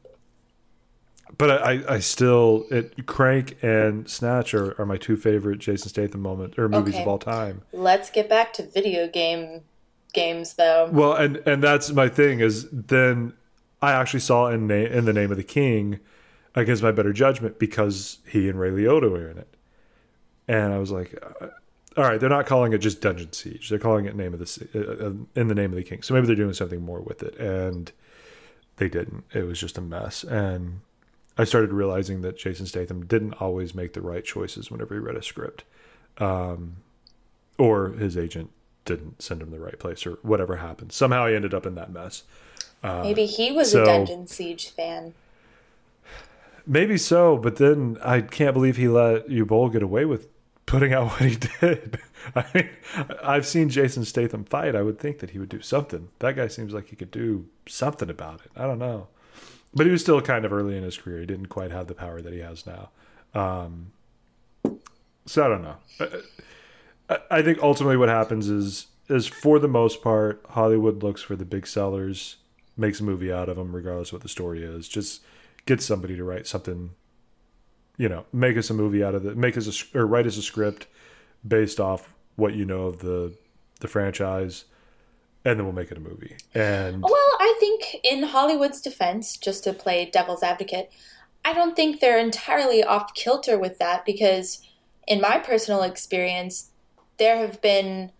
but 1.38 1.64
I, 1.64 1.95
I 1.95 1.99
still 1.99 2.66
it 2.70 3.05
Crank 3.05 3.57
and 3.64 4.09
Snatch 4.09 4.53
are, 4.53 4.80
are 4.80 4.86
my 4.86 4.97
two 4.97 5.18
favorite 5.18 5.59
Jason 5.59 5.89
Statham 5.89 6.22
moment 6.22 6.57
or 6.59 6.70
movies 6.70 6.93
okay. 6.93 7.01
of 7.01 7.07
all 7.07 7.18
time. 7.18 7.64
Let's 7.74 8.09
get 8.09 8.30
back 8.30 8.53
to 8.53 8.64
video 8.64 9.07
game 9.07 9.62
games 10.14 10.53
though. 10.53 10.89
Well, 10.91 11.14
and 11.14 11.38
and 11.47 11.64
that's 11.64 11.91
my 11.91 12.09
thing 12.09 12.39
is 12.39 12.70
then 12.72 13.34
I 13.82 13.93
actually 13.93 14.20
saw 14.20 14.47
in 14.47 14.68
na- 14.68 14.76
in 14.76 15.05
the 15.05 15.14
name 15.14 15.32
of 15.32 15.38
the 15.38 15.43
king 15.43 15.99
against 16.53 16.84
my 16.84 16.91
better 16.91 17.14
judgment 17.14 17.59
because 17.59 18.20
he 18.28 18.49
and 18.49 18.59
Ray 18.59 18.72
Liotta 18.72 19.09
were 19.09 19.30
in 19.30 19.38
it, 19.38 19.55
and 20.47 20.74
I 20.74 20.78
was 20.78 20.91
like, 20.91 21.18
uh, 21.41 21.47
all 21.97 22.03
right, 22.03 22.20
they're 22.20 22.30
not 22.30 22.45
calling 22.45 22.74
it 22.74 22.80
just 22.80 23.01
Dungeon 23.01 23.34
Siege; 23.34 23.70
they're 23.70 23.80
calling 23.80 24.05
it 24.05 24.16
name 24.16 24.34
of 24.34 24.39
the 24.39 24.68
uh, 24.76 25.07
uh, 25.07 25.14
in 25.36 25.47
the 25.47 25.55
name 25.55 25.72
of 25.72 25.78
the 25.78 25.84
king. 25.84 26.01
So 26.01 26.14
maybe 26.14 26.28
they're 26.28 26.36
doing 26.36 26.53
something 26.53 26.82
more 26.82 27.01
with 27.01 27.24
it, 27.24 27.36
and 27.38 27.91
they 28.82 28.89
didn't. 28.89 29.25
It 29.32 29.43
was 29.43 29.59
just 29.59 29.77
a 29.77 29.82
mess, 29.82 30.23
and 30.23 30.79
I 31.38 31.43
started 31.43 31.71
realizing 31.71 32.21
that 32.21 32.36
Jason 32.36 32.65
Statham 32.65 33.05
didn't 33.05 33.34
always 33.34 33.75
make 33.75 33.93
the 33.93 34.01
right 34.01 34.25
choices 34.25 34.71
whenever 34.71 34.95
he 34.95 34.99
read 34.99 35.15
a 35.15 35.21
script. 35.21 35.63
Um, 36.17 36.77
or 37.59 37.89
his 37.89 38.17
agent 38.17 38.49
didn't 38.86 39.21
send 39.21 39.39
him 39.43 39.51
the 39.51 39.59
right 39.59 39.77
place 39.77 40.07
or 40.07 40.13
whatever 40.23 40.55
happened. 40.55 40.93
Somehow 40.93 41.27
he 41.27 41.36
ended 41.36 41.53
up 41.53 41.67
in 41.67 41.75
that 41.75 41.91
mess. 41.91 42.23
Uh, 42.82 43.03
maybe 43.03 43.27
he 43.27 43.51
was 43.51 43.71
so, 43.71 43.84
a 43.84 43.86
Dungeon 43.86 44.25
Siege 44.25 44.69
fan. 44.69 45.13
Maybe 46.65 46.97
so, 46.97 47.38
but 47.38 47.57
then 47.57 47.99
I 48.03 48.21
can't 48.21 48.55
believe 48.55 48.77
he 48.77 48.88
let 48.88 49.27
Uwe 49.27 49.45
Boll 49.45 49.69
get 49.69 49.84
away 49.84 50.05
with 50.05 50.27
putting 50.65 50.91
out 50.91 51.11
what 51.11 51.21
he 51.21 51.36
did. 51.36 51.99
I 52.36 52.45
mean, 52.53 52.69
I've 53.24 53.45
seen 53.45 53.69
Jason 53.69 54.05
Statham 54.05 54.45
fight. 54.45 54.76
I 54.76 54.82
would 54.82 54.99
think 54.99 55.19
that 55.19 55.32
he 55.32 55.39
would 55.39 55.49
do 55.49 55.61
something. 55.61 56.09
That 56.19 56.36
guy 56.36 56.47
seems 56.47 56.74
like 56.74 56.89
he 56.89 56.95
could 56.95 57.11
do 57.11 57.47
something 57.67 58.09
about 58.09 58.41
it. 58.45 58.51
I 58.55 58.63
don't 58.63 58.80
know, 58.80 59.07
but 59.74 59.86
he 59.86 59.91
was 59.91 60.01
still 60.01 60.22
kind 60.22 60.45
of 60.45 60.53
early 60.53 60.78
in 60.78 60.84
his 60.84 60.97
career. 60.97 61.19
He 61.19 61.26
didn't 61.26 61.47
quite 61.47 61.72
have 61.72 61.88
the 61.88 61.95
power 61.95 62.22
that 62.22 62.34
he 62.34 62.39
has 62.39 62.65
now. 62.65 62.89
Um, 63.34 63.91
so 65.26 65.45
I 65.45 65.47
don't 65.47 65.61
know. 65.61 65.76
Uh, 67.09 67.17
I 67.30 67.41
think 67.41 67.59
ultimately 67.61 67.97
what 67.97 68.09
happens 68.09 68.49
is 68.49 68.88
is 69.09 69.28
for 69.28 69.59
the 69.59 69.67
most 69.67 70.01
part 70.01 70.41
Hollywood 70.51 71.03
looks 71.03 71.22
for 71.22 71.36
the 71.36 71.45
big 71.45 71.67
sellers, 71.67 72.38
makes 72.78 73.01
a 73.01 73.03
movie 73.03 73.32
out 73.32 73.49
of 73.49 73.57
them, 73.57 73.76
regardless 73.76 74.09
of 74.09 74.13
what 74.13 74.22
the 74.22 74.30
story 74.30 74.63
is. 74.63 74.88
Just 74.88 75.22
get 75.65 75.82
somebody 75.82 76.15
to 76.15 76.24
write 76.24 76.47
something, 76.47 76.91
you 77.97 78.07
know, 78.07 78.26
make 78.32 78.57
us 78.57 78.69
a 78.69 78.74
movie 78.74 79.03
out 79.03 79.15
of 79.15 79.26
it, 79.26 79.36
make 79.36 79.57
us 79.57 79.67
a 79.67 79.97
or 79.97 80.05
write 80.07 80.28
us 80.28 80.38
a 80.38 80.41
script 80.41 80.88
based 81.48 81.80
off 81.80 82.14
what 82.36 82.54
you 82.54 82.66
know 82.66 82.88
of 82.88 83.00
the 83.00 83.36
the 83.80 83.88
franchise, 83.88 84.66
and 85.44 85.60
then 85.60 85.66
we'll 85.66 85.76
make 85.76 85.92
it 85.92 85.98
a 85.98 86.02
movie. 86.02 86.36
And 86.54 87.02
well, 87.02 87.38
I 87.39 87.56
think 87.60 87.98
in 88.04 88.24
Hollywood's 88.24 88.82
defense, 88.82 89.38
just 89.38 89.64
to 89.64 89.74
play 89.74 90.10
devil's 90.12 90.44
advocate, 90.44 90.92
I 91.44 91.54
don't 91.54 91.76
think 91.76 92.00
they're 92.00 92.20
entirely 92.20 92.84
off 92.84 93.14
kilter 93.14 93.58
with 93.58 93.80
that 93.80 94.06
because 94.06 94.66
in 95.08 95.20
my 95.20 95.39
personal 95.39 95.82
experience 95.84 96.70
there 97.18 97.38
have 97.38 97.62
been 97.62 98.12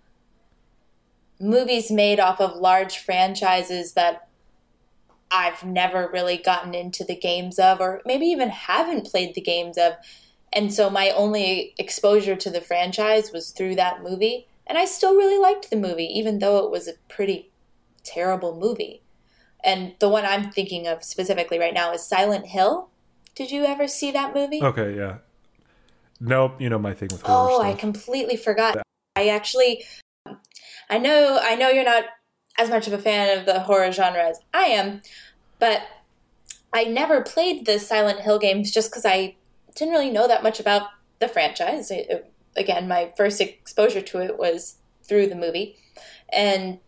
movies 1.40 1.92
made 1.92 2.20
off 2.20 2.40
of 2.40 2.56
large 2.56 3.00
franchises 3.00 3.94
that 3.94 4.28
I've 5.32 5.64
never 5.64 6.10
really 6.12 6.38
gotten 6.38 6.76
into 6.76 7.04
the 7.04 7.16
games 7.16 7.58
of, 7.58 7.80
or 7.80 8.02
maybe 8.06 8.26
even 8.26 8.50
haven't 8.50 9.08
played 9.08 9.34
the 9.34 9.42
games 9.42 9.78
of. 9.78 9.94
And 10.54 10.74
so 10.74 10.89
my 10.89 11.12
only 11.12 11.74
exposure 11.78 12.36
to 12.36 12.49
the 12.49 12.62
franchise 12.62 13.32
was 13.32 13.52
through 13.52 13.76
that 13.76 14.04
movie. 14.04 14.47
And 14.68 14.78
I 14.78 14.86
still 14.86 15.16
really 15.16 15.38
liked 15.38 15.70
the 15.70 15.76
movie, 15.76 16.06
even 16.06 16.39
though 16.39 16.66
it 16.66 16.72
was 16.72 16.88
a 16.88 16.93
pretty 17.08 17.52
terrible 18.04 18.56
movie. 18.56 19.02
And 19.64 19.93
the 19.99 20.10
one 20.10 20.26
I'm 20.26 20.52
thinking 20.52 20.88
of 20.88 21.04
specifically 21.04 21.60
right 21.60 21.74
now 21.74 21.93
is 21.93 22.04
Silent 22.04 22.47
Hill. 22.47 22.89
Did 23.36 23.52
you 23.52 23.66
ever 23.66 23.88
see 23.88 24.12
that 24.12 24.34
movie? 24.34 24.62
Okay, 24.62 24.95
yeah. 24.95 25.18
Nope, 26.20 26.60
you 26.60 26.70
know 26.70 26.80
my 26.80 26.93
thing 26.93 27.10
with 27.12 27.22
horror. 27.22 27.52
Oh, 27.52 27.60
stuff. 27.60 27.68
I 27.68 27.74
completely 27.74 28.36
forgot. 28.36 28.78
I 29.16 29.30
actually, 29.30 29.84
I 30.89 30.97
know, 30.97 31.39
I 31.41 31.56
know 31.56 31.70
you're 31.70 31.84
not 31.84 32.06
as 32.58 32.70
much 32.70 32.88
of 32.88 32.93
a 32.93 32.97
fan 32.97 33.38
of 33.38 33.45
the 33.45 33.62
horror 33.62 33.91
genre 33.91 34.30
as 34.30 34.39
I 34.54 34.66
am, 34.66 35.02
but 35.60 35.82
I 36.74 36.84
never 36.86 37.22
played 37.22 37.66
the 37.66 37.80
Silent 37.80 38.20
Hill 38.20 38.39
games 38.39 38.72
just 38.72 38.91
because 38.91 39.06
I 39.06 39.36
didn't 39.76 39.94
really 39.94 40.10
know 40.10 40.28
that 40.28 40.44
much 40.44 40.60
about 40.60 40.90
the 41.20 41.28
franchise. 41.28 41.92
It, 41.92 42.08
it, 42.10 42.34
again, 42.56 42.88
my 42.88 43.14
first 43.16 43.40
exposure 43.42 44.02
to 44.02 44.20
it 44.20 44.38
was 44.38 44.78
through 45.04 45.28
the 45.28 45.36
movie, 45.36 45.78
and 46.32 46.80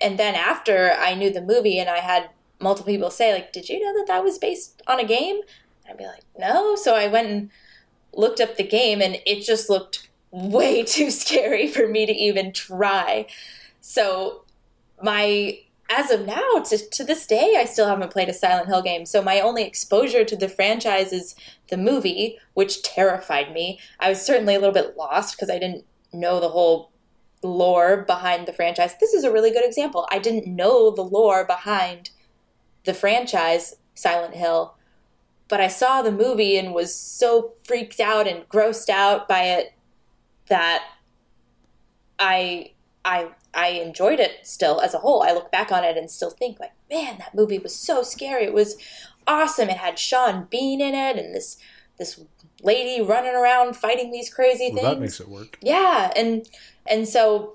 and 0.00 0.18
then 0.18 0.34
after 0.34 0.92
I 0.92 1.14
knew 1.14 1.30
the 1.30 1.42
movie, 1.42 1.78
and 1.78 1.88
I 1.88 1.98
had 1.98 2.30
multiple 2.60 2.92
people 2.92 3.10
say 3.10 3.32
like, 3.32 3.52
"Did 3.52 3.68
you 3.68 3.80
know 3.80 3.98
that 3.98 4.06
that 4.08 4.24
was 4.24 4.38
based 4.38 4.82
on 4.86 5.00
a 5.00 5.04
game?" 5.04 5.40
I'd 5.88 5.98
be 5.98 6.06
like, 6.06 6.22
"No." 6.38 6.76
So 6.76 6.94
I 6.94 7.06
went 7.06 7.28
and 7.28 7.50
looked 8.12 8.40
up 8.40 8.56
the 8.56 8.64
game, 8.64 9.00
and 9.00 9.18
it 9.26 9.42
just 9.42 9.68
looked 9.68 10.08
way 10.30 10.82
too 10.84 11.10
scary 11.10 11.66
for 11.66 11.88
me 11.88 12.06
to 12.06 12.12
even 12.12 12.52
try. 12.52 13.26
So 13.80 14.44
my 15.02 15.60
as 15.90 16.10
of 16.12 16.24
now, 16.24 16.60
to, 16.68 16.78
to 16.78 17.04
this 17.04 17.26
day, 17.26 17.56
I 17.58 17.64
still 17.64 17.88
haven't 17.88 18.12
played 18.12 18.28
a 18.28 18.32
Silent 18.32 18.68
Hill 18.68 18.80
game. 18.80 19.04
So 19.04 19.20
my 19.20 19.40
only 19.40 19.64
exposure 19.64 20.24
to 20.24 20.36
the 20.36 20.48
franchise 20.48 21.12
is 21.12 21.34
the 21.68 21.76
movie, 21.76 22.38
which 22.54 22.82
terrified 22.82 23.52
me. 23.52 23.80
I 23.98 24.08
was 24.08 24.22
certainly 24.22 24.54
a 24.54 24.60
little 24.60 24.72
bit 24.72 24.96
lost 24.96 25.36
because 25.36 25.50
I 25.50 25.58
didn't 25.58 25.84
know 26.12 26.38
the 26.38 26.48
whole 26.48 26.92
lore 27.42 28.04
behind 28.06 28.46
the 28.46 28.52
franchise. 28.52 28.94
This 29.00 29.14
is 29.14 29.24
a 29.24 29.32
really 29.32 29.50
good 29.50 29.64
example. 29.64 30.06
I 30.12 30.20
didn't 30.20 30.46
know 30.46 30.92
the 30.92 31.02
lore 31.02 31.44
behind 31.44 32.10
the 32.84 32.94
franchise 32.94 33.76
Silent 33.94 34.34
Hill, 34.34 34.76
but 35.48 35.60
I 35.60 35.68
saw 35.68 36.02
the 36.02 36.12
movie 36.12 36.56
and 36.56 36.72
was 36.72 36.94
so 36.94 37.54
freaked 37.64 37.98
out 37.98 38.28
and 38.28 38.48
grossed 38.48 38.88
out 38.88 39.26
by 39.26 39.42
it 39.42 39.72
that 40.46 40.84
I 42.18 42.72
I 43.04 43.28
I 43.54 43.68
enjoyed 43.68 44.20
it 44.20 44.46
still 44.46 44.80
as 44.80 44.94
a 44.94 44.98
whole. 44.98 45.22
I 45.22 45.32
look 45.32 45.50
back 45.50 45.72
on 45.72 45.84
it 45.84 45.96
and 45.96 46.10
still 46.10 46.30
think 46.30 46.60
like, 46.60 46.72
man, 46.90 47.18
that 47.18 47.34
movie 47.34 47.58
was 47.58 47.74
so 47.74 48.02
scary. 48.02 48.44
It 48.44 48.52
was 48.52 48.76
awesome. 49.26 49.68
It 49.70 49.76
had 49.78 49.98
Sean 49.98 50.46
Bean 50.50 50.80
in 50.80 50.94
it 50.94 51.16
and 51.16 51.34
this 51.34 51.56
this 51.98 52.20
lady 52.62 53.02
running 53.02 53.34
around 53.34 53.74
fighting 53.76 54.10
these 54.10 54.32
crazy 54.32 54.70
Well, 54.72 54.82
things. 54.82 54.94
that 54.94 55.00
makes 55.00 55.20
it 55.20 55.28
work. 55.28 55.58
Yeah, 55.62 56.12
and 56.16 56.48
and 56.86 57.08
so 57.08 57.54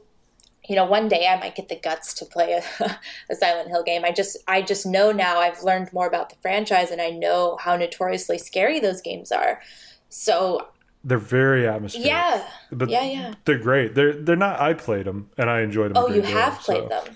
you 0.67 0.75
know, 0.75 0.85
one 0.85 1.07
day 1.07 1.27
I 1.27 1.39
might 1.39 1.53
get 1.53 1.69
the 1.69 1.75
guts 1.79 2.11
to 2.15 2.25
play 2.25 2.53
a, 2.53 2.63
a 3.29 3.35
Silent 3.35 3.69
Hill 3.69 3.83
game. 3.83 4.03
I 4.03 4.11
just 4.11 4.37
I 4.47 4.63
just 4.63 4.85
know 4.85 5.11
now 5.11 5.37
I've 5.39 5.61
learned 5.61 5.93
more 5.93 6.07
about 6.07 6.29
the 6.29 6.35
franchise 6.41 6.89
and 6.89 6.99
I 7.01 7.11
know 7.11 7.57
how 7.61 7.75
notoriously 7.75 8.39
scary 8.39 8.79
those 8.79 8.99
games 9.01 9.31
are. 9.31 9.61
So 10.09 10.69
They're 11.07 11.17
very 11.19 11.67
atmospheric. 11.67 12.07
yeah, 12.07 12.43
but 12.71 12.89
yeah, 12.89 13.03
yeah. 13.03 13.33
they're 13.45 13.59
great. 13.59 13.93
They're 13.95 14.13
they're 14.13 14.35
not. 14.35 14.59
I 14.59 14.73
played 14.73 15.05
them 15.05 15.29
and 15.37 15.49
I 15.49 15.61
enjoyed 15.61 15.91
them. 15.93 15.97
Oh, 16.03 16.07
you 16.09 16.21
deal, 16.23 16.31
have 16.31 16.59
played 16.59 16.83
so- 16.83 16.89
them. 16.89 17.15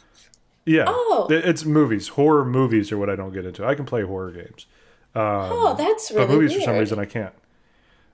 Yeah. 0.65 0.85
Oh. 0.87 1.27
It's 1.31 1.65
movies. 1.65 2.09
Horror 2.09 2.45
movies 2.45 2.91
are 2.91 2.97
what 2.99 3.09
I 3.09 3.15
don't 3.15 3.33
get 3.33 3.45
into. 3.45 3.65
I 3.65 3.73
can 3.73 3.85
play 3.85 4.03
horror 4.03 4.29
games. 4.31 4.67
Um, 5.15 5.23
Oh, 5.25 5.75
that's 5.75 6.11
really 6.11 6.27
but 6.27 6.33
movies 6.33 6.51
weird. 6.51 6.61
for 6.61 6.65
some 6.65 6.77
reason 6.77 6.99
I 6.99 7.05
can't. 7.05 7.33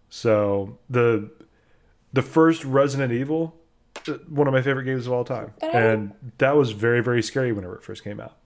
So 0.10 0.78
the 0.90 1.30
the 2.14 2.22
first 2.22 2.64
Resident 2.64 3.12
Evil, 3.12 3.54
uh, 4.08 4.14
one 4.30 4.48
of 4.48 4.54
my 4.54 4.62
favorite 4.62 4.86
games 4.86 5.06
of 5.08 5.12
all 5.14 5.26
time, 5.26 5.52
and 5.62 6.14
that 6.38 6.56
was 6.56 6.72
very 6.72 7.02
very 7.04 7.22
scary 7.22 7.52
whenever 7.52 7.76
it 7.76 7.84
first 7.84 8.04
came 8.04 8.22
out. 8.22 8.38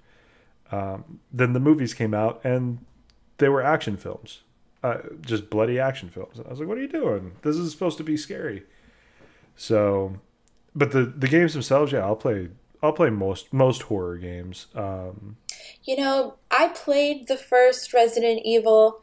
Um, 0.72 1.20
then 1.32 1.54
the 1.54 1.60
movies 1.60 1.94
came 1.94 2.14
out 2.16 2.42
and 2.44 2.80
they 3.38 3.50
were 3.50 3.62
action 3.62 3.98
films, 3.98 4.42
uh, 4.84 4.98
just 5.22 5.50
bloody 5.50 5.80
action 5.80 6.10
films. 6.10 6.40
I 6.40 6.50
was 6.50 6.60
like, 6.60 6.68
"What 6.68 6.78
are 6.78 6.82
you 6.82 6.88
doing? 6.88 7.34
This 7.42 7.56
is 7.56 7.72
supposed 7.72 7.98
to 7.98 8.04
be 8.04 8.18
scary." 8.18 8.64
So, 9.56 10.16
but 10.76 10.92
the 10.92 11.04
the 11.04 11.28
games 11.28 11.54
themselves, 11.54 11.92
yeah, 11.92 12.00
I'll 12.00 12.16
play. 12.16 12.50
I'll 12.82 12.94
play 12.94 13.10
most 13.10 13.52
most 13.52 13.84
horror 13.84 14.18
games. 14.18 14.68
Um, 14.74 15.36
You 15.84 15.98
know, 15.98 16.36
I 16.50 16.70
played 16.70 17.28
the 17.28 17.36
first 17.36 17.94
Resident 17.94 18.42
Evil. 18.46 19.02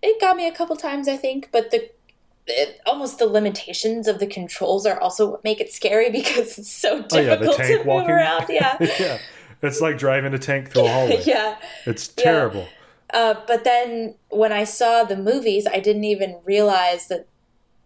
It 0.00 0.20
got 0.20 0.36
me 0.36 0.46
a 0.46 0.52
couple 0.52 0.76
times, 0.76 1.08
I 1.08 1.16
think, 1.16 1.48
but 1.52 1.70
the 1.70 1.90
it, 2.46 2.80
almost 2.86 3.18
the 3.18 3.26
limitations 3.26 4.08
of 4.08 4.18
the 4.18 4.26
controls 4.26 4.84
are 4.86 5.00
also 5.00 5.30
what 5.30 5.44
make 5.44 5.60
it 5.60 5.72
scary 5.72 6.10
because 6.18 6.58
it's 6.58 6.72
so 6.72 7.04
oh 7.10 7.18
yeah, 7.18 7.36
difficult 7.36 7.56
to 7.56 7.62
tank 7.62 7.86
move 7.86 8.08
around. 8.08 8.46
Yeah, 8.48 8.76
yeah, 8.80 9.18
it's 9.62 9.80
like 9.80 9.98
driving 9.98 10.34
a 10.34 10.38
tank 10.38 10.70
through 10.70 10.86
a 10.86 10.88
hallway. 10.88 11.22
yeah. 11.26 11.56
It's 11.86 12.12
Yeah. 12.16 12.66
Uh, 13.12 13.34
but 13.46 13.64
then 13.64 14.14
when 14.30 14.52
I 14.52 14.64
saw 14.64 15.04
the 15.04 15.16
movies, 15.16 15.66
I 15.66 15.80
didn't 15.80 16.04
even 16.04 16.38
realize 16.44 17.08
that 17.08 17.26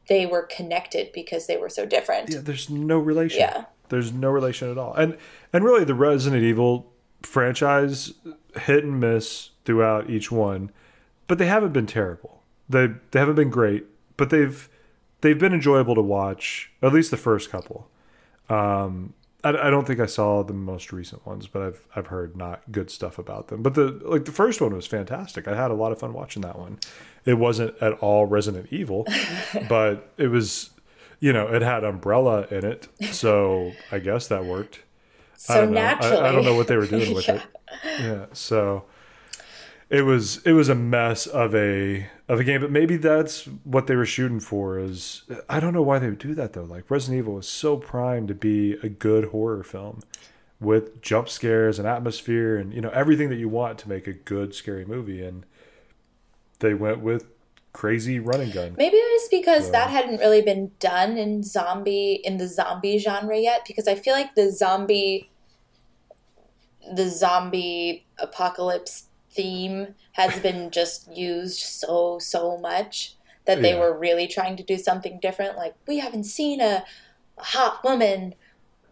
they 0.08 0.24
were 0.24 0.42
connected 0.42 1.10
because 1.12 1.46
they 1.46 1.56
were 1.56 1.68
so 1.68 1.84
different. 1.84 2.32
Yeah, 2.32 2.40
there's 2.40 2.70
no 2.70 2.98
relation. 2.98 3.40
Yeah. 3.40 3.64
There's 3.88 4.12
no 4.12 4.30
relation 4.30 4.70
at 4.70 4.78
all. 4.78 4.94
And 4.94 5.16
and 5.52 5.64
really 5.64 5.84
the 5.84 5.94
Resident 5.94 6.42
Evil 6.42 6.92
franchise 7.22 8.12
hit 8.56 8.84
and 8.84 9.00
miss 9.00 9.50
throughout 9.64 10.08
each 10.08 10.30
one, 10.30 10.70
but 11.26 11.38
they 11.38 11.46
haven't 11.46 11.72
been 11.72 11.86
terrible. 11.86 12.42
They 12.68 12.88
they 13.10 13.18
haven't 13.18 13.36
been 13.36 13.50
great, 13.50 13.84
but 14.16 14.30
they've 14.30 14.68
they've 15.20 15.38
been 15.38 15.54
enjoyable 15.54 15.94
to 15.94 16.02
watch. 16.02 16.70
At 16.82 16.92
least 16.92 17.10
the 17.10 17.16
first 17.16 17.50
couple. 17.50 17.88
Um, 18.48 19.14
I, 19.54 19.66
I 19.68 19.70
don't 19.70 19.86
think 19.86 20.00
I 20.00 20.06
saw 20.06 20.42
the 20.42 20.52
most 20.54 20.92
recent 20.92 21.24
ones, 21.26 21.46
but 21.46 21.62
I've 21.62 21.86
I've 21.94 22.06
heard 22.08 22.36
not 22.36 22.62
good 22.70 22.90
stuff 22.90 23.18
about 23.18 23.48
them. 23.48 23.62
But 23.62 23.74
the 23.74 24.00
like 24.04 24.24
the 24.24 24.32
first 24.32 24.60
one 24.60 24.74
was 24.74 24.86
fantastic. 24.86 25.46
I 25.48 25.54
had 25.56 25.70
a 25.70 25.74
lot 25.74 25.92
of 25.92 25.98
fun 25.98 26.12
watching 26.12 26.42
that 26.42 26.58
one. 26.58 26.78
It 27.24 27.34
wasn't 27.34 27.76
at 27.80 27.92
all 27.94 28.26
Resident 28.26 28.68
Evil, 28.72 29.06
but 29.68 30.10
it 30.16 30.28
was, 30.28 30.70
you 31.20 31.32
know, 31.32 31.46
it 31.48 31.62
had 31.62 31.84
Umbrella 31.84 32.46
in 32.50 32.64
it, 32.64 32.88
so 33.12 33.72
I 33.90 33.98
guess 33.98 34.28
that 34.28 34.44
worked. 34.44 34.80
I 35.48 35.54
So 35.54 35.64
know. 35.66 35.70
naturally, 35.72 36.18
I, 36.18 36.28
I 36.28 36.32
don't 36.32 36.44
know 36.44 36.54
what 36.54 36.66
they 36.68 36.76
were 36.76 36.86
doing 36.86 37.14
with 37.14 37.26
Yeah. 37.28 37.34
it. 37.34 37.42
Yeah, 38.00 38.26
so 38.32 38.84
it 39.90 40.02
was 40.02 40.38
it 40.44 40.52
was 40.52 40.68
a 40.68 40.74
mess 40.74 41.26
of 41.26 41.54
a 41.54 42.08
of 42.28 42.40
a 42.40 42.44
game, 42.44 42.60
but 42.60 42.70
maybe 42.70 42.96
that's 42.96 43.44
what 43.64 43.86
they 43.86 43.94
were 43.96 44.06
shooting 44.06 44.40
for. 44.40 44.78
Is 44.78 45.22
I 45.48 45.60
don't 45.60 45.72
know 45.72 45.82
why 45.82 45.98
they 45.98 46.08
would 46.08 46.18
do 46.18 46.34
that 46.34 46.52
though. 46.54 46.64
Like 46.64 46.90
Resident 46.90 47.18
Evil 47.18 47.34
was 47.34 47.48
so 47.48 47.76
primed 47.76 48.28
to 48.28 48.34
be 48.34 48.72
a 48.82 48.88
good 48.88 49.26
horror 49.26 49.62
film 49.62 50.02
with 50.58 51.02
jump 51.02 51.28
scares 51.28 51.78
and 51.78 51.86
atmosphere 51.86 52.56
and 52.56 52.72
you 52.72 52.80
know 52.80 52.88
everything 52.90 53.28
that 53.28 53.36
you 53.36 53.48
want 53.48 53.78
to 53.78 53.88
make 53.88 54.06
a 54.06 54.12
good 54.12 54.54
scary 54.54 54.84
movie, 54.84 55.22
and 55.24 55.44
they 56.58 56.74
went 56.74 57.00
with 57.00 57.26
crazy 57.72 58.18
running 58.18 58.50
gun. 58.50 58.74
Maybe 58.78 58.96
it 58.96 59.20
was 59.20 59.28
because 59.30 59.66
So- 59.66 59.72
that 59.72 59.90
hadn't 59.90 60.18
really 60.18 60.40
been 60.40 60.70
done 60.80 61.18
in 61.18 61.42
zombie 61.42 62.14
in 62.24 62.38
the 62.38 62.48
zombie 62.48 62.98
genre 62.98 63.38
yet. 63.38 63.64
Because 63.66 63.86
I 63.86 63.94
feel 63.94 64.14
like 64.14 64.34
the 64.34 64.50
zombie, 64.50 65.30
the 66.94 67.08
zombie 67.10 68.06
apocalypse 68.18 69.04
theme 69.36 69.94
has 70.12 70.38
been 70.40 70.70
just 70.70 71.14
used 71.16 71.60
so 71.60 72.18
so 72.18 72.56
much 72.58 73.14
that 73.44 73.62
they 73.62 73.70
Yeah. 73.74 73.80
were 73.80 73.96
really 73.96 74.26
trying 74.26 74.56
to 74.56 74.62
do 74.62 74.76
something 74.78 75.18
different. 75.20 75.56
Like 75.56 75.74
we 75.86 75.98
haven't 75.98 76.24
seen 76.24 76.60
a, 76.60 76.84
a 77.38 77.44
hot 77.44 77.84
woman 77.84 78.34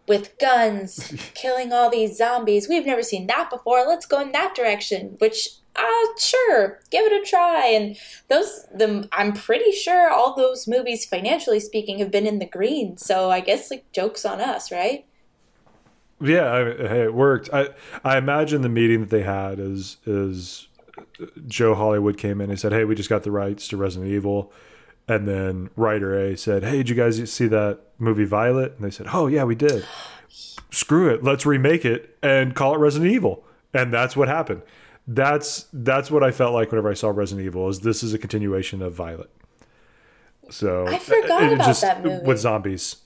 with 0.07 0.37
guns 0.39 1.13
killing 1.33 1.73
all 1.73 1.89
these 1.89 2.17
zombies. 2.17 2.69
We've 2.69 2.85
never 2.85 3.01
seen 3.03 3.27
that 3.27 3.49
before. 3.49 3.85
Let's 3.87 4.05
go 4.05 4.19
in 4.21 4.31
that 4.33 4.53
direction. 4.55 5.15
Which, 5.19 5.49
uh, 5.75 6.05
sure, 6.19 6.79
give 6.91 7.05
it 7.05 7.21
a 7.21 7.25
try. 7.29 7.65
And 7.67 7.97
those, 8.29 8.65
the 8.73 9.09
I'm 9.11 9.33
pretty 9.33 9.71
sure 9.71 10.09
all 10.09 10.35
those 10.35 10.67
movies, 10.67 11.05
financially 11.05 11.59
speaking, 11.59 11.99
have 11.99 12.11
been 12.11 12.27
in 12.27 12.39
the 12.39 12.45
green. 12.45 12.97
So 12.97 13.29
I 13.31 13.39
guess 13.41 13.71
like 13.71 13.91
jokes 13.91 14.23
on 14.25 14.39
us, 14.39 14.71
right? 14.71 15.05
Yeah, 16.21 16.51
I, 16.53 16.63
hey, 16.87 17.03
it 17.03 17.13
worked. 17.13 17.49
I 17.53 17.69
I 18.03 18.17
imagine 18.17 18.61
the 18.61 18.69
meeting 18.69 19.01
that 19.01 19.09
they 19.09 19.23
had 19.23 19.59
is 19.59 19.97
is 20.05 20.67
Joe 21.47 21.75
Hollywood 21.75 22.17
came 22.17 22.39
in 22.41 22.49
and 22.49 22.59
said, 22.59 22.71
"Hey, 22.71 22.85
we 22.85 22.95
just 22.95 23.09
got 23.09 23.23
the 23.23 23.31
rights 23.31 23.67
to 23.69 23.77
Resident 23.77 24.11
Evil," 24.11 24.51
and 25.07 25.27
then 25.27 25.69
writer 25.75 26.17
A 26.17 26.37
said, 26.37 26.63
"Hey, 26.63 26.77
did 26.77 26.89
you 26.89 26.95
guys 26.95 27.29
see 27.31 27.47
that 27.47 27.79
movie 27.99 28.23
Violet?" 28.25 28.73
And 28.77 28.85
they 28.85 28.91
said, 28.91 29.07
"Oh 29.11 29.27
yeah, 29.27 29.43
we 29.43 29.55
did." 29.55 29.85
Screw 30.71 31.13
it, 31.13 31.23
let's 31.23 31.45
remake 31.45 31.85
it 31.85 32.17
and 32.21 32.53
call 32.53 32.75
it 32.75 32.79
Resident 32.79 33.09
Evil, 33.11 33.45
and 33.73 33.93
that's 33.93 34.15
what 34.17 34.27
happened. 34.27 34.61
That's 35.07 35.67
that's 35.71 36.09
what 36.11 36.23
I 36.23 36.31
felt 36.31 36.53
like 36.53 36.71
whenever 36.71 36.89
I 36.89 36.95
saw 36.95 37.09
Resident 37.09 37.45
Evil. 37.45 37.69
Is 37.69 37.81
this 37.81 38.03
is 38.03 38.13
a 38.13 38.17
continuation 38.17 38.81
of 38.81 38.93
Violet? 38.93 39.29
So 40.49 40.85
I 40.87 40.97
forgot 40.99 41.43
about 41.53 41.65
just- 41.65 41.81
that 41.81 42.03
movie. 42.03 42.25
with 42.25 42.39
zombies. 42.39 42.97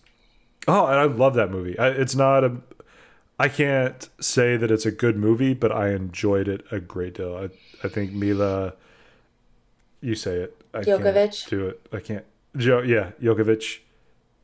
Oh, 0.68 0.86
and 0.88 0.96
I 0.96 1.04
love 1.06 1.36
that 1.36 1.50
movie. 1.52 1.78
I, 1.80 1.90
it's 1.90 2.16
not 2.16 2.44
a. 2.44 2.58
I 3.40 3.48
can't 3.48 4.10
say 4.20 4.58
that 4.58 4.70
it's 4.70 4.86
a 4.86 4.92
good 4.92 5.16
movie, 5.16 5.54
but 5.54 5.72
I 5.72 5.92
enjoyed 5.92 6.50
it 6.50 6.66
a 6.72 6.80
great 6.82 7.16
deal. 7.16 7.36
I, 7.36 7.50
I 7.86 7.90
think 7.90 8.12
Mila, 8.12 8.74
you 10.02 10.14
say 10.16 10.36
it. 10.36 10.62
I 10.74 10.84
can't 10.84 11.02
Jokovic? 11.02 11.48
do 11.50 11.68
it. 11.68 11.88
I 11.94 12.00
can't. 12.00 12.26
Jo, 12.58 12.82
yeah, 12.82 13.12
Jokovic 13.22 13.80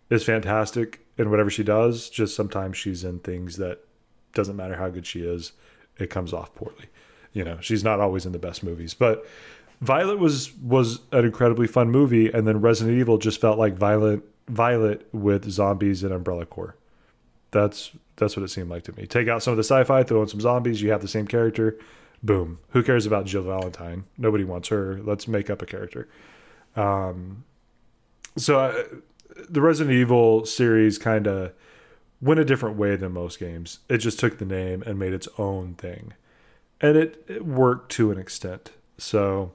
is 0.09 0.23
fantastic 0.23 1.05
in 1.17 1.29
whatever 1.29 1.49
she 1.49 1.63
does. 1.63 2.09
Just 2.09 2.35
sometimes 2.35 2.77
she's 2.77 3.03
in 3.03 3.19
things 3.19 3.57
that 3.57 3.79
doesn't 4.33 4.55
matter 4.55 4.75
how 4.75 4.89
good 4.89 5.05
she 5.05 5.21
is, 5.21 5.53
it 5.97 6.09
comes 6.09 6.33
off 6.33 6.53
poorly. 6.55 6.85
You 7.33 7.43
know, 7.43 7.57
she's 7.59 7.83
not 7.83 7.99
always 7.99 8.25
in 8.25 8.31
the 8.31 8.39
best 8.39 8.63
movies, 8.63 8.93
but 8.93 9.25
Violet 9.81 10.19
was 10.19 10.53
was 10.55 11.01
an 11.11 11.25
incredibly 11.25 11.67
fun 11.67 11.91
movie, 11.91 12.31
and 12.31 12.47
then 12.47 12.61
Resident 12.61 12.97
Evil 12.97 13.17
just 13.17 13.41
felt 13.41 13.59
like 13.59 13.75
Violet 13.75 14.21
Violet 14.47 15.07
with 15.11 15.49
zombies 15.49 16.03
and 16.03 16.13
Umbrella 16.13 16.45
Corps. 16.45 16.75
That's 17.55 17.91
that's 18.17 18.35
what 18.35 18.43
it 18.43 18.49
seemed 18.49 18.69
like 18.69 18.83
to 18.83 18.95
me. 18.97 19.07
Take 19.07 19.29
out 19.29 19.41
some 19.41 19.51
of 19.51 19.57
the 19.57 19.63
sci-fi, 19.63 20.03
throw 20.03 20.21
in 20.21 20.27
some 20.27 20.41
zombies. 20.41 20.81
You 20.81 20.91
have 20.91 21.01
the 21.01 21.07
same 21.07 21.25
character. 21.25 21.77
Boom. 22.21 22.59
Who 22.71 22.83
cares 22.83 23.05
about 23.05 23.25
Jill 23.25 23.43
Valentine? 23.43 24.03
Nobody 24.17 24.43
wants 24.43 24.67
her. 24.67 24.99
Let's 25.01 25.25
make 25.25 25.49
up 25.49 25.61
a 25.61 25.65
character. 25.65 26.09
Um, 26.75 27.45
so 28.35 28.59
uh, 28.59 28.83
the 29.49 29.61
Resident 29.61 29.95
Evil 29.95 30.45
series 30.45 30.97
kind 30.97 31.27
of 31.27 31.53
went 32.19 32.41
a 32.41 32.45
different 32.45 32.75
way 32.75 32.97
than 32.97 33.13
most 33.13 33.39
games. 33.39 33.79
It 33.87 33.99
just 33.99 34.19
took 34.19 34.37
the 34.37 34.45
name 34.45 34.83
and 34.85 34.99
made 34.99 35.13
its 35.13 35.29
own 35.37 35.75
thing, 35.75 36.11
and 36.81 36.97
it, 36.97 37.23
it 37.29 37.45
worked 37.45 37.89
to 37.93 38.11
an 38.11 38.17
extent. 38.17 38.71
So 38.97 39.53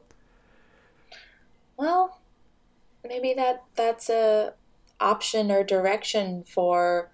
Well, 1.77 2.19
maybe 3.07 3.35
that 3.35 3.65
that's 3.75 4.09
a 4.09 4.55
option 4.99 5.51
or 5.51 5.63
direction 5.63 6.45
for 6.45 7.11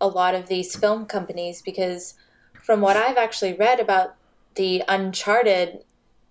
a 0.00 0.08
lot 0.08 0.34
of 0.34 0.48
these 0.48 0.76
film 0.76 1.06
companies 1.06 1.62
because 1.62 2.14
from 2.62 2.80
what 2.80 2.96
I've 2.96 3.16
actually 3.16 3.54
read 3.54 3.80
about 3.80 4.14
the 4.54 4.82
Uncharted 4.88 5.84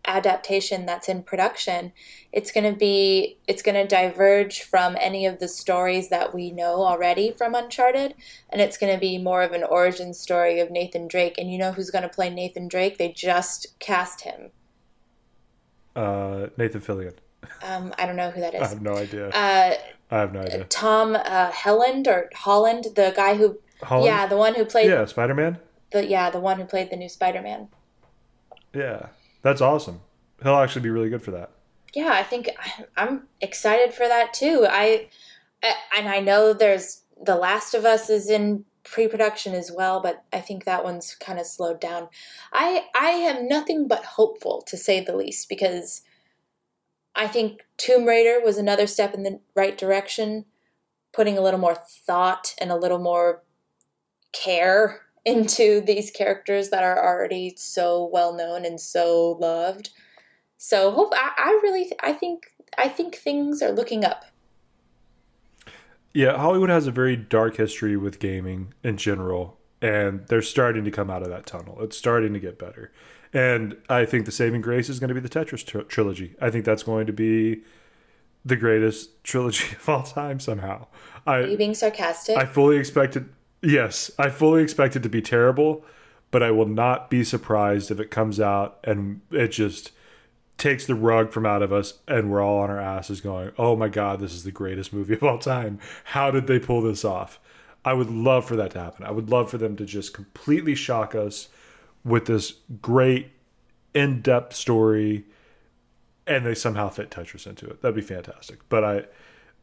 adaptation 0.06 0.86
that's 0.86 1.10
in 1.10 1.24
production, 1.24 1.92
it's 2.32 2.52
going 2.52 2.72
to 2.72 2.78
be 2.78 3.38
it's 3.48 3.62
going 3.62 3.76
to 3.76 3.88
diverge 3.88 4.62
from 4.64 4.96
any 5.00 5.26
of 5.26 5.40
the 5.40 5.48
stories 5.48 6.10
that 6.10 6.34
we 6.34 6.52
know 6.52 6.84
already 6.84 7.32
from 7.32 7.56
Uncharted, 7.56 8.16
and 8.50 8.62
it's 8.62 8.78
going 8.78 8.94
to 8.94 9.00
be 9.00 9.18
more 9.18 9.42
of 9.42 9.52
an 9.52 9.64
origin 9.64 10.14
story 10.14 10.60
of 10.60 10.72
Nathan 10.72 11.08
Drake. 11.08 11.38
And 11.38 11.52
you 11.52 11.58
know 11.58 11.72
who's 11.72 11.92
going 11.92 12.04
to 12.04 12.10
play 12.10 12.30
Nathan 12.30 12.68
Drake? 12.68 12.98
They 12.98 13.12
just 13.12 13.80
cast 13.80 14.22
him. 14.22 14.52
Uh, 15.96 16.48
Nathan 16.58 16.82
Fillion. 16.82 17.14
Um, 17.64 17.94
I 17.98 18.06
don't 18.06 18.16
know 18.16 18.32
who 18.32 18.42
that 18.42 18.54
is. 18.56 18.62
I 18.62 18.68
have 18.68 18.82
no 18.82 18.94
idea. 18.96 19.30
Uh, 19.30 19.76
I 20.12 20.18
have 20.20 20.34
no 20.34 20.42
idea. 20.42 20.64
Tom 20.66 21.16
uh, 21.16 21.52
Helland 21.52 22.08
or 22.08 22.30
Holland, 22.34 22.86
the 22.96 23.14
guy 23.16 23.36
who, 23.36 23.60
Holland? 23.82 24.06
yeah, 24.06 24.26
the 24.28 24.38
one 24.38 24.56
who 24.56 24.66
played 24.66 24.90
Yeah, 24.90 25.06
Spider 25.06 25.36
Man. 25.36 25.58
the 25.92 26.06
yeah 26.06 26.30
the 26.30 26.40
one 26.40 26.58
who 26.60 26.66
played 26.66 26.90
the 26.90 26.96
new 26.96 27.10
Spider 27.10 27.42
Man. 27.42 27.70
Yeah, 28.74 29.08
that's 29.42 29.62
awesome. 29.62 30.02
He'll 30.44 30.56
actually 30.56 30.82
be 30.84 30.90
really 30.90 31.10
good 31.10 31.22
for 31.22 31.32
that. 31.32 31.52
yeah, 31.94 32.12
I 32.14 32.24
think 32.24 32.50
I'm 32.98 33.28
excited 33.42 33.94
for 33.94 34.08
that 34.08 34.34
too. 34.34 34.66
I 34.70 35.10
and 35.96 36.08
I 36.08 36.20
know 36.20 36.54
there's 36.54 37.04
The 37.22 37.36
Last 37.36 37.74
of 37.74 37.84
Us 37.86 38.10
is 38.10 38.30
in 38.30 38.66
pre-production 38.84 39.54
as 39.54 39.72
well, 39.76 40.02
but 40.02 40.24
I 40.32 40.40
think 40.40 40.64
that 40.64 40.84
one's 40.84 41.14
kind 41.16 41.38
of 41.40 41.46
slowed 41.46 41.80
down. 41.82 42.08
I 42.54 42.86
I 42.96 43.10
am 43.10 43.48
nothing 43.48 43.88
but 43.88 44.06
hopeful 44.06 44.64
to 44.68 44.78
say 44.78 45.02
the 45.04 45.16
least 45.16 45.50
because 45.50 46.02
I 47.20 47.28
think 47.28 47.66
Tomb 47.76 48.06
Raider 48.06 48.40
was 48.42 48.58
another 48.58 48.88
step 48.88 49.14
in 49.14 49.24
the 49.24 49.42
right 49.54 49.78
direction, 49.78 50.46
putting 51.12 51.38
a 51.38 51.42
little 51.42 51.60
more 51.60 51.76
thought 51.76 52.56
and 52.62 52.72
a 52.72 52.78
little 52.78 52.98
more 52.98 53.44
care 54.32 55.02
into 55.26 55.82
these 55.82 56.12
characters 56.12 56.70
that 56.70 56.82
are 56.82 57.06
already 57.06 57.54
so 57.58 58.10
well 58.14 58.34
known 58.34 58.66
and 58.66 58.80
so 58.80 59.38
loved. 59.42 59.90
So 60.58 60.92
hope 60.92 61.12
I, 61.14 61.32
I 61.38 61.60
really 61.62 61.92
I 62.02 62.14
think 62.14 62.48
I 62.78 62.88
think 62.88 63.16
things 63.16 63.62
are 63.62 63.72
looking 63.72 64.06
up. 64.06 64.24
Yeah, 66.14 66.38
Hollywood 66.38 66.70
has 66.70 66.88
a 66.88 66.92
very 66.92 67.18
dark 67.18 67.58
history 67.58 67.98
with 67.98 68.20
gaming 68.20 68.74
in 68.82 68.96
general, 68.96 69.59
and 69.82 70.26
they're 70.28 70.42
starting 70.42 70.84
to 70.86 70.92
come 70.92 71.10
out 71.10 71.24
of 71.24 71.30
that 71.30 71.46
tunnel. 71.46 71.78
It's 71.82 71.98
starting 71.98 72.34
to 72.34 72.40
get 72.40 72.60
better. 72.60 72.92
And 73.34 73.78
I 73.88 74.06
think 74.06 74.26
the 74.26 74.32
saving 74.32 74.62
grace 74.62 74.90
is 74.90 75.00
going 75.00 75.10
to 75.10 75.14
be 75.14 75.20
the 75.20 75.30
Tetris 75.30 75.66
tr- 75.66 75.80
trilogy. 75.82 76.36
I 76.42 76.50
think 76.50 76.66
that's 76.66 76.84
going 76.84 77.06
to 77.08 77.14
be 77.14 77.62
the 78.44 78.56
greatest 78.56 79.24
trilogy 79.24 79.76
of 79.76 79.88
all 79.88 80.04
time 80.04 80.40
somehow. 80.40 80.88
Are 81.28 81.44
you 81.44 81.58
being 81.58 81.76
sarcastic? 81.76 82.38
I 82.38 82.46
fully 82.46 82.78
expected 82.78 83.30
yes, 83.62 84.12
I 84.18 84.30
fully 84.30 84.64
expect 84.64 84.96
it 84.96 85.04
to 85.04 85.10
be 85.10 85.22
terrible, 85.22 85.84
but 86.32 86.44
I 86.44 86.52
will 86.52 86.68
not 86.68 87.10
be 87.10 87.24
surprised 87.24 87.92
if 87.92 88.00
it 88.00 88.12
comes 88.12 88.40
out 88.40 88.80
and 88.84 89.22
it 89.32 89.50
just 89.50 89.92
takes 90.58 90.86
the 90.86 90.96
rug 90.96 91.32
from 91.32 91.46
out 91.46 91.62
of 91.62 91.72
us 91.72 92.00
and 92.08 92.30
we're 92.30 92.42
all 92.42 92.60
on 92.60 92.70
our 92.70 92.80
asses 92.80 93.22
going, 93.22 93.52
"Oh 93.58 93.76
my 93.76 93.88
god, 93.88 94.20
this 94.20 94.34
is 94.34 94.44
the 94.44 94.52
greatest 94.52 94.92
movie 94.92 95.14
of 95.14 95.24
all 95.24 95.40
time. 95.40 95.80
How 96.06 96.32
did 96.32 96.48
they 96.48 96.60
pull 96.60 96.82
this 96.82 97.06
off?" 97.06 97.40
I 97.90 97.94
would 97.94 98.12
love 98.12 98.46
for 98.46 98.56
that 98.56 98.70
to 98.72 98.80
happen. 98.80 99.04
I 99.04 99.10
would 99.10 99.32
love 99.32 99.50
for 99.50 99.58
them 99.58 99.76
to 99.78 99.84
just 99.84 100.14
completely 100.14 100.76
shock 100.76 101.16
us 101.16 101.50
with 102.04 102.28
this 102.28 102.54
great 102.84 103.32
in-depth 103.96 104.56
story 104.56 105.26
and 106.28 106.46
they 106.46 106.54
somehow 106.54 106.90
fit 106.90 107.10
Tetris 107.10 107.48
into 107.48 107.66
it. 107.66 107.82
That'd 107.82 107.96
be 107.96 108.02
fantastic. 108.04 108.60
But 108.70 108.84
I 108.84 109.06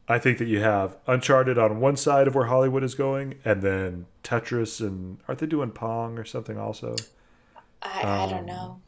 I 0.08 0.18
think 0.18 0.38
that 0.38 0.46
you 0.48 0.58
have 0.58 0.96
Uncharted 1.06 1.56
on 1.56 1.78
one 1.78 1.96
side 1.96 2.26
of 2.26 2.34
where 2.34 2.46
Hollywood 2.46 2.82
is 2.82 2.96
going, 2.96 3.36
and 3.44 3.62
then 3.62 4.06
Tetris 4.24 4.80
and 4.80 5.18
aren't 5.28 5.38
they 5.38 5.46
doing 5.46 5.70
Pong 5.70 6.18
or 6.18 6.24
something 6.24 6.58
also? 6.58 6.96
I, 7.80 8.24
I 8.24 8.28
don't 8.28 8.40
um, 8.40 8.46
know. 8.46 8.80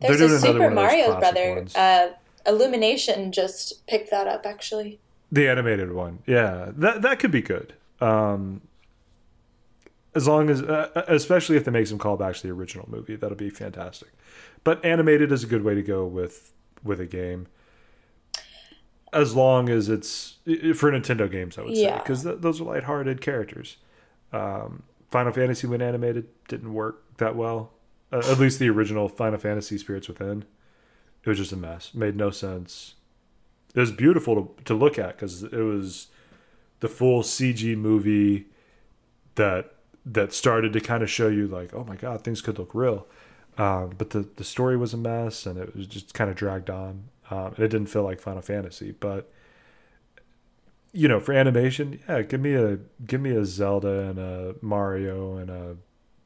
There's 0.00 0.20
a 0.20 0.38
Super 0.38 0.52
one 0.52 0.62
of 0.62 0.70
those 0.70 0.74
Mario 0.76 1.18
Brother. 1.18 1.66
Uh, 1.74 2.10
Illumination 2.46 3.32
just 3.32 3.84
picked 3.88 4.12
that 4.12 4.28
up 4.28 4.46
actually. 4.46 5.00
The 5.32 5.48
animated 5.48 5.92
one, 5.92 6.20
yeah, 6.24 6.70
that 6.76 7.02
that 7.02 7.18
could 7.18 7.32
be 7.32 7.42
good. 7.42 7.74
Um, 8.00 8.62
as 10.14 10.26
long 10.26 10.50
as, 10.50 10.62
uh, 10.62 11.04
especially 11.08 11.56
if 11.56 11.64
they 11.64 11.70
make 11.70 11.86
some 11.86 11.98
callbacks 11.98 12.40
to 12.40 12.48
the 12.48 12.52
original 12.52 12.88
movie, 12.90 13.16
that'll 13.16 13.36
be 13.36 13.50
fantastic. 13.50 14.08
But 14.64 14.84
animated 14.84 15.30
is 15.32 15.44
a 15.44 15.46
good 15.46 15.62
way 15.62 15.74
to 15.74 15.82
go 15.82 16.06
with 16.06 16.52
with 16.82 17.00
a 17.00 17.06
game, 17.06 17.46
as 19.12 19.34
long 19.34 19.68
as 19.68 19.88
it's 19.88 20.36
for 20.74 20.90
Nintendo 20.90 21.30
games. 21.30 21.58
I 21.58 21.62
would 21.62 21.76
say 21.76 21.98
because 21.98 22.24
th- 22.24 22.38
those 22.40 22.60
are 22.60 22.64
lighthearted 22.64 23.20
characters. 23.20 23.76
Um, 24.32 24.82
Final 25.10 25.32
Fantasy 25.32 25.66
when 25.66 25.80
animated 25.80 26.26
didn't 26.48 26.74
work 26.74 27.16
that 27.18 27.36
well. 27.36 27.72
Uh, 28.12 28.22
at 28.30 28.38
least 28.38 28.58
the 28.58 28.68
original 28.70 29.08
Final 29.08 29.38
Fantasy 29.38 29.78
Spirits 29.78 30.08
Within, 30.08 30.44
it 31.22 31.28
was 31.28 31.38
just 31.38 31.52
a 31.52 31.56
mess. 31.56 31.94
Made 31.94 32.16
no 32.16 32.30
sense. 32.30 32.94
It 33.74 33.80
was 33.80 33.92
beautiful 33.92 34.34
to, 34.34 34.64
to 34.64 34.74
look 34.74 34.98
at 34.98 35.16
because 35.16 35.42
it 35.42 35.52
was 35.52 36.08
the 36.80 36.88
full 36.88 37.22
CG 37.22 37.76
movie 37.76 38.46
that 39.34 39.74
that 40.04 40.32
started 40.32 40.72
to 40.72 40.80
kind 40.80 41.02
of 41.02 41.10
show 41.10 41.28
you 41.28 41.46
like, 41.46 41.74
oh 41.74 41.84
my 41.84 41.96
god, 41.96 42.24
things 42.24 42.40
could 42.40 42.58
look 42.58 42.74
real. 42.74 43.06
Um, 43.56 43.94
but 43.98 44.10
the 44.10 44.28
the 44.36 44.44
story 44.44 44.76
was 44.76 44.94
a 44.94 44.96
mess 44.96 45.46
and 45.46 45.58
it 45.58 45.76
was 45.76 45.86
just 45.86 46.14
kind 46.14 46.30
of 46.30 46.36
dragged 46.36 46.70
on. 46.70 47.04
Um, 47.30 47.54
and 47.56 47.58
it 47.58 47.68
didn't 47.68 47.88
feel 47.88 48.04
like 48.04 48.20
Final 48.20 48.42
Fantasy, 48.42 48.92
but 48.92 49.30
you 50.92 51.06
know, 51.06 51.20
for 51.20 51.32
animation, 51.32 52.00
yeah, 52.08 52.22
give 52.22 52.40
me 52.40 52.54
a 52.54 52.78
give 53.06 53.20
me 53.20 53.30
a 53.30 53.44
Zelda 53.44 54.08
and 54.08 54.18
a 54.18 54.54
Mario 54.62 55.36
and 55.36 55.50
a 55.50 55.76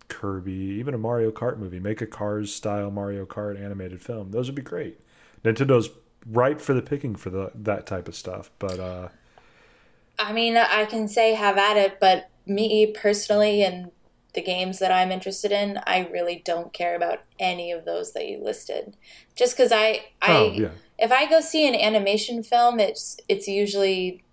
Kirby, 0.09 0.53
even 0.53 0.94
a 0.94 0.98
Mario 0.98 1.30
Kart 1.30 1.59
movie. 1.59 1.80
Make 1.80 2.00
a 2.00 2.07
Cars 2.07 2.55
style 2.55 2.90
Mario 2.90 3.26
Kart 3.26 3.62
animated 3.62 4.03
film. 4.03 4.30
Those 4.30 4.46
would 4.46 4.55
be 4.55 4.62
great. 4.62 5.00
Nintendo's 5.44 5.90
ripe 6.26 6.61
for 6.61 6.74
the 6.74 6.82
picking 6.82 7.16
for 7.16 7.30
the 7.30 7.50
that 7.55 7.86
type 7.86 8.07
of 8.07 8.14
stuff. 8.14 8.50
But 8.59 8.78
uh, 8.78 9.09
I 10.26 10.32
mean, 10.32 10.56
I 10.56 10.84
can 10.84 11.08
say 11.08 11.34
have 11.34 11.58
at 11.58 11.76
it, 11.76 11.98
but 12.00 12.30
me 12.46 12.86
personally 12.92 13.62
and 13.62 13.90
the 14.34 14.42
games 14.42 14.78
that 14.78 14.90
I'm 14.90 15.12
interested 15.12 15.52
in, 15.52 15.78
I 15.86 16.08
really 16.10 16.42
don't 16.44 16.72
care 16.72 16.96
about 16.96 17.20
any 17.38 17.70
of 17.72 17.84
those 17.84 18.12
that 18.12 18.26
you 18.26 18.42
listed. 18.42 18.96
Just 19.34 19.56
because 19.56 19.72
I, 19.72 20.06
I, 20.22 20.36
oh 20.36 20.52
yeah, 20.52 20.70
if 20.98 21.12
I 21.12 21.28
go 21.28 21.40
see 21.40 21.66
an 21.68 21.74
animation 21.74 22.42
film, 22.42 22.80
it's 22.80 23.18
it's 23.28 23.46
usually, 23.46 24.24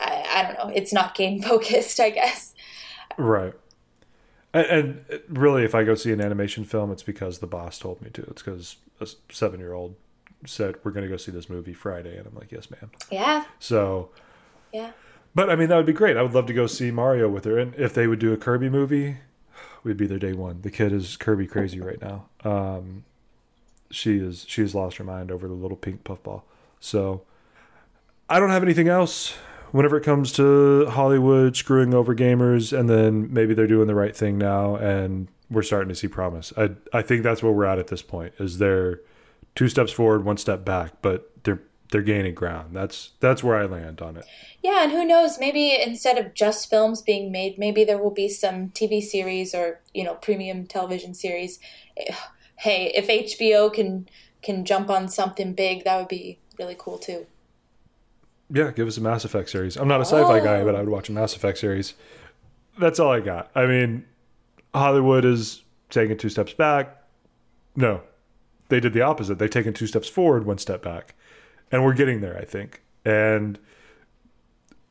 I, 0.00 0.24
I 0.34 0.42
don't 0.42 0.68
know, 0.68 0.74
it's 0.74 0.92
not 0.92 1.14
game 1.14 1.40
focused, 1.42 2.00
I 2.00 2.10
guess. 2.10 2.54
right. 3.16 3.54
And, 4.52 4.66
and 4.66 5.20
really, 5.28 5.64
if 5.64 5.74
I 5.74 5.82
go 5.82 5.96
see 5.96 6.12
an 6.12 6.20
animation 6.20 6.64
film, 6.64 6.92
it's 6.92 7.02
because 7.02 7.38
the 7.40 7.46
boss 7.46 7.78
told 7.78 8.00
me 8.00 8.10
to. 8.10 8.22
It's 8.22 8.42
because 8.42 8.76
a 9.00 9.08
seven 9.32 9.58
year 9.58 9.72
old 9.72 9.96
said 10.46 10.76
we're 10.84 10.90
going 10.90 11.04
to 11.04 11.10
go 11.10 11.16
see 11.16 11.32
this 11.32 11.48
movie 11.48 11.74
Friday, 11.74 12.16
and 12.16 12.26
I'm 12.26 12.34
like, 12.34 12.52
yes, 12.52 12.70
ma'am. 12.70 12.90
Yeah, 13.10 13.44
So 13.58 14.10
yeah. 14.72 14.92
But 15.34 15.50
I 15.50 15.56
mean, 15.56 15.68
that 15.68 15.76
would 15.76 15.86
be 15.86 15.92
great. 15.92 16.16
I 16.16 16.22
would 16.22 16.32
love 16.34 16.46
to 16.46 16.52
go 16.52 16.66
see 16.66 16.90
Mario 16.90 17.28
with 17.28 17.44
her. 17.44 17.58
And 17.58 17.74
if 17.74 17.92
they 17.92 18.06
would 18.06 18.20
do 18.20 18.32
a 18.32 18.36
Kirby 18.36 18.68
movie, 18.68 19.16
we'd 19.82 19.96
be 19.96 20.06
there 20.06 20.18
day 20.18 20.32
one. 20.32 20.62
The 20.62 20.70
kid 20.70 20.92
is 20.92 21.16
Kirby 21.16 21.46
crazy 21.46 21.80
right 21.80 22.00
now. 22.00 22.26
Um, 22.44 23.04
she 23.90 24.18
is 24.18 24.44
she 24.48 24.60
has 24.60 24.74
lost 24.74 24.96
her 24.98 25.04
mind 25.04 25.30
over 25.30 25.48
the 25.48 25.54
little 25.54 25.76
pink 25.76 26.04
puffball. 26.04 26.44
So 26.80 27.22
I 28.28 28.38
don't 28.38 28.50
have 28.50 28.62
anything 28.62 28.88
else. 28.88 29.34
Whenever 29.72 29.96
it 29.96 30.04
comes 30.04 30.30
to 30.32 30.86
Hollywood 30.86 31.56
screwing 31.56 31.94
over 31.94 32.14
gamers, 32.14 32.76
and 32.76 32.88
then 32.88 33.32
maybe 33.32 33.54
they're 33.54 33.66
doing 33.66 33.88
the 33.88 33.94
right 33.94 34.16
thing 34.16 34.38
now, 34.38 34.76
and 34.76 35.26
we're 35.50 35.62
starting 35.62 35.88
to 35.88 35.96
see 35.96 36.06
promise. 36.06 36.52
I 36.56 36.70
I 36.92 37.02
think 37.02 37.24
that's 37.24 37.42
where 37.42 37.52
we're 37.52 37.64
at 37.64 37.80
at 37.80 37.88
this 37.88 38.02
point. 38.02 38.34
Is 38.38 38.58
they're 38.58 39.00
two 39.54 39.68
steps 39.68 39.92
forward, 39.92 40.24
one 40.24 40.36
step 40.36 40.64
back, 40.64 40.92
but 41.02 41.30
they're 41.44 41.62
they're 41.90 42.02
gaining 42.02 42.34
ground. 42.34 42.74
That's 42.74 43.10
that's 43.20 43.42
where 43.44 43.56
I 43.56 43.66
land 43.66 44.00
on 44.00 44.16
it. 44.16 44.24
Yeah, 44.62 44.82
and 44.84 44.92
who 44.92 45.04
knows? 45.04 45.38
Maybe 45.38 45.76
instead 45.80 46.18
of 46.18 46.34
just 46.34 46.68
films 46.70 47.02
being 47.02 47.30
made, 47.30 47.58
maybe 47.58 47.84
there 47.84 47.98
will 47.98 48.10
be 48.10 48.28
some 48.28 48.70
TV 48.70 49.02
series 49.02 49.54
or 49.54 49.80
you 49.92 50.02
know 50.04 50.14
premium 50.14 50.66
television 50.66 51.14
series. 51.14 51.58
Hey, 52.56 52.92
if 52.94 53.06
HBO 53.08 53.72
can 53.72 54.08
can 54.42 54.64
jump 54.64 54.90
on 54.90 55.08
something 55.08 55.52
big, 55.54 55.84
that 55.84 55.96
would 55.98 56.08
be 56.08 56.38
really 56.58 56.76
cool 56.78 56.98
too. 56.98 57.26
Yeah, 58.50 58.70
give 58.72 58.86
us 58.86 58.96
a 58.96 59.00
Mass 59.00 59.24
Effect 59.24 59.48
series. 59.48 59.76
I'm 59.76 59.88
not 59.88 60.00
a 60.00 60.04
sci-fi 60.04 60.38
guy, 60.40 60.60
Oh. 60.60 60.64
but 60.66 60.74
I 60.74 60.80
would 60.80 60.88
watch 60.90 61.08
a 61.08 61.12
Mass 61.12 61.34
Effect 61.34 61.58
series. 61.58 61.94
That's 62.78 63.00
all 63.00 63.10
I 63.10 63.20
got. 63.20 63.50
I 63.54 63.66
mean, 63.66 64.04
Hollywood 64.74 65.24
is 65.24 65.62
taking 65.90 66.18
two 66.18 66.28
steps 66.28 66.52
back. 66.52 67.02
No, 67.74 68.02
they 68.68 68.80
did 68.80 68.92
the 68.92 69.02
opposite. 69.02 69.38
They've 69.38 69.50
taken 69.50 69.72
two 69.72 69.86
steps 69.86 70.08
forward, 70.08 70.46
one 70.46 70.58
step 70.58 70.82
back, 70.82 71.14
and 71.70 71.84
we're 71.84 71.94
getting 71.94 72.20
there. 72.20 72.36
I 72.36 72.44
think. 72.44 72.82
And 73.04 73.58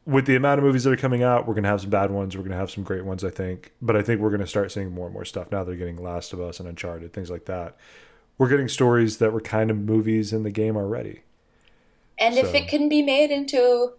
with 0.05 0.25
the 0.25 0.35
amount 0.35 0.59
of 0.59 0.65
movies 0.65 0.83
that 0.83 0.91
are 0.91 0.97
coming 0.97 1.23
out, 1.23 1.47
we're 1.47 1.53
going 1.53 1.63
to 1.63 1.69
have 1.69 1.81
some 1.81 1.89
bad 1.89 2.11
ones. 2.11 2.35
We're 2.35 2.43
going 2.43 2.51
to 2.51 2.57
have 2.57 2.71
some 2.71 2.83
great 2.83 3.05
ones, 3.05 3.23
I 3.23 3.29
think. 3.29 3.71
But 3.81 3.95
I 3.95 4.01
think 4.01 4.19
we're 4.19 4.29
going 4.29 4.41
to 4.41 4.47
start 4.47 4.71
seeing 4.71 4.91
more 4.91 5.07
and 5.07 5.13
more 5.13 5.25
stuff 5.25 5.51
now. 5.51 5.63
They're 5.63 5.75
getting 5.75 6.01
Last 6.01 6.33
of 6.33 6.41
Us 6.41 6.59
and 6.59 6.67
Uncharted, 6.67 7.13
things 7.13 7.29
like 7.29 7.45
that. 7.45 7.77
We're 8.37 8.49
getting 8.49 8.67
stories 8.67 9.17
that 9.17 9.31
were 9.31 9.41
kind 9.41 9.71
of 9.71 9.77
movies 9.77 10.33
in 10.33 10.43
the 10.43 10.51
game 10.51 10.75
already. 10.75 11.21
And 12.17 12.37
if 12.37 12.53
it 12.53 12.67
can 12.67 12.89
be 12.89 13.01
made 13.01 13.31
into 13.31 13.93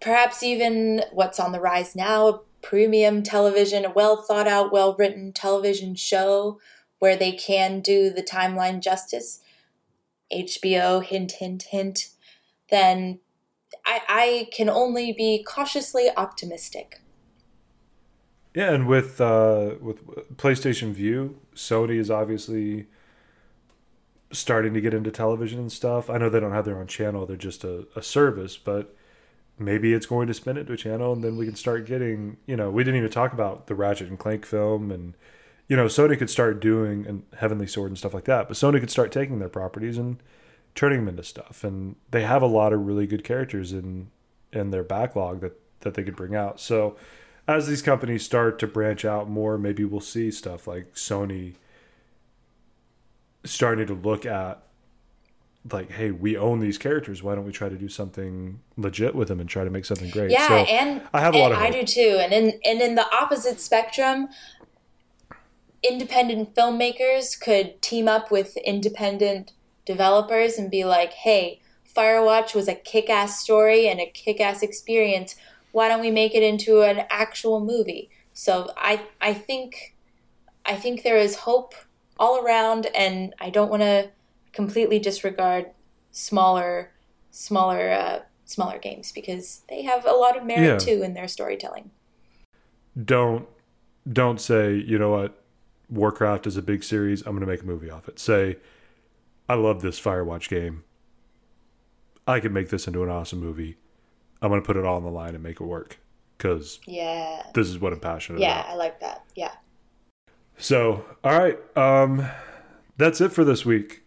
perhaps 0.00 0.42
even 0.42 1.02
what's 1.12 1.40
on 1.40 1.52
the 1.52 1.60
rise 1.60 1.96
now 1.96 2.42
premium 2.60 3.22
television, 3.22 3.84
a 3.84 3.90
well 3.90 4.22
thought 4.22 4.46
out, 4.46 4.72
well 4.72 4.94
written 4.96 5.32
television 5.32 5.94
show 5.94 6.60
where 7.02 7.16
they 7.16 7.32
can 7.32 7.80
do 7.80 8.10
the 8.10 8.22
timeline 8.22 8.80
justice. 8.80 9.40
HBO, 10.32 11.02
hint, 11.02 11.32
hint, 11.32 11.64
hint. 11.64 12.10
Then 12.70 13.18
I, 13.84 14.02
I 14.08 14.48
can 14.52 14.68
only 14.68 15.12
be 15.12 15.42
cautiously 15.42 16.10
optimistic. 16.16 17.00
Yeah, 18.54 18.70
and 18.70 18.86
with 18.86 19.20
uh, 19.20 19.74
with 19.80 20.06
PlayStation 20.36 20.92
Vue, 20.92 21.40
Sony 21.56 21.98
is 21.98 22.08
obviously 22.08 22.86
starting 24.30 24.72
to 24.72 24.80
get 24.80 24.94
into 24.94 25.10
television 25.10 25.58
and 25.58 25.72
stuff. 25.72 26.08
I 26.08 26.18
know 26.18 26.30
they 26.30 26.38
don't 26.38 26.52
have 26.52 26.64
their 26.64 26.78
own 26.78 26.86
channel; 26.86 27.26
they're 27.26 27.36
just 27.36 27.64
a, 27.64 27.88
a 27.96 28.02
service, 28.02 28.56
but 28.56 28.94
maybe 29.58 29.92
it's 29.92 30.06
going 30.06 30.28
to 30.28 30.34
spin 30.34 30.56
it 30.56 30.68
to 30.68 30.74
a 30.74 30.76
channel, 30.76 31.12
and 31.12 31.24
then 31.24 31.36
we 31.36 31.46
can 31.46 31.56
start 31.56 31.84
getting. 31.84 32.36
You 32.46 32.56
know, 32.56 32.70
we 32.70 32.84
didn't 32.84 32.98
even 32.98 33.10
talk 33.10 33.32
about 33.32 33.66
the 33.66 33.74
Ratchet 33.74 34.08
and 34.08 34.20
Clank 34.20 34.46
film, 34.46 34.92
and 34.92 35.14
you 35.68 35.76
know, 35.76 35.86
Sony 35.86 36.18
could 36.18 36.30
start 36.30 36.60
doing 36.60 37.06
and 37.06 37.22
Heavenly 37.38 37.66
Sword 37.66 37.90
and 37.90 37.98
stuff 37.98 38.14
like 38.14 38.24
that. 38.24 38.48
But 38.48 38.56
Sony 38.56 38.80
could 38.80 38.90
start 38.90 39.12
taking 39.12 39.38
their 39.38 39.48
properties 39.48 39.98
and 39.98 40.18
turning 40.74 41.00
them 41.00 41.08
into 41.08 41.22
stuff, 41.22 41.64
and 41.64 41.96
they 42.10 42.22
have 42.22 42.42
a 42.42 42.46
lot 42.46 42.72
of 42.72 42.86
really 42.86 43.06
good 43.06 43.24
characters 43.24 43.72
in 43.72 44.10
in 44.52 44.70
their 44.70 44.84
backlog 44.84 45.40
that 45.40 45.58
that 45.80 45.94
they 45.94 46.02
could 46.02 46.16
bring 46.16 46.34
out. 46.34 46.60
So 46.60 46.96
as 47.48 47.66
these 47.66 47.82
companies 47.82 48.24
start 48.24 48.58
to 48.60 48.66
branch 48.66 49.04
out 49.04 49.28
more, 49.28 49.58
maybe 49.58 49.84
we'll 49.84 50.00
see 50.00 50.30
stuff 50.30 50.66
like 50.66 50.94
Sony 50.94 51.54
starting 53.44 53.86
to 53.88 53.94
look 53.94 54.24
at 54.24 54.62
like, 55.70 55.90
hey, 55.92 56.10
we 56.10 56.36
own 56.36 56.60
these 56.60 56.78
characters. 56.78 57.22
Why 57.22 57.34
don't 57.34 57.44
we 57.44 57.52
try 57.52 57.68
to 57.68 57.76
do 57.76 57.88
something 57.88 58.60
legit 58.76 59.14
with 59.14 59.28
them 59.28 59.40
and 59.40 59.48
try 59.48 59.64
to 59.64 59.70
make 59.70 59.84
something 59.84 60.10
great? 60.10 60.30
Yeah, 60.30 60.48
so 60.48 60.54
and 60.54 61.02
I 61.12 61.20
have 61.20 61.34
a 61.34 61.38
lot 61.38 61.52
of. 61.52 61.58
I 61.58 61.70
do 61.70 61.84
too. 61.84 62.18
And 62.20 62.32
in 62.32 62.60
and 62.64 62.80
in 62.80 62.94
the 62.94 63.06
opposite 63.14 63.60
spectrum, 63.60 64.28
independent 65.82 66.54
filmmakers 66.54 67.38
could 67.38 67.80
team 67.82 68.08
up 68.08 68.30
with 68.30 68.56
independent 68.58 69.52
developers 69.84 70.58
and 70.58 70.70
be 70.70 70.84
like, 70.84 71.12
hey, 71.12 71.60
Firewatch 71.94 72.54
was 72.54 72.68
a 72.68 72.74
kick-ass 72.74 73.40
story 73.40 73.88
and 73.88 74.00
a 74.00 74.06
kick-ass 74.06 74.62
experience 74.62 75.36
why 75.72 75.88
don't 75.88 76.00
we 76.00 76.10
make 76.10 76.34
it 76.34 76.42
into 76.42 76.82
an 76.82 77.04
actual 77.10 77.60
movie? 77.60 78.10
So 78.32 78.70
I 78.76 79.02
I 79.20 79.34
think 79.34 79.96
I 80.64 80.76
think 80.76 81.02
there 81.02 81.16
is 81.16 81.36
hope 81.36 81.74
all 82.18 82.44
around, 82.44 82.86
and 82.94 83.34
I 83.40 83.50
don't 83.50 83.70
want 83.70 83.82
to 83.82 84.10
completely 84.52 84.98
disregard 84.98 85.66
smaller 86.12 86.92
smaller 87.30 87.90
uh, 87.90 88.20
smaller 88.44 88.78
games 88.78 89.12
because 89.12 89.62
they 89.68 89.82
have 89.82 90.06
a 90.06 90.12
lot 90.12 90.36
of 90.36 90.44
merit 90.44 90.62
yeah. 90.62 90.78
too 90.78 91.02
in 91.02 91.14
their 91.14 91.28
storytelling. 91.28 91.90
Don't 93.02 93.48
don't 94.10 94.40
say 94.40 94.74
you 94.74 94.98
know 94.98 95.10
what 95.10 95.41
Warcraft 95.92 96.46
is 96.46 96.56
a 96.56 96.62
big 96.62 96.82
series. 96.82 97.20
I'm 97.20 97.32
going 97.32 97.40
to 97.40 97.46
make 97.46 97.62
a 97.62 97.66
movie 97.66 97.90
off 97.90 98.08
it. 98.08 98.18
Say 98.18 98.56
I 99.48 99.54
love 99.54 99.82
this 99.82 100.00
Firewatch 100.00 100.48
game. 100.48 100.84
I 102.26 102.40
could 102.40 102.52
make 102.52 102.70
this 102.70 102.86
into 102.86 103.02
an 103.02 103.10
awesome 103.10 103.40
movie. 103.40 103.76
I'm 104.40 104.48
going 104.48 104.62
to 104.62 104.66
put 104.66 104.76
it 104.76 104.84
all 104.84 104.96
on 104.96 105.02
the 105.02 105.10
line 105.10 105.34
and 105.34 105.42
make 105.42 105.60
it 105.60 105.64
work 105.64 105.98
because 106.38 106.80
yeah, 106.86 107.42
this 107.54 107.68
is 107.68 107.78
what 107.78 107.92
I'm 107.92 108.00
passionate 108.00 108.40
yeah, 108.40 108.60
about. 108.60 108.66
Yeah, 108.66 108.72
I 108.72 108.76
like 108.76 109.00
that. 109.00 109.24
Yeah. 109.36 109.52
So, 110.56 111.04
all 111.22 111.38
right, 111.38 111.58
um, 111.76 112.26
that's 112.96 113.20
it 113.20 113.30
for 113.30 113.44
this 113.44 113.64
week. 113.64 114.02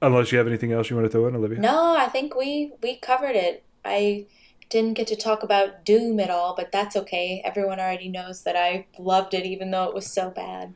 Unless 0.00 0.32
you 0.32 0.38
have 0.38 0.48
anything 0.48 0.72
else 0.72 0.90
you 0.90 0.96
want 0.96 1.06
to 1.06 1.10
throw 1.10 1.28
in, 1.28 1.36
Olivia? 1.36 1.60
No, 1.60 1.96
I 1.96 2.08
think 2.08 2.34
we 2.34 2.72
we 2.82 2.96
covered 2.96 3.36
it. 3.36 3.64
I 3.84 4.26
didn't 4.72 4.94
get 4.94 5.06
to 5.08 5.16
talk 5.16 5.42
about 5.42 5.84
Doom 5.84 6.18
at 6.18 6.30
all, 6.30 6.54
but 6.56 6.72
that's 6.72 6.96
okay. 6.96 7.42
Everyone 7.44 7.78
already 7.78 8.08
knows 8.08 8.42
that 8.42 8.56
I 8.56 8.86
loved 8.98 9.34
it, 9.34 9.44
even 9.44 9.70
though 9.70 9.84
it 9.84 9.94
was 9.94 10.10
so 10.10 10.30
bad. 10.30 10.74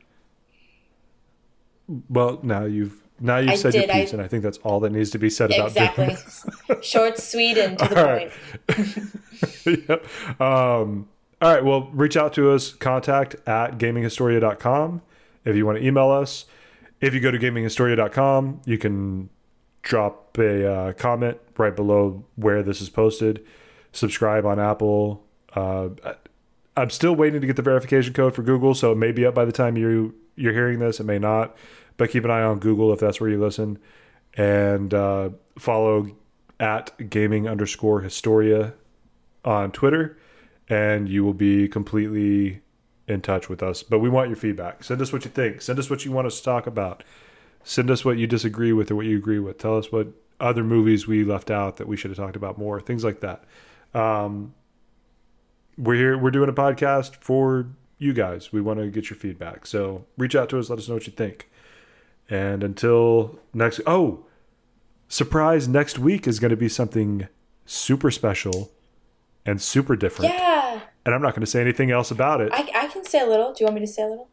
Well, 2.07 2.39
now 2.43 2.65
you've 2.65 3.01
now 3.19 3.37
you've 3.37 3.51
I 3.51 3.55
said 3.55 3.71
did, 3.71 3.87
your 3.87 3.95
piece, 3.95 4.11
I, 4.11 4.17
and 4.17 4.21
I 4.21 4.27
think 4.27 4.43
that's 4.43 4.59
all 4.59 4.79
that 4.81 4.91
needs 4.91 5.09
to 5.11 5.17
be 5.17 5.31
said 5.31 5.51
about 5.51 5.69
exactly. 5.69 6.15
Short, 6.81 7.17
sweet, 7.17 7.57
and 7.57 7.79
to 7.79 7.87
the 7.87 8.29
point. 9.65 9.87
yep. 9.89 10.39
Um, 10.39 11.09
all 11.41 11.53
right. 11.53 11.65
Well, 11.65 11.89
reach 11.91 12.15
out 12.15 12.33
to 12.33 12.51
us. 12.51 12.73
Contact 12.73 13.35
at 13.47 13.79
gaminghistoria.com 13.79 15.01
if 15.43 15.55
you 15.55 15.65
want 15.65 15.79
to 15.79 15.85
email 15.85 16.11
us. 16.11 16.45
If 17.01 17.15
you 17.15 17.19
go 17.19 17.31
to 17.31 17.39
gaminghistoria.com, 17.39 18.61
you 18.65 18.77
can 18.77 19.29
drop 19.81 20.37
a 20.37 20.71
uh, 20.71 20.93
comment 20.93 21.39
right 21.57 21.75
below 21.75 22.25
where 22.35 22.61
this 22.61 22.81
is 22.81 22.89
posted. 22.89 23.43
Subscribe 23.97 24.45
on 24.45 24.59
Apple. 24.59 25.25
Uh, 25.53 25.89
I'm 26.75 26.91
still 26.91 27.15
waiting 27.15 27.41
to 27.41 27.47
get 27.47 27.55
the 27.55 27.63
verification 27.63 28.13
code 28.13 28.35
for 28.35 28.43
Google, 28.43 28.75
so 28.75 28.91
it 28.91 28.95
may 28.95 29.11
be 29.11 29.25
up 29.25 29.33
by 29.33 29.43
the 29.43 29.51
time 29.51 29.75
you 29.75 30.13
you're 30.35 30.53
hearing 30.53 30.77
this. 30.77 30.99
It 30.99 31.05
may 31.05 31.17
not 31.17 31.57
but 31.97 32.11
keep 32.11 32.23
an 32.23 32.29
eye 32.29 32.43
on 32.43 32.59
Google 32.59 32.93
if 32.93 32.99
that's 32.99 33.19
where 33.19 33.27
you 33.27 33.41
listen, 33.41 33.79
and 34.35 34.93
uh, 34.93 35.31
follow 35.57 36.11
at 36.59 37.09
gaming 37.09 37.47
underscore 37.47 38.01
historia 38.01 38.75
on 39.43 39.71
Twitter, 39.71 40.15
and 40.69 41.09
you 41.09 41.23
will 41.23 41.33
be 41.33 41.67
completely 41.67 42.61
in 43.07 43.21
touch 43.21 43.49
with 43.49 43.63
us. 43.63 43.81
But 43.81 43.97
we 43.97 44.09
want 44.09 44.29
your 44.29 44.35
feedback. 44.35 44.83
Send 44.83 45.01
us 45.01 45.11
what 45.11 45.25
you 45.25 45.31
think. 45.31 45.59
Send 45.63 45.79
us 45.79 45.89
what 45.89 46.05
you 46.05 46.11
want 46.11 46.27
us 46.27 46.37
to 46.37 46.43
talk 46.43 46.67
about. 46.67 47.03
Send 47.63 47.89
us 47.89 48.05
what 48.05 48.19
you 48.19 48.27
disagree 48.27 48.73
with 48.73 48.91
or 48.91 48.95
what 48.95 49.07
you 49.07 49.17
agree 49.17 49.39
with. 49.39 49.57
Tell 49.57 49.75
us 49.75 49.91
what 49.91 50.09
other 50.39 50.63
movies 50.63 51.07
we 51.07 51.23
left 51.23 51.49
out 51.49 51.77
that 51.77 51.87
we 51.87 51.97
should 51.97 52.11
have 52.11 52.17
talked 52.17 52.35
about 52.35 52.59
more. 52.59 52.79
Things 52.79 53.03
like 53.03 53.21
that. 53.21 53.43
Um, 53.97 54.53
we're 55.77 55.95
here. 55.95 56.17
We're 56.17 56.31
doing 56.31 56.49
a 56.49 56.53
podcast 56.53 57.15
for 57.15 57.67
you 57.97 58.13
guys. 58.13 58.51
We 58.51 58.61
want 58.61 58.79
to 58.79 58.89
get 58.89 59.09
your 59.09 59.17
feedback. 59.17 59.65
So 59.65 60.05
reach 60.17 60.35
out 60.35 60.49
to 60.49 60.59
us. 60.59 60.69
Let 60.69 60.79
us 60.79 60.87
know 60.87 60.95
what 60.95 61.07
you 61.07 61.13
think. 61.13 61.49
And 62.29 62.63
until 62.63 63.39
next, 63.53 63.81
oh, 63.87 64.25
surprise! 65.07 65.67
Next 65.67 65.97
week 65.97 66.27
is 66.27 66.39
going 66.39 66.51
to 66.51 66.57
be 66.57 66.69
something 66.69 67.27
super 67.65 68.11
special 68.11 68.71
and 69.45 69.61
super 69.61 69.95
different. 69.95 70.33
Yeah. 70.33 70.81
And 71.05 71.15
I'm 71.15 71.21
not 71.21 71.33
going 71.33 71.41
to 71.41 71.47
say 71.47 71.61
anything 71.61 71.89
else 71.89 72.11
about 72.11 72.41
it. 72.41 72.51
I, 72.53 72.69
I 72.75 72.87
can 72.87 73.05
say 73.05 73.21
a 73.21 73.25
little. 73.25 73.53
Do 73.53 73.63
you 73.63 73.65
want 73.65 73.75
me 73.75 73.81
to 73.81 73.87
say 73.87 74.03
a 74.03 74.07
little? 74.07 74.27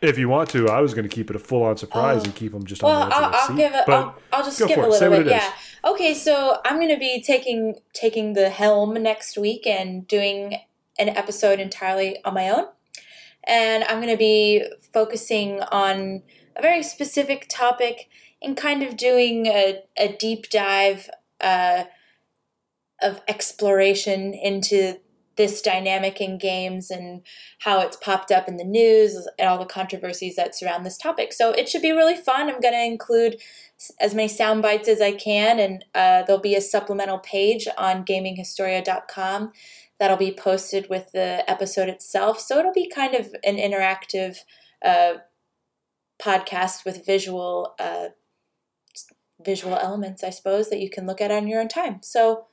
If 0.00 0.18
you 0.18 0.28
want 0.28 0.50
to, 0.50 0.68
I 0.68 0.80
was 0.80 0.94
going 0.94 1.08
to 1.08 1.14
keep 1.14 1.30
it 1.30 1.36
a 1.36 1.38
full 1.38 1.62
on 1.62 1.76
surprise 1.76 2.22
oh. 2.22 2.24
and 2.24 2.34
keep 2.34 2.52
them 2.52 2.64
just 2.64 2.82
well, 2.82 3.02
on 3.02 3.08
the 3.08 3.14
edge 3.14 3.22
I'll, 3.22 3.24
of 3.24 3.32
the 3.32 3.38
I'll 3.38 3.46
seat. 3.48 3.56
Give 3.56 3.74
it, 3.74 3.88
I'll, 3.88 4.18
I'll 4.32 4.44
just 4.44 4.56
skip 4.58 4.76
a 4.76 4.80
little 4.80 5.10
bit. 5.10 5.26
Yeah. 5.26 5.52
Okay, 5.84 6.14
so 6.14 6.60
I'm 6.64 6.76
going 6.76 6.88
to 6.88 6.98
be 6.98 7.22
taking 7.22 7.76
taking 7.92 8.32
the 8.32 8.50
helm 8.50 8.94
next 8.94 9.36
week 9.36 9.66
and 9.66 10.06
doing 10.06 10.58
an 10.98 11.08
episode 11.08 11.58
entirely 11.58 12.22
on 12.24 12.34
my 12.34 12.48
own, 12.48 12.66
and 13.44 13.84
I'm 13.84 13.96
going 13.96 14.12
to 14.12 14.16
be 14.16 14.64
focusing 14.92 15.60
on 15.60 16.22
a 16.56 16.62
very 16.62 16.82
specific 16.82 17.46
topic 17.48 18.08
and 18.40 18.56
kind 18.56 18.82
of 18.82 18.96
doing 18.96 19.46
a, 19.46 19.82
a 19.96 20.16
deep 20.16 20.50
dive 20.50 21.08
uh, 21.40 21.84
of 23.00 23.20
exploration 23.28 24.34
into 24.34 24.98
this 25.36 25.62
dynamic 25.62 26.20
in 26.20 26.38
games 26.38 26.90
and 26.90 27.22
how 27.60 27.80
it's 27.80 27.96
popped 27.96 28.30
up 28.30 28.48
in 28.48 28.56
the 28.56 28.64
news 28.64 29.26
and 29.38 29.48
all 29.48 29.58
the 29.58 29.64
controversies 29.64 30.36
that 30.36 30.54
surround 30.54 30.84
this 30.84 30.98
topic. 30.98 31.32
So 31.32 31.52
it 31.52 31.68
should 31.68 31.82
be 31.82 31.92
really 31.92 32.16
fun. 32.16 32.48
I'm 32.48 32.60
going 32.60 32.74
to 32.74 32.84
include 32.84 33.40
as 34.00 34.14
many 34.14 34.28
sound 34.28 34.62
bites 34.62 34.88
as 34.88 35.00
I 35.00 35.12
can, 35.12 35.58
and 35.58 35.84
uh, 35.94 36.22
there'll 36.22 36.40
be 36.40 36.54
a 36.54 36.60
supplemental 36.60 37.18
page 37.18 37.66
on 37.76 38.04
gaminghistoria.com 38.04 39.52
that'll 39.98 40.16
be 40.16 40.32
posted 40.32 40.88
with 40.88 41.12
the 41.12 41.48
episode 41.50 41.88
itself. 41.88 42.40
So 42.40 42.58
it'll 42.58 42.72
be 42.72 42.88
kind 42.88 43.14
of 43.14 43.34
an 43.44 43.56
interactive 43.56 44.38
uh, 44.84 45.14
podcast 46.20 46.84
with 46.84 47.06
visual 47.06 47.74
uh, 47.78 48.08
visual 49.44 49.76
elements, 49.76 50.22
I 50.22 50.30
suppose, 50.30 50.70
that 50.70 50.80
you 50.80 50.88
can 50.88 51.06
look 51.06 51.20
at 51.20 51.32
on 51.32 51.48
your 51.48 51.60
own 51.60 51.68
time. 51.68 52.00
So 52.02 52.46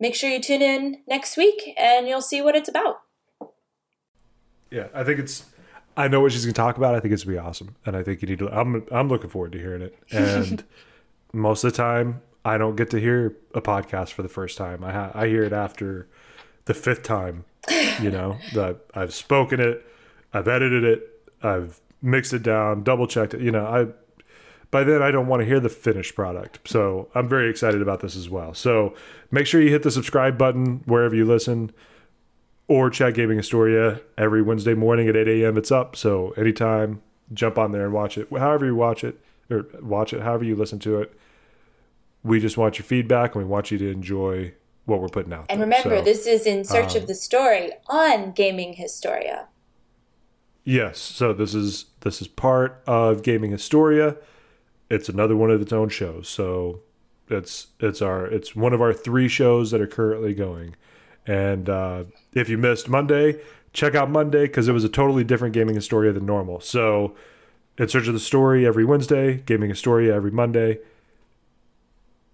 make 0.00 0.14
sure 0.14 0.30
you 0.30 0.40
tune 0.40 0.62
in 0.62 1.00
next 1.06 1.36
week, 1.36 1.74
and 1.78 2.08
you'll 2.08 2.22
see 2.22 2.42
what 2.42 2.56
it's 2.56 2.68
about. 2.68 3.02
Yeah, 4.70 4.88
I 4.94 5.04
think 5.04 5.18
it's. 5.20 5.44
I 5.96 6.08
know 6.08 6.20
what 6.20 6.32
she's 6.32 6.44
going 6.44 6.54
to 6.54 6.60
talk 6.60 6.76
about. 6.76 6.94
I 6.94 7.00
think 7.00 7.12
it's 7.12 7.24
going 7.24 7.36
to 7.36 7.42
be 7.42 7.46
awesome, 7.46 7.76
and 7.84 7.96
I 7.96 8.02
think 8.02 8.22
you 8.22 8.28
need 8.28 8.38
to. 8.38 8.48
I'm 8.48 8.86
I'm 8.90 9.08
looking 9.08 9.30
forward 9.30 9.52
to 9.52 9.58
hearing 9.58 9.82
it. 9.82 9.96
And 10.12 10.64
most 11.32 11.62
of 11.62 11.72
the 11.72 11.76
time, 11.76 12.22
I 12.44 12.58
don't 12.58 12.76
get 12.76 12.90
to 12.90 13.00
hear 13.00 13.36
a 13.54 13.60
podcast 13.60 14.12
for 14.12 14.22
the 14.22 14.28
first 14.28 14.56
time. 14.56 14.82
I 14.82 14.92
ha- 14.92 15.12
I 15.14 15.26
hear 15.26 15.44
it 15.44 15.52
after 15.52 16.08
the 16.64 16.74
fifth 16.74 17.02
time. 17.02 17.44
You 18.00 18.10
know 18.16 18.38
that 18.54 18.78
I've 18.94 19.12
spoken 19.12 19.60
it, 19.60 19.84
I've 20.32 20.48
edited 20.48 20.84
it, 20.84 21.30
I've 21.42 21.80
mixed 22.02 22.32
it 22.32 22.42
down, 22.42 22.82
double 22.82 23.06
checked 23.06 23.34
it. 23.34 23.40
You 23.40 23.50
know, 23.50 23.66
I 23.66 23.86
by 24.70 24.84
then 24.84 25.02
I 25.02 25.10
don't 25.10 25.26
want 25.26 25.40
to 25.40 25.46
hear 25.46 25.60
the 25.60 25.68
finished 25.68 26.14
product. 26.14 26.60
So 26.68 27.08
I'm 27.14 27.28
very 27.28 27.50
excited 27.50 27.82
about 27.82 28.00
this 28.00 28.16
as 28.16 28.28
well. 28.30 28.54
So 28.54 28.94
make 29.30 29.46
sure 29.46 29.60
you 29.60 29.70
hit 29.70 29.82
the 29.82 29.90
subscribe 29.90 30.38
button 30.38 30.82
wherever 30.86 31.14
you 31.14 31.24
listen 31.24 31.72
or 32.68 32.88
Chat 32.88 33.14
Gaming 33.14 33.36
Historia 33.36 34.00
every 34.16 34.42
Wednesday 34.42 34.74
morning 34.74 35.08
at 35.08 35.16
8 35.16 35.26
a.m. 35.26 35.56
It's 35.58 35.72
up. 35.72 35.96
So 35.96 36.30
anytime, 36.32 37.02
jump 37.32 37.58
on 37.58 37.72
there 37.72 37.84
and 37.84 37.92
watch 37.92 38.16
it. 38.16 38.28
However 38.30 38.64
you 38.66 38.76
watch 38.76 39.02
it 39.02 39.20
or 39.50 39.66
watch 39.80 40.12
it, 40.12 40.22
however 40.22 40.44
you 40.44 40.54
listen 40.54 40.78
to 40.80 41.00
it. 41.00 41.12
We 42.22 42.38
just 42.38 42.56
want 42.56 42.78
your 42.78 42.84
feedback 42.84 43.34
and 43.34 43.44
we 43.44 43.50
want 43.50 43.70
you 43.70 43.78
to 43.78 43.90
enjoy 43.90 44.52
what 44.84 45.00
we're 45.00 45.08
putting 45.08 45.32
out. 45.32 45.46
And 45.48 45.60
there. 45.60 45.66
remember, 45.66 45.98
So, 45.98 46.04
this 46.04 46.26
is 46.26 46.46
in 46.46 46.64
search 46.64 46.94
um, 46.94 47.02
of 47.02 47.08
the 47.08 47.14
story 47.14 47.70
on 47.88 48.32
Gaming 48.32 48.74
Historia. 48.74 49.48
yes, 50.64 50.98
so 50.98 51.32
this 51.32 51.54
is 51.54 51.86
this 52.00 52.20
is 52.20 52.28
part 52.28 52.82
of 52.86 53.22
Gaming 53.22 53.50
Historia. 53.50 54.16
It's 54.90 55.08
another 55.08 55.36
one 55.36 55.50
of 55.50 55.62
its 55.62 55.72
own 55.72 55.88
shows. 55.88 56.28
So 56.28 56.80
it's 57.28 57.68
it's 57.78 58.02
our 58.02 58.26
it's 58.26 58.56
one 58.56 58.72
of 58.72 58.82
our 58.82 58.92
three 58.92 59.28
shows 59.28 59.70
that 59.70 59.80
are 59.80 59.86
currently 59.86 60.34
going. 60.34 60.76
And 61.26 61.68
uh, 61.68 62.04
if 62.34 62.48
you 62.48 62.58
missed 62.58 62.88
Monday, 62.88 63.40
check 63.72 63.94
out 63.94 64.10
Monday 64.10 64.46
because 64.46 64.68
it 64.68 64.72
was 64.72 64.84
a 64.84 64.88
totally 64.88 65.22
different 65.22 65.54
Gaming 65.54 65.74
Historia 65.74 66.12
than 66.12 66.26
normal. 66.26 66.60
So 66.60 67.14
in 67.78 67.88
search 67.88 68.08
of 68.08 68.14
the 68.14 68.20
story 68.20 68.66
every 68.66 68.84
Wednesday, 68.84 69.38
Gaming 69.46 69.70
Historia 69.70 70.14
every 70.14 70.30
Monday. 70.30 70.78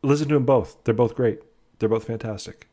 Listen 0.03 0.29
to 0.29 0.35
them 0.35 0.45
both. 0.45 0.83
They're 0.85 0.95
both 0.95 1.15
great. 1.15 1.41
They're 1.79 1.89
both 1.89 2.07
fantastic. 2.07 2.69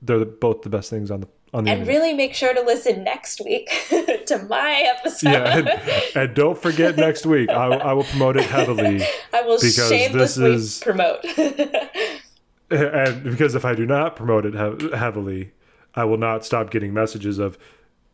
They're 0.00 0.18
the, 0.18 0.26
both 0.26 0.62
the 0.62 0.70
best 0.70 0.90
things 0.90 1.10
on 1.10 1.20
the 1.20 1.28
And 1.52 1.66
internet. 1.66 1.88
really 1.88 2.14
make 2.14 2.34
sure 2.34 2.52
to 2.52 2.60
listen 2.60 3.04
next 3.04 3.40
week 3.44 3.68
to 4.26 4.46
my 4.48 4.92
episode. 4.96 5.30
yeah, 5.30 5.58
and, 5.58 5.68
and 6.16 6.34
don't 6.34 6.58
forget 6.58 6.96
next 6.96 7.24
week. 7.24 7.48
I, 7.48 7.66
I 7.68 7.92
will 7.94 8.04
promote 8.04 8.36
it 8.36 8.44
heavily, 8.44 9.02
I 9.32 9.42
will 9.42 9.56
because 9.56 9.76
this 9.76 9.88
shamelessly 9.88 10.50
is- 10.52 10.78
promote. 10.80 11.24
and 12.70 13.24
because 13.24 13.54
if 13.54 13.64
I 13.64 13.74
do 13.74 13.86
not 13.86 14.14
promote 14.16 14.44
it 14.46 14.54
hev- 14.54 14.92
heavily, 14.92 15.52
I 15.94 16.04
will 16.04 16.18
not 16.18 16.44
stop 16.44 16.70
getting 16.70 16.92
messages 16.92 17.38
of, 17.38 17.56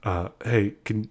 uh, 0.05 0.29
"Hey, 0.45 0.75
can 0.85 1.09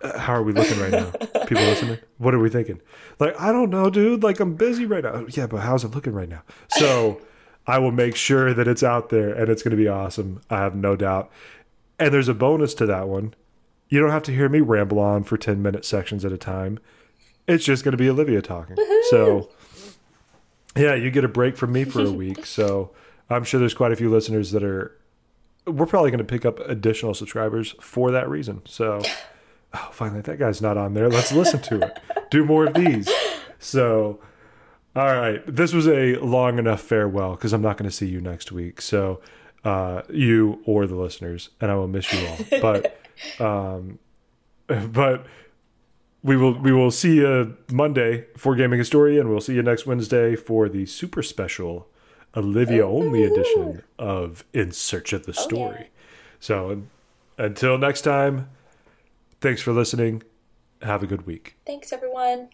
uh, 0.00 0.18
how 0.18 0.32
are 0.34 0.42
we 0.42 0.52
looking 0.52 0.78
right 0.80 0.92
now? 0.92 1.10
People 1.46 1.64
listening? 1.64 1.98
What 2.18 2.34
are 2.34 2.38
we 2.38 2.48
thinking? 2.48 2.80
Like, 3.18 3.38
I 3.40 3.52
don't 3.52 3.70
know, 3.70 3.90
dude. 3.90 4.22
Like, 4.22 4.40
I'm 4.40 4.54
busy 4.54 4.86
right 4.86 5.02
now. 5.04 5.26
Yeah, 5.28 5.46
but 5.48 5.58
how's 5.58 5.84
it 5.84 5.88
looking 5.88 6.12
right 6.12 6.28
now? 6.28 6.42
So, 6.70 7.20
I 7.68 7.78
will 7.78 7.92
make 7.92 8.16
sure 8.16 8.54
that 8.54 8.66
it's 8.66 8.82
out 8.82 9.10
there 9.10 9.30
and 9.30 9.50
it's 9.50 9.62
going 9.62 9.72
to 9.72 9.76
be 9.76 9.88
awesome. 9.88 10.40
I 10.48 10.58
have 10.58 10.74
no 10.74 10.96
doubt. 10.96 11.30
And 11.98 12.14
there's 12.14 12.28
a 12.28 12.34
bonus 12.34 12.72
to 12.74 12.86
that 12.86 13.08
one. 13.08 13.34
You 13.90 14.00
don't 14.00 14.10
have 14.10 14.22
to 14.24 14.32
hear 14.32 14.48
me 14.48 14.60
ramble 14.60 14.98
on 14.98 15.22
for 15.22 15.36
10 15.36 15.60
minute 15.62 15.84
sections 15.84 16.24
at 16.24 16.32
a 16.32 16.38
time. 16.38 16.78
It's 17.46 17.64
just 17.64 17.84
going 17.84 17.92
to 17.92 17.98
be 17.98 18.08
Olivia 18.08 18.40
talking. 18.40 18.76
So, 19.10 19.50
yeah, 20.76 20.94
you 20.94 21.10
get 21.10 21.24
a 21.24 21.28
break 21.28 21.56
from 21.56 21.72
me 21.72 21.84
for 21.84 22.00
a 22.02 22.10
week. 22.24 22.46
So, 22.46 22.90
I'm 23.30 23.44
sure 23.44 23.60
there's 23.60 23.74
quite 23.74 23.92
a 23.92 23.96
few 23.96 24.10
listeners 24.10 24.50
that 24.52 24.62
are. 24.62 24.94
We're 25.66 25.86
probably 25.86 26.10
going 26.10 26.18
to 26.18 26.24
pick 26.24 26.46
up 26.46 26.60
additional 26.60 27.12
subscribers 27.12 27.74
for 27.80 28.10
that 28.10 28.28
reason. 28.28 28.62
So, 28.64 29.02
oh, 29.74 29.88
finally, 29.92 30.22
that 30.22 30.38
guy's 30.38 30.62
not 30.62 30.78
on 30.78 30.94
there. 30.94 31.08
Let's 31.10 31.32
listen 31.32 31.60
to 31.62 31.86
it. 31.86 31.98
Do 32.30 32.44
more 32.44 32.66
of 32.66 32.74
these. 32.74 33.10
So, 33.58 34.20
all 34.96 35.06
right. 35.06 35.42
This 35.46 35.72
was 35.72 35.86
a 35.86 36.16
long 36.16 36.58
enough 36.58 36.80
farewell 36.80 37.32
because 37.32 37.52
I'm 37.52 37.62
not 37.62 37.76
going 37.76 37.88
to 37.88 37.94
see 37.94 38.08
you 38.08 38.20
next 38.20 38.52
week. 38.52 38.80
So, 38.80 39.20
uh, 39.64 40.02
you 40.10 40.60
or 40.64 40.86
the 40.86 40.94
listeners, 40.94 41.50
and 41.60 41.70
I 41.70 41.74
will 41.74 41.88
miss 41.88 42.12
you 42.12 42.26
all. 42.26 42.38
But, 42.60 43.00
um, 43.40 43.98
but 44.66 45.26
we 46.22 46.36
will 46.36 46.58
we 46.58 46.72
will 46.72 46.90
see 46.90 47.16
you 47.16 47.56
Monday 47.72 48.26
for 48.36 48.54
Gaming 48.54 48.78
Historia, 48.78 49.20
and 49.20 49.30
we'll 49.30 49.40
see 49.40 49.54
you 49.54 49.62
next 49.62 49.86
Wednesday 49.86 50.36
for 50.36 50.68
the 50.68 50.86
super 50.86 51.22
special 51.22 51.88
Olivia 52.36 52.86
only 52.86 53.24
edition 53.24 53.82
of 53.98 54.44
In 54.52 54.72
Search 54.72 55.12
of 55.12 55.26
the 55.26 55.34
Story. 55.34 55.90
So, 56.40 56.82
until 57.36 57.78
next 57.78 58.02
time. 58.02 58.48
Thanks 59.40 59.62
for 59.62 59.72
listening. 59.72 60.22
Have 60.82 61.02
a 61.02 61.06
good 61.06 61.26
week. 61.26 61.56
Thanks, 61.64 61.92
everyone. 61.92 62.48